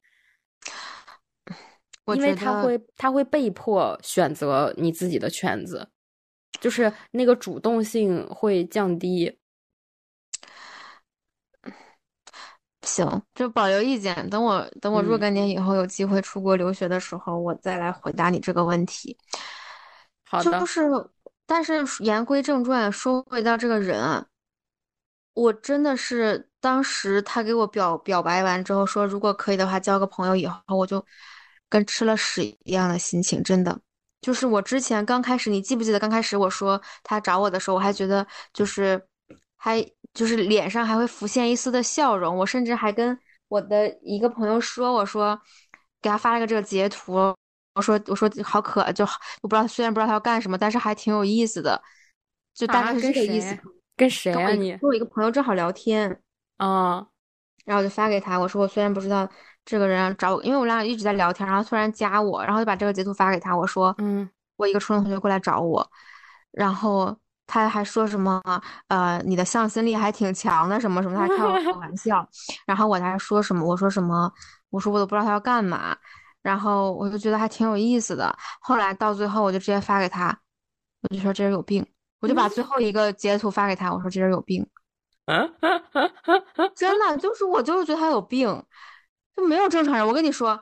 [2.05, 5.89] 因为他会他会被迫选择你自己的圈子，
[6.61, 9.37] 就是那个主动性会降低。
[12.85, 14.29] 行，就保留意见。
[14.29, 19.17] 等我等我若干年以后有机会出国留学的时候，我再来回答你这个问题。
[20.23, 20.59] 好的。
[20.59, 20.89] 就是，
[21.45, 24.25] 但是言归正传，说回到这个人啊，
[25.33, 31.05] 我真的是当时他给我表表白完之后说，如果可以的话交个朋友，以后我就
[31.67, 33.79] 跟吃了屎一样的心情，真的。
[34.21, 39.01] 就是我之前刚开始，你记不记得刚开始我说他找我的时候，我还觉得就是
[39.57, 39.85] 还。
[40.15, 43.19] 就是脸上还会浮现一丝的笑容，我甚至还跟
[43.49, 45.37] 我的一个朋友说，我说
[46.01, 47.13] 给他发了个这个截图，
[47.73, 49.03] 我说我说好可就
[49.41, 51.79] 我不知道，虽然不知道他要干什么，但是还挺有意思的，
[52.53, 53.55] 就大概是这个意思。
[53.97, 54.49] 跟谁啊？
[54.51, 56.09] 你跟我一个朋友正好聊天
[56.57, 57.05] 啊，
[57.65, 59.29] 然后我就发给他，我说我虽然不知道
[59.65, 65.91] 这个人找我，因为我俩一直在聊天，然后突然加我，然后就把这个截图发给他，我说嗯，我一个初中同学过来找我，
[66.51, 67.17] 然后。
[67.47, 68.41] 他还说什么？
[68.87, 71.15] 呃，你的向心力还挺强的，什么什么？
[71.15, 72.27] 他还开我玩 笑。
[72.65, 73.65] 然后我还说什么？
[73.65, 74.31] 我说什么？
[74.69, 75.95] 我说我都不知道他要干嘛。
[76.41, 78.35] 然后我就觉得还挺有意思的。
[78.61, 80.37] 后来到最后，我就直接发给他，
[81.01, 81.85] 我就说这人有病。
[82.19, 84.67] 我就把最后一个截图发给他，我说这人有病。
[86.75, 88.63] 真的，就是我就是觉得他有病，
[89.35, 90.05] 就没有正常人。
[90.07, 90.59] 我跟你说，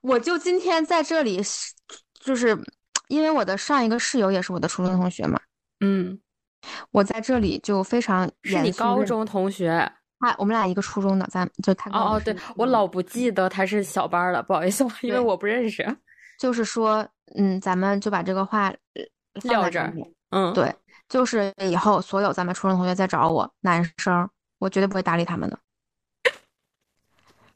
[0.00, 1.40] 我就今天在这里，
[2.20, 2.56] 就是
[3.08, 5.40] 因为我的上一个室友也是我的初中同学嘛。
[5.80, 6.18] 嗯，
[6.90, 15.84] 我在这里就非常是你高中同学，他我们俩一个初中的，咱就他哦哦，对我老不记得他是小班了，不好意思，因为我不认识。
[16.38, 18.72] 就是说，嗯，咱们就把这个话
[19.44, 19.92] 撂这儿。
[20.30, 20.74] 嗯，对，
[21.08, 24.28] 就是以后所有咱们初中同学再找我，男生，
[24.58, 25.58] 我绝对不会搭理他们的。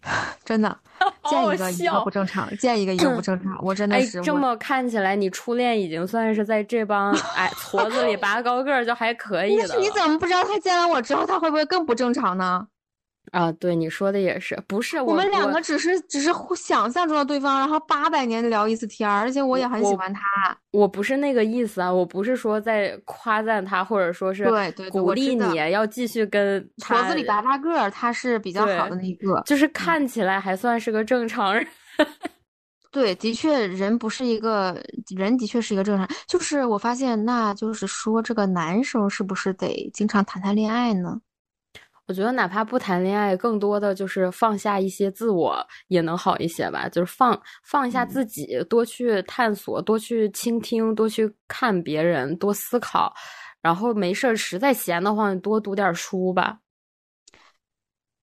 [0.45, 0.77] 真的，
[1.29, 4.21] 见一个一个不正常，见一个一个不 正常，我真的是。
[4.23, 9.77] 这么看起来，你初恋已经算是在这帮哎矬子里拔高个儿，就还可以了。
[9.77, 12.67] 你怎么不知道他见了我之后，他会不会更不正常呢？
[13.33, 20.21] 啊，对你说的也是，不是我们两个只是只是想象中的对方，然后八百年聊一次天儿，而且我也很喜欢他。
[20.73, 31.67] 我不是那个意思啊，我不是说在夸赞他，或者说是对对鼓励你要继续跟矬子里拔大个儿，他是比较好的那一个，就是看起来还算是个正常人。
[32.93, 34.77] 对，的确，人不是一个
[35.17, 36.09] 人，的确是一个正常。
[36.27, 41.21] 就是我发现，那就是说，这个男生是不是得经常谈谈恋爱呢？
[42.11, 46.89] 我觉得哪怕不谈恋爱，更多的就是放下一些自我也能好一些吧。
[46.89, 53.15] 就是放放下自己，多去探索，多去倾听，多去看别人，多思考。
[53.63, 56.59] 然后没事儿，实在闲的话，多读点书吧。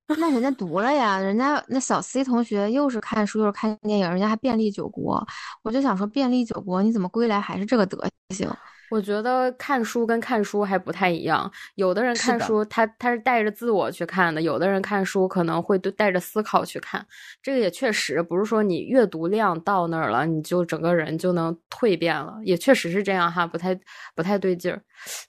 [0.19, 5.25] 那人家读了呀，人家那小 C 同学又是看书又是看电影，人家还便利九国。
[5.63, 8.05] 我就想说，便利九国你怎么归来还是这个德
[8.35, 8.49] 行？
[8.89, 17.05] 我觉得看书跟看书还不太一样，有的人看书他他是带着自我去看的，有的人看书可能会带着思考去看。
[17.41, 23.77] 这个也确实不是说你阅读量到那儿了，你就整个人就能蜕变了，也确实是这样哈，不太
[24.15, 24.81] 不太对劲儿。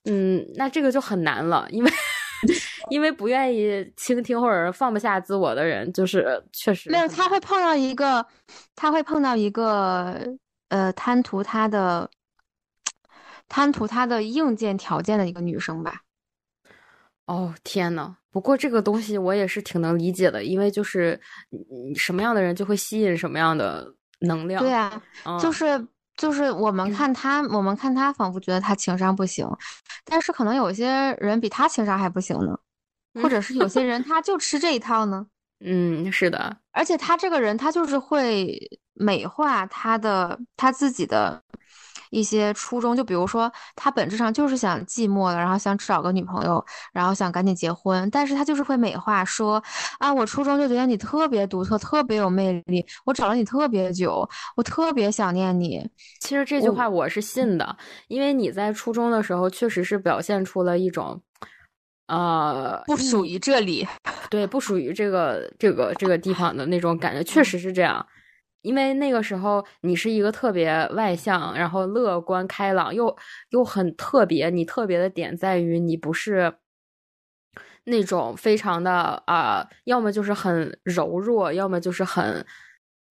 [0.05, 1.91] 嗯，那这个就很难了，因为
[2.91, 8.25] 因为不愿意倾听或者放不下自我的人，就是确实没有他会碰到一个，
[8.77, 10.17] 他会碰到一个
[10.69, 12.09] 呃贪图他的。
[13.49, 16.03] 贪图他的硬件条件的一个女生吧。
[17.27, 21.21] 哦天呐，不过这个东西我也是挺能理解的，因为就是
[21.95, 24.63] 什么样的人就会吸引什么样的能量。
[24.63, 25.03] 对啊，
[25.39, 29.47] 就是就是我们看他，我们看他仿佛觉得他情商不行，
[30.07, 30.89] 但是可能有些
[31.21, 32.59] 人比他情商还不行呢，
[33.23, 35.27] 或者是有些人他就吃这一套呢。
[35.61, 38.59] 嗯，是的，而且他这个人他就是会
[38.95, 41.43] 美化他的他自己的。
[42.11, 49.63] 一些初衷，就比如说他本质上就是想寂寞了，然后想找个女朋友，然后想赶紧结婚，但是他就是会美化说
[49.99, 55.89] 啊，我初中就觉得你特别独特，特别有魅力，我找了你特别久，我特别想念你。
[56.21, 57.77] 其实这句话我是信的，
[58.09, 61.21] 因为你在初中的时候确实是表现出了一种，
[62.07, 63.87] 呃，不属于这里，
[64.31, 68.05] 对，不属于这个这个这个地方的那种感觉，确实是这样。
[68.63, 73.17] 因为那个时候你是一个特别外向，然后乐观开朗，又
[73.51, 74.51] 又很特别。
[74.51, 76.53] 你特别的点在于你不是
[77.85, 82.45] 那种非常的啊，要么就是很柔弱，要么就是很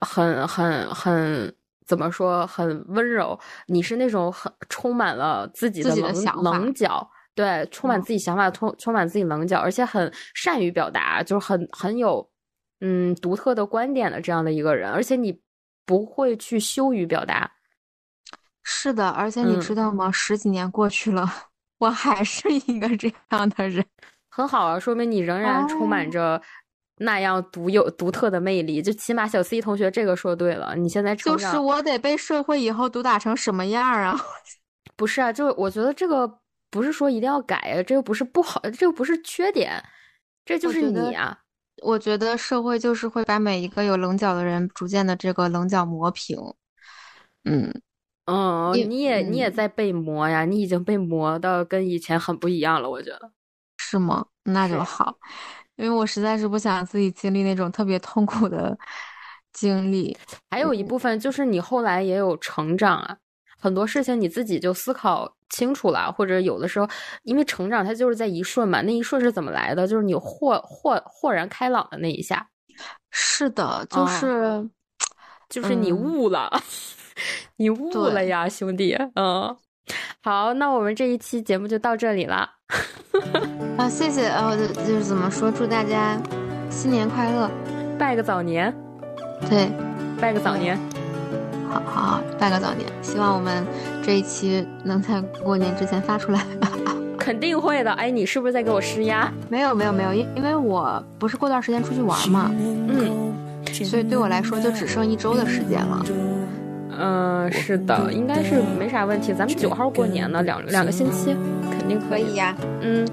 [0.02, 1.56] 很很很
[1.86, 3.40] 怎么说很温柔。
[3.68, 12.30] 你是那种很充满了自己的棱棱角，对，充满自己想法，充充满自己棱角，而且很善于表达，就是很很有。
[12.80, 15.42] 嗯，独特的观点的这样的一个人，而且你
[15.86, 17.52] 不会去羞于表达。
[18.64, 20.12] 是的，而且你知道吗？
[20.12, 21.26] 十几年过去了，
[21.80, 23.84] 我还是一个这样的人，
[24.30, 26.42] 很好啊，说明你仍然充满着
[26.98, 28.82] 那样独有、独特的魅力。
[28.82, 34.20] 就起码小 C 同学这个说对了，你现在就是我得被社会以后毒打成什么样啊？
[34.98, 36.40] 不是啊，就我觉得这个
[36.70, 39.82] 不是说一定要改啊，这又不是不好，这又不是缺点，
[40.44, 41.40] 这就是你啊。
[41.82, 46.38] 我觉得社会就是会把每一个有棱角的人逐渐的这个棱角磨平。
[47.44, 47.82] 嗯
[48.26, 53.32] 嗯，你也你也在被磨呀，你已经被磨的跟以前很不一样了，我觉得
[53.78, 54.26] 是吗？
[54.44, 55.18] 那就好，
[55.76, 58.78] 因为我实在是不想自己经历那种特别痛苦的
[59.54, 60.18] 经历。
[60.50, 63.18] 还有一部分就是你后来也有成长啊。
[63.60, 66.88] 很多事情你自己就思考清楚了，或者有的时候，
[67.24, 69.88] 因为成长它就是在一瞬嘛，那一瞬是怎么来的？
[69.88, 72.48] 就是你豁豁豁然开朗的那一下。
[73.10, 74.70] 是的，就是
[75.50, 76.52] 就是你悟了，
[77.58, 78.96] 你悟了呀，兄弟。
[79.16, 79.58] 嗯，
[80.22, 82.50] 好，那我们这一期节目就到这里了。
[83.78, 86.22] 啊，谢谢啊，就是怎么说，祝大家
[86.70, 87.50] 新年快乐，
[87.98, 88.72] 拜个早年。
[89.50, 89.72] 对，
[90.20, 90.78] 拜个早年。
[90.78, 90.97] 好
[91.70, 93.66] 好好，拜个早年，希望我们
[94.04, 96.46] 这一期能在过年之前发出来。
[97.18, 99.30] 肯定会的，哎，你是不是在给我施压？
[99.50, 103.34] 没有没有没有，因因为我不是过段时间出去玩嘛，嗯，
[103.84, 106.06] 所以对我来说就只剩一周的时间了。
[107.00, 109.34] 嗯，是的，应该是没啥问题。
[109.34, 111.36] 咱们九号过年呢，两两个星期，
[111.88, 112.54] 肯定可以呀。
[112.82, 113.08] 嗯。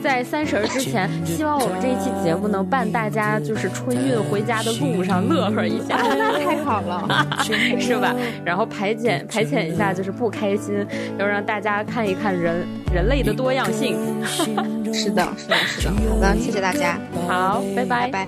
[0.00, 7.04] 在三十之前，希望我们这一期节目能伴大家就是春运回家的路上乐呵一下，那太好了，
[7.80, 8.14] 是吧？
[8.44, 10.86] 然后排遣排遣一下就是不开心，
[11.18, 12.64] 要让大家看一看人
[12.94, 13.98] 人类的多样性。
[14.94, 15.90] 是的，是的，是的。
[15.90, 16.96] 好的，谢谢大家，
[17.26, 18.24] 好，拜拜，拜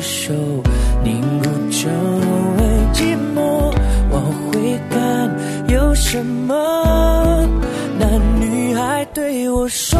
[0.00, 0.32] 手。
[1.04, 1.90] 凝固成
[2.56, 2.62] 为
[2.92, 3.72] 寂寞，
[4.10, 5.30] 往回看
[5.68, 7.48] 有什么？
[7.98, 9.98] 那女孩对我说，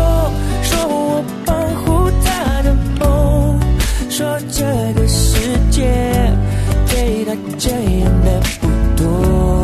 [0.62, 3.58] 说我保护她的梦，
[4.10, 4.64] 说这
[4.94, 5.38] 个世
[5.70, 5.82] 界
[6.88, 8.66] 对她这样的不
[9.02, 9.57] 多。